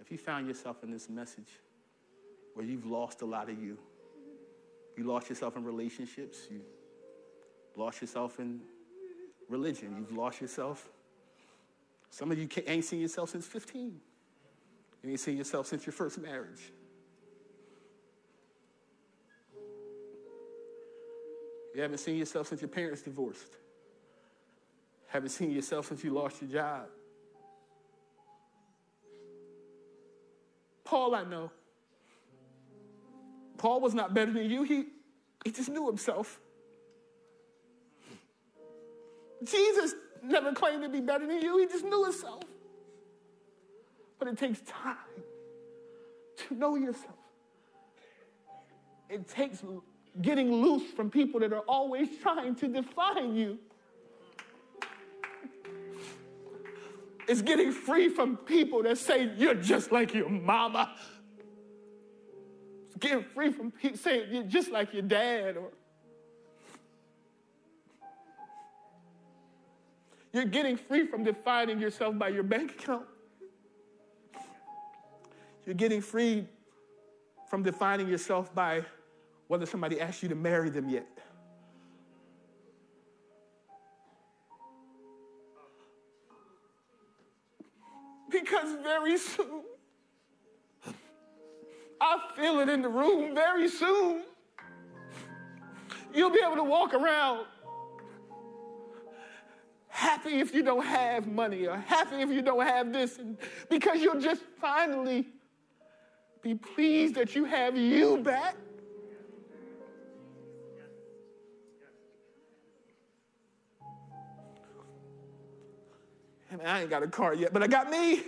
If 0.00 0.10
you 0.10 0.18
found 0.18 0.46
yourself 0.46 0.82
in 0.82 0.90
this 0.90 1.08
message, 1.08 1.48
where 2.58 2.66
you've 2.66 2.86
lost 2.86 3.22
a 3.22 3.24
lot 3.24 3.48
of 3.48 3.62
you. 3.62 3.78
You 4.96 5.04
lost 5.04 5.28
yourself 5.28 5.56
in 5.56 5.62
relationships. 5.62 6.38
You 6.50 6.60
lost 7.76 8.00
yourself 8.00 8.40
in 8.40 8.58
religion. 9.48 9.94
You've 9.96 10.18
lost 10.18 10.40
yourself. 10.40 10.88
Some 12.10 12.32
of 12.32 12.38
you 12.38 12.48
ain't 12.66 12.84
seen 12.84 13.00
yourself 13.00 13.30
since 13.30 13.46
15. 13.46 14.00
You 15.04 15.10
ain't 15.10 15.20
seen 15.20 15.36
yourself 15.36 15.68
since 15.68 15.86
your 15.86 15.92
first 15.92 16.18
marriage. 16.18 16.72
You 21.74 21.82
haven't 21.82 21.98
seen 21.98 22.16
yourself 22.16 22.48
since 22.48 22.60
your 22.60 22.68
parents 22.68 23.02
divorced. 23.02 23.56
Haven't 25.08 25.30
seen 25.30 25.50
yourself 25.50 25.86
since 25.86 26.02
you 26.04 26.10
lost 26.12 26.40
your 26.42 26.50
job. 26.50 26.86
Paul, 30.84 31.14
I 31.14 31.24
know. 31.24 31.50
Paul 33.58 33.80
was 33.80 33.94
not 33.94 34.14
better 34.14 34.32
than 34.32 34.48
you. 34.48 34.62
He, 34.62 34.84
he 35.44 35.50
just 35.50 35.68
knew 35.68 35.86
himself. 35.86 36.40
Jesus 39.44 39.94
never 40.22 40.52
claimed 40.52 40.82
to 40.82 40.88
be 40.88 41.00
better 41.00 41.26
than 41.26 41.40
you. 41.40 41.58
He 41.58 41.66
just 41.66 41.84
knew 41.84 42.04
himself. 42.04 42.42
But 44.18 44.28
it 44.28 44.38
takes 44.38 44.60
time 44.62 44.96
to 46.48 46.54
know 46.54 46.76
yourself. 46.76 47.14
It 49.08 49.28
takes 49.28 49.62
getting 50.22 50.52
loose 50.52 50.90
from 50.92 51.10
people 51.10 51.40
that 51.40 51.52
are 51.52 51.64
always 51.68 52.08
trying 52.22 52.54
to 52.56 52.68
define 52.68 53.34
you. 53.34 53.58
It's 57.26 57.42
getting 57.42 57.72
free 57.72 58.08
from 58.08 58.36
people 58.38 58.82
that 58.84 58.98
say, 58.98 59.30
You're 59.36 59.54
just 59.54 59.92
like 59.92 60.14
your 60.14 60.28
mama 60.28 60.94
getting 62.98 63.22
free 63.22 63.52
from 63.52 63.70
people 63.70 63.98
saying 63.98 64.28
you're 64.30 64.42
just 64.44 64.70
like 64.70 64.92
your 64.92 65.02
dad 65.02 65.56
or 65.56 65.70
you're 70.32 70.44
getting 70.44 70.76
free 70.76 71.06
from 71.06 71.24
defining 71.24 71.80
yourself 71.80 72.18
by 72.18 72.28
your 72.28 72.42
bank 72.42 72.72
account. 72.72 73.06
You're 75.64 75.74
getting 75.74 76.00
free 76.00 76.46
from 77.48 77.62
defining 77.62 78.08
yourself 78.08 78.54
by 78.54 78.84
whether 79.48 79.66
somebody 79.66 80.00
asked 80.00 80.22
you 80.22 80.28
to 80.28 80.34
marry 80.34 80.70
them 80.70 80.88
yet. 80.88 81.06
Because 88.30 88.76
very 88.82 89.16
soon, 89.16 89.62
I 92.00 92.18
feel 92.36 92.60
it 92.60 92.68
in 92.68 92.82
the 92.82 92.88
room 92.88 93.34
very 93.34 93.68
soon. 93.68 94.22
You'll 96.14 96.30
be 96.30 96.40
able 96.44 96.56
to 96.56 96.64
walk 96.64 96.94
around 96.94 97.46
happy 99.88 100.38
if 100.38 100.54
you 100.54 100.62
don't 100.62 100.84
have 100.84 101.26
money 101.26 101.66
or 101.66 101.76
happy 101.76 102.16
if 102.16 102.30
you 102.30 102.40
don't 102.40 102.64
have 102.64 102.92
this 102.92 103.18
and 103.18 103.36
because 103.68 104.00
you'll 104.00 104.20
just 104.20 104.42
finally 104.60 105.26
be 106.40 106.54
pleased 106.54 107.16
that 107.16 107.34
you 107.34 107.44
have 107.44 107.76
you 107.76 108.18
back. 108.18 108.54
I, 116.64 116.80
ain't 116.80 116.90
got 116.90 117.02
a 117.02 117.08
car 117.08 117.34
yet, 117.34 117.52
but 117.52 117.62
I 117.62 117.66
got 117.66 117.90
me. 117.90 118.22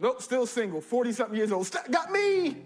Nope, 0.00 0.20
still 0.20 0.46
single, 0.46 0.80
40 0.80 1.12
something 1.12 1.36
years 1.36 1.52
old. 1.52 1.70
Got 1.90 2.10
me. 2.10 2.56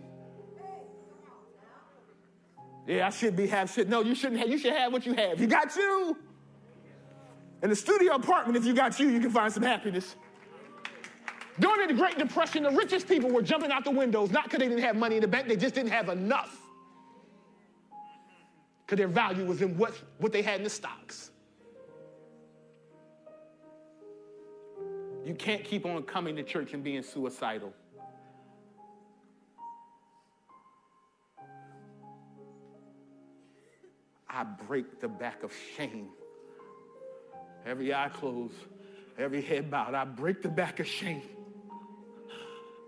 Yeah, 2.87 3.09
I 3.09 3.11
should 3.11 3.37
be 3.37 3.47
have 3.49 3.71
shit. 3.71 3.89
No, 3.89 4.01
you 4.01 4.15
shouldn't 4.15 4.41
have. 4.41 4.49
You 4.49 4.59
should 4.59 4.73
have 4.73 4.93
what 4.93 5.05
you 5.05 5.13
have. 5.15 5.41
You 5.41 5.47
got 5.47 5.75
you. 5.77 6.17
In 7.63 7.71
the 7.71 7.77
studio 7.77 8.15
apartment, 8.15 8.57
if 8.57 8.65
you 8.65 8.75
got 8.75 8.99
you, 9.01 9.09
you 9.09 9.21
can 9.21 9.31
find 9.31 9.53
some 9.53 9.63
happiness. 9.63 10.15
During 11.59 11.89
the 11.89 11.95
Great 11.95 12.19
Depression, 12.19 12.63
the 12.63 12.71
richest 12.71 13.09
people 13.09 13.31
were 13.31 13.43
jumping 13.43 13.71
out 13.71 13.85
the 13.85 13.91
windows, 13.91 14.31
not 14.31 14.45
because 14.45 14.61
they 14.61 14.69
didn't 14.69 14.85
have 14.85 14.95
money 14.95 15.17
in 15.17 15.23
the 15.23 15.29
bank, 15.29 15.49
they 15.49 15.57
just 15.57 15.75
didn't 15.75 15.91
have 15.91 16.09
enough. 16.11 16.61
Because 18.85 18.99
their 18.99 19.09
value 19.09 19.47
was 19.47 19.63
in 19.63 19.77
what, 19.77 19.95
what 20.19 20.33
they 20.33 20.43
had 20.43 20.59
in 20.59 20.65
the 20.65 20.71
stocks. 20.71 21.31
You 25.27 25.35
can't 25.35 25.65
keep 25.65 25.85
on 25.85 26.05
coming 26.05 26.37
to 26.37 26.45
church 26.45 26.73
and 26.73 26.85
being 26.85 27.03
suicidal. 27.03 27.73
I 34.31 34.45
break 34.45 35.01
the 35.01 35.09
back 35.09 35.43
of 35.43 35.53
shame. 35.77 36.11
Every 37.67 37.93
eye 37.93 38.09
closed, 38.09 38.55
every 39.19 39.43
head 39.43 39.69
bowed. 39.69 39.95
I 39.95 40.05
break 40.05 40.43
the 40.43 40.49
back 40.49 40.79
of 40.79 40.87
shame. 40.87 41.23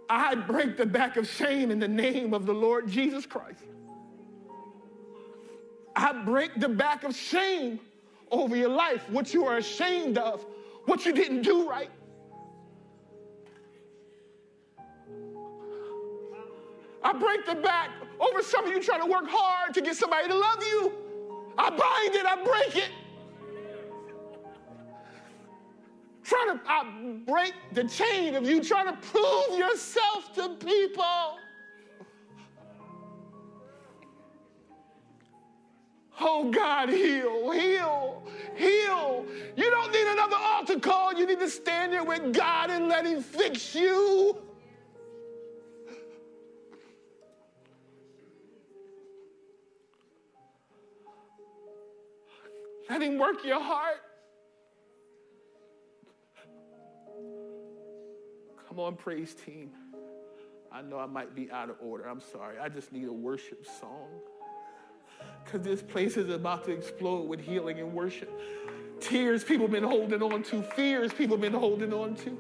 I 0.09 0.36
break 0.36 0.76
the 0.76 0.86
back 0.86 1.16
of 1.16 1.26
shame 1.26 1.72
in 1.72 1.80
the 1.80 1.89
name 1.89 2.34
of 2.34 2.47
the 2.47 2.55
Lord 2.55 2.86
Jesus 2.86 3.26
Christ. 3.26 3.64
I 5.97 6.12
break 6.12 6.55
the 6.55 6.68
back 6.68 7.03
of 7.03 7.16
shame 7.16 7.80
over 8.30 8.55
your 8.55 8.68
life, 8.68 9.11
what 9.11 9.34
you 9.34 9.45
are 9.47 9.57
ashamed 9.57 10.18
of, 10.18 10.47
what 10.84 11.05
you 11.05 11.12
didn't 11.12 11.43
do 11.43 11.68
right. 11.68 11.91
I 17.09 17.12
break 17.14 17.46
the 17.46 17.54
back 17.54 17.88
over 18.20 18.42
some 18.42 18.66
of 18.66 18.70
you 18.70 18.82
trying 18.82 19.00
to 19.00 19.06
work 19.06 19.24
hard 19.26 19.72
to 19.72 19.80
get 19.80 19.96
somebody 19.96 20.28
to 20.28 20.34
love 20.34 20.62
you. 20.62 20.92
I 21.56 21.70
bind 21.70 22.14
it, 22.14 22.26
I 22.26 22.44
break 22.44 22.76
it. 22.76 22.90
Trying 26.22 26.59
to 26.59 26.61
I 26.66 26.84
break 27.26 27.54
the 27.72 27.84
chain 27.84 28.34
of 28.34 28.46
you 28.46 28.62
trying 28.62 28.88
to 28.88 28.92
prove 28.92 29.59
yourself 29.59 30.34
to 30.34 30.50
people. 30.56 31.38
Oh 36.20 36.50
God, 36.50 36.90
heal, 36.90 37.50
heal, 37.52 38.22
heal. 38.54 39.24
You 39.56 39.70
don't 39.70 39.92
need 39.92 40.09
another 40.09 40.36
altar 40.38 40.78
call. 40.78 41.14
You 41.14 41.26
need 41.26 41.40
to 41.40 41.48
stand 41.48 41.94
there 41.94 42.04
with 42.04 42.34
God 42.34 42.68
and 42.68 42.88
let 42.88 43.06
Him 43.06 43.22
fix 43.22 43.74
you. 43.74 44.36
Let 52.89 53.03
him 53.03 53.18
work 53.18 53.45
your 53.45 53.61
heart. 53.61 54.01
Come 58.68 58.80
on, 58.80 58.97
praise 58.97 59.34
team. 59.34 59.70
I 60.70 60.82
know 60.82 60.99
I 60.99 61.07
might 61.07 61.34
be 61.34 61.51
out 61.51 61.70
of 61.70 61.76
order. 61.80 62.09
I'm 62.09 62.20
sorry. 62.20 62.59
I 62.59 62.68
just 62.68 62.93
need 62.93 63.09
a 63.09 63.12
worship 63.12 63.66
song. 63.80 64.09
Because 65.45 65.62
this 65.62 65.82
place 65.82 66.16
is 66.16 66.28
about 66.28 66.64
to 66.66 66.72
explode 66.72 67.28
with 67.28 67.41
healing 67.41 67.80
and 67.80 67.93
worship. 67.93 68.30
Tears 69.01 69.45
people 69.45 69.68
been 69.68 69.84
holding 69.84 70.22
on 70.22 70.43
to, 70.45 70.62
fears 70.62 71.12
people 71.12 71.36
been 71.36 71.53
holding 71.53 71.93
on 71.93 72.14
to, 72.16 72.39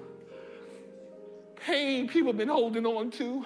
pain 1.56 2.08
people 2.08 2.32
been 2.32 2.48
holding 2.48 2.84
on 2.84 3.10
to. 3.12 3.44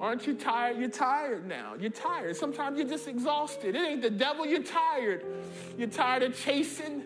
Aren't 0.00 0.26
you 0.26 0.34
tired? 0.34 0.78
You're 0.78 0.88
tired 0.88 1.46
now. 1.46 1.74
You're 1.78 1.90
tired. 1.90 2.34
Sometimes 2.34 2.78
you're 2.78 2.88
just 2.88 3.06
exhausted. 3.06 3.76
It 3.76 3.78
ain't 3.78 4.00
the 4.00 4.08
devil, 4.10 4.46
you're 4.46 4.62
tired. 4.62 5.24
You're 5.76 5.88
tired 5.88 6.22
of 6.22 6.34
chasing 6.36 7.04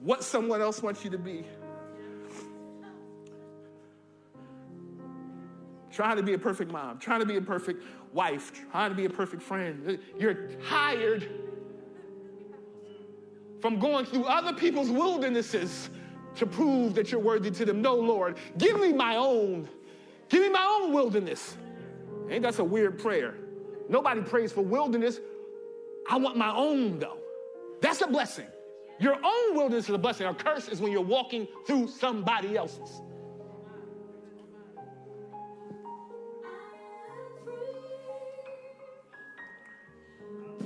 what 0.00 0.24
someone 0.24 0.62
else 0.62 0.82
wants 0.82 1.04
you 1.04 1.10
to 1.10 1.18
be. 1.18 1.44
Trying 5.92 6.16
to 6.16 6.22
be 6.22 6.32
a 6.32 6.38
perfect 6.38 6.72
mom, 6.72 6.98
trying 6.98 7.20
to 7.20 7.26
be 7.26 7.36
a 7.36 7.42
perfect 7.42 7.84
wife, 8.14 8.52
trying 8.70 8.90
to 8.90 8.96
be 8.96 9.04
a 9.04 9.10
perfect 9.10 9.42
friend. 9.42 9.98
You're 10.18 10.48
tired 10.68 11.28
from 13.60 13.78
going 13.78 14.06
through 14.06 14.24
other 14.24 14.54
people's 14.54 14.88
wildernesses 14.88 15.90
to 16.36 16.46
prove 16.46 16.94
that 16.94 17.12
you're 17.12 17.20
worthy 17.20 17.50
to 17.50 17.66
them. 17.66 17.82
No, 17.82 17.94
Lord, 17.94 18.38
give 18.56 18.80
me 18.80 18.94
my 18.94 19.16
own. 19.16 19.68
Give 20.30 20.40
me 20.40 20.48
my 20.48 20.64
own 20.64 20.94
wilderness. 20.94 21.56
Ain't 22.30 22.42
that 22.44 22.58
a 22.60 22.64
weird 22.64 22.98
prayer? 22.98 23.34
Nobody 23.88 24.22
prays 24.22 24.52
for 24.52 24.62
wilderness. 24.62 25.18
I 26.08 26.16
want 26.16 26.36
my 26.36 26.54
own, 26.54 27.00
though. 27.00 27.18
That's 27.80 28.00
a 28.02 28.06
blessing. 28.06 28.46
Your 29.00 29.14
own 29.14 29.56
wilderness 29.56 29.88
is 29.88 29.94
a 29.94 29.98
blessing. 29.98 30.26
A 30.26 30.34
curse 30.34 30.68
is 30.68 30.80
when 30.80 30.92
you're 30.92 31.00
walking 31.00 31.48
through 31.66 31.88
somebody 31.88 32.56
else's. 32.56 33.02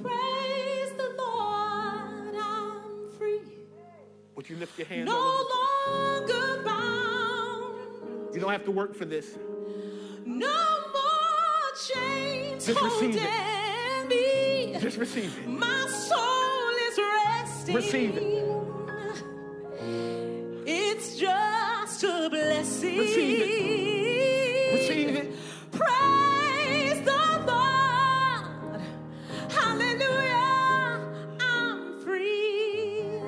Praise 0.03 0.91
the 0.99 1.15
Lord, 1.17 2.35
I'm 2.37 3.11
free. 3.17 3.41
Would 4.35 4.51
you 4.51 4.57
lift 4.57 4.77
your 4.79 4.87
hands? 4.89 5.07
No 5.07 5.47
longer 5.55 6.62
bound. 6.62 8.35
You 8.35 8.41
don't 8.41 8.53
have 8.53 8.65
to 8.65 8.71
work 8.71 8.95
for 8.95 9.07
this. 9.07 9.39
No 10.27 10.64
Just 12.65 12.81
receive 12.81 13.17
it. 13.17 14.09
me. 14.09 14.79
Just 14.81 14.97
receive 14.97 15.39
it. 15.39 15.49
My 15.49 15.87
soul 15.87 16.71
is 16.89 16.99
resting. 16.99 17.75
Receive 17.75 18.17
it. 18.17 18.45
It's 20.67 21.19
just 21.19 22.05
a 22.05 22.29
blessing. 22.31 22.99
Receive 22.99 23.41
it. 23.43 24.73
Receive 24.73 25.09
it. 25.11 25.35
Praise 25.73 27.01
the 27.03 27.45
Lord. 27.47 28.81
Hallelujah. 29.51 31.01
I'm 31.41 32.01
free. 32.01 33.21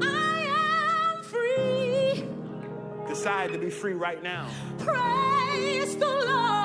I 0.00 1.12
am 1.12 1.22
free. 1.22 2.26
Decide 3.08 3.52
to 3.52 3.58
be 3.58 3.68
free 3.68 3.92
right 3.92 4.22
now. 4.22 4.48
Praise 4.78 5.96
the 5.98 6.06
Lord. 6.06 6.63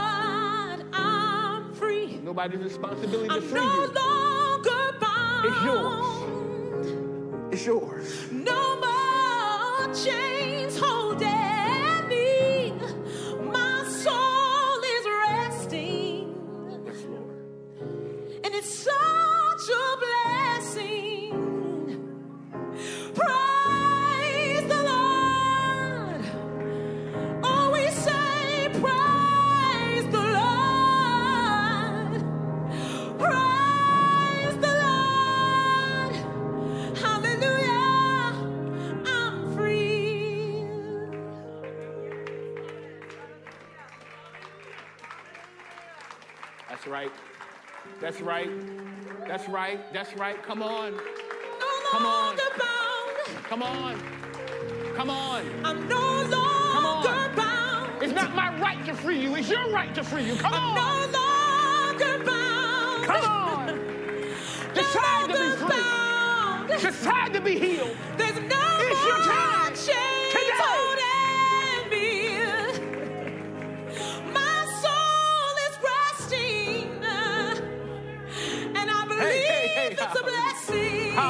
Nobody's 2.30 2.60
responsibility 2.60 3.28
to 3.28 3.34
I'm 3.34 3.42
free 3.42 3.60
no 3.60 3.74
you. 3.74 3.88
longer 3.88 4.96
bound. 5.02 5.46
It's 5.48 5.64
yours. 5.66 6.06
It's 7.54 7.66
yours. 7.66 8.32
No 8.32 8.59
right. 46.90 47.12
That's 48.02 48.20
right. 48.22 48.50
That's 49.28 49.48
right. 49.48 49.94
That's 49.94 50.14
right. 50.16 50.42
Come 50.44 50.62
on. 50.64 50.94
No 50.94 51.02
Come 51.92 52.06
on. 52.06 52.36
bound. 52.36 53.44
Come 53.46 53.64
on. 53.64 54.00
Come 54.96 55.10
on. 55.10 55.46
I'm 55.64 55.88
no 55.88 55.98
on. 55.98 56.84
longer 56.84 57.32
bound. 57.36 58.04
It's 58.04 58.14
not 58.14 58.36
my 58.36 58.58
right 58.60 58.84
to 58.86 58.94
free 58.96 59.20
you. 59.20 59.36
It's 59.36 59.50
your 59.50 59.70
right 59.72 59.94
to 59.96 60.04
free 60.04 60.24
you. 60.24 60.36
Come 60.36 60.54
I'm 60.54 60.78
on. 60.78 61.12
no 61.12 61.20
longer 61.20 62.26
bound. 62.26 63.06
Come 63.06 63.24
on. 63.26 63.80
No 64.76 64.82
Decide 64.84 65.28
to 65.30 65.34
be 65.34 65.50
free. 65.58 65.70
bound. 65.70 66.70
Decide 66.70 67.34
to 67.34 67.42
be 67.42 67.60
healed. 67.60 67.98
There's 68.18 68.36
no 68.36 68.78
It's 68.82 69.06
your 69.06 69.18
time. 69.18 69.74
Today. 69.74 70.89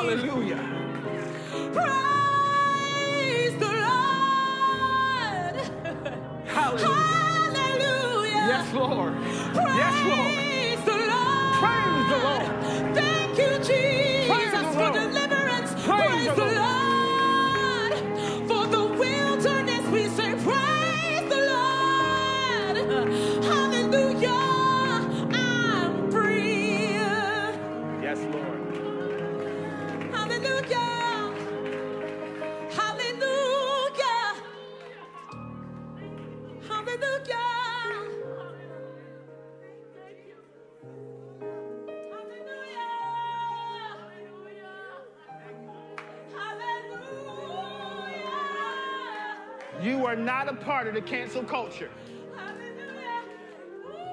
Hallelujah. 0.09 0.57
Praise 1.71 3.53
the 3.59 3.67
Lord. 3.67 5.55
Hallelujah. 6.47 6.95
Hallelujah. 7.53 8.47
Yes, 8.49 8.73
Lord. 8.73 9.08
Not 50.99 51.07
a 51.07 51.11
part 51.11 51.23
of 51.23 51.33
the 51.33 51.41
cancel 51.41 51.43
culture. 51.43 51.91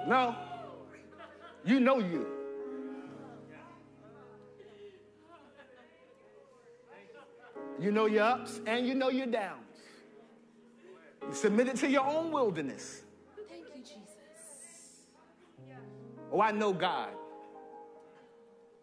No. 0.07 0.35
You 1.65 1.81
know 1.81 1.99
you. 1.99 2.27
You 7.79 7.93
know 7.93 8.07
your 8.07 8.25
ups 8.25 8.61
and 8.67 8.87
you 8.87 8.95
know 8.95 9.11
your 9.11 9.27
downs. 9.27 9.61
You 11.29 11.35
submit 11.35 11.69
it 11.69 11.77
to 11.77 11.91
your 11.91 12.07
own 12.07 12.31
wilderness. 12.31 13.03
Thank 13.49 13.65
you, 13.75 13.83
Jesus. 13.83 13.99
Oh, 16.33 16.41
I 16.41 16.53
know 16.53 16.73
God. 16.73 17.11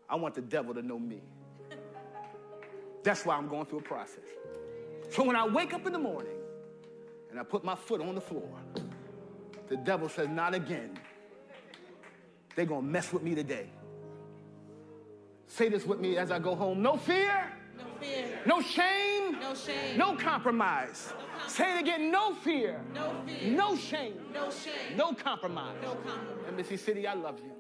I 0.10 0.16
want 0.16 0.36
the 0.36 0.42
devil 0.42 0.76
to 0.76 0.82
know 0.84 1.00
me. 1.00 1.22
That's 3.04 3.26
why 3.26 3.36
I'm 3.36 3.48
going 3.48 3.66
through 3.66 3.80
a 3.80 3.84
process. 3.84 4.20
So 5.10 5.24
when 5.24 5.36
I 5.36 5.48
wake 5.48 5.74
up 5.74 5.88
in 5.88 5.94
the 5.94 6.00
morning 6.00 6.43
and 7.34 7.40
I 7.40 7.44
put 7.44 7.64
my 7.64 7.74
foot 7.74 8.00
on 8.00 8.14
the 8.14 8.22
floor, 8.22 8.48
the 9.68 9.76
devil 9.76 10.08
says, 10.08 10.28
Not 10.30 10.54
again. 10.54 11.00
They're 12.56 12.68
going 12.68 12.82
to 12.82 12.88
mess 12.88 13.12
with 13.12 13.24
me 13.24 13.34
today. 13.34 13.72
Say 15.48 15.68
this 15.70 15.84
with 15.84 16.00
me 16.00 16.16
as 16.18 16.30
I 16.30 16.38
go 16.38 16.54
home 16.54 16.84
no 16.84 16.96
fear, 16.96 17.52
No 17.76 17.86
fear. 18.00 18.28
no 18.46 18.62
shame, 18.62 19.40
No 19.40 19.56
shame. 19.56 19.98
no 19.98 20.16
compromise. 20.16 21.12
Say 21.48 21.76
it 21.78 21.82
again 21.82 22.12
no 22.12 22.36
fear, 22.36 22.80
No 22.94 23.16
fear. 23.26 23.52
no 23.52 23.76
shame, 23.76 24.14
No 24.32 24.52
shame. 24.52 24.96
no 24.96 25.14
compromise. 25.14 25.76
No 25.82 25.96
compromise. 25.96 26.46
Embassy 26.48 26.78
City, 26.78 27.08
I 27.08 27.16
love 27.16 27.40
you. 27.44 27.52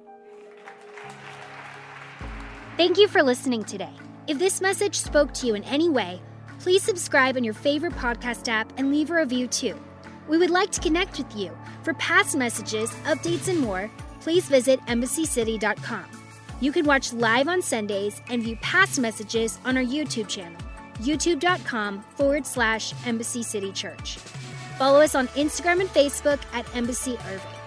Thank 2.77 2.99
you 2.99 3.07
for 3.07 3.23
listening 3.23 3.63
today. 3.63 3.93
If 4.27 4.37
this 4.37 4.61
message 4.61 4.99
spoke 4.99 5.33
to 5.33 5.47
you 5.47 5.55
in 5.55 5.63
any 5.63 5.89
way, 5.89 6.21
please 6.63 6.81
subscribe 6.81 7.35
on 7.35 7.43
your 7.43 7.53
favorite 7.53 7.91
podcast 7.91 8.47
app 8.47 8.71
and 8.77 8.89
leave 8.89 9.11
a 9.11 9.15
review 9.15 9.47
too. 9.47 9.77
We 10.29 10.37
would 10.37 10.49
like 10.49 10.71
to 10.71 10.79
connect 10.79 11.17
with 11.17 11.35
you. 11.35 11.51
For 11.83 11.93
past 11.95 12.37
messages, 12.37 12.89
updates, 13.03 13.49
and 13.49 13.59
more, 13.59 13.91
please 14.21 14.47
visit 14.47 14.79
embassycity.com. 14.85 16.05
You 16.61 16.71
can 16.71 16.85
watch 16.85 17.11
live 17.11 17.49
on 17.49 17.61
Sundays 17.61 18.21
and 18.29 18.41
view 18.41 18.55
past 18.61 18.97
messages 18.97 19.59
on 19.65 19.75
our 19.75 19.83
YouTube 19.83 20.29
channel, 20.29 20.57
youtube.com 20.99 22.01
forward 22.15 22.45
slash 22.45 22.93
Embassy 23.05 23.43
City 23.43 23.73
Church. 23.73 24.15
Follow 24.77 25.01
us 25.01 25.15
on 25.15 25.27
Instagram 25.29 25.81
and 25.81 25.89
Facebook 25.89 26.39
at 26.53 26.65
Embassy 26.73 27.17
Irving. 27.27 27.59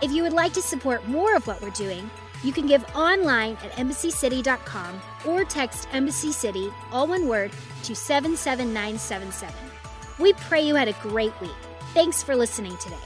If 0.00 0.12
you 0.12 0.22
would 0.22 0.32
like 0.32 0.52
to 0.52 0.62
support 0.62 1.04
more 1.08 1.34
of 1.34 1.44
what 1.48 1.60
we're 1.60 1.70
doing, 1.70 2.08
you 2.42 2.52
can 2.52 2.66
give 2.66 2.84
online 2.94 3.56
at 3.64 3.72
embassycity.com 3.72 5.00
or 5.26 5.44
text 5.44 5.88
Embassy 5.92 6.32
City, 6.32 6.70
all 6.92 7.06
one 7.06 7.26
word, 7.26 7.50
to 7.84 7.94
77977. 7.94 9.54
We 10.18 10.32
pray 10.34 10.62
you 10.62 10.74
had 10.74 10.88
a 10.88 10.92
great 10.94 11.38
week. 11.40 11.50
Thanks 11.94 12.22
for 12.22 12.36
listening 12.36 12.76
today. 12.78 12.96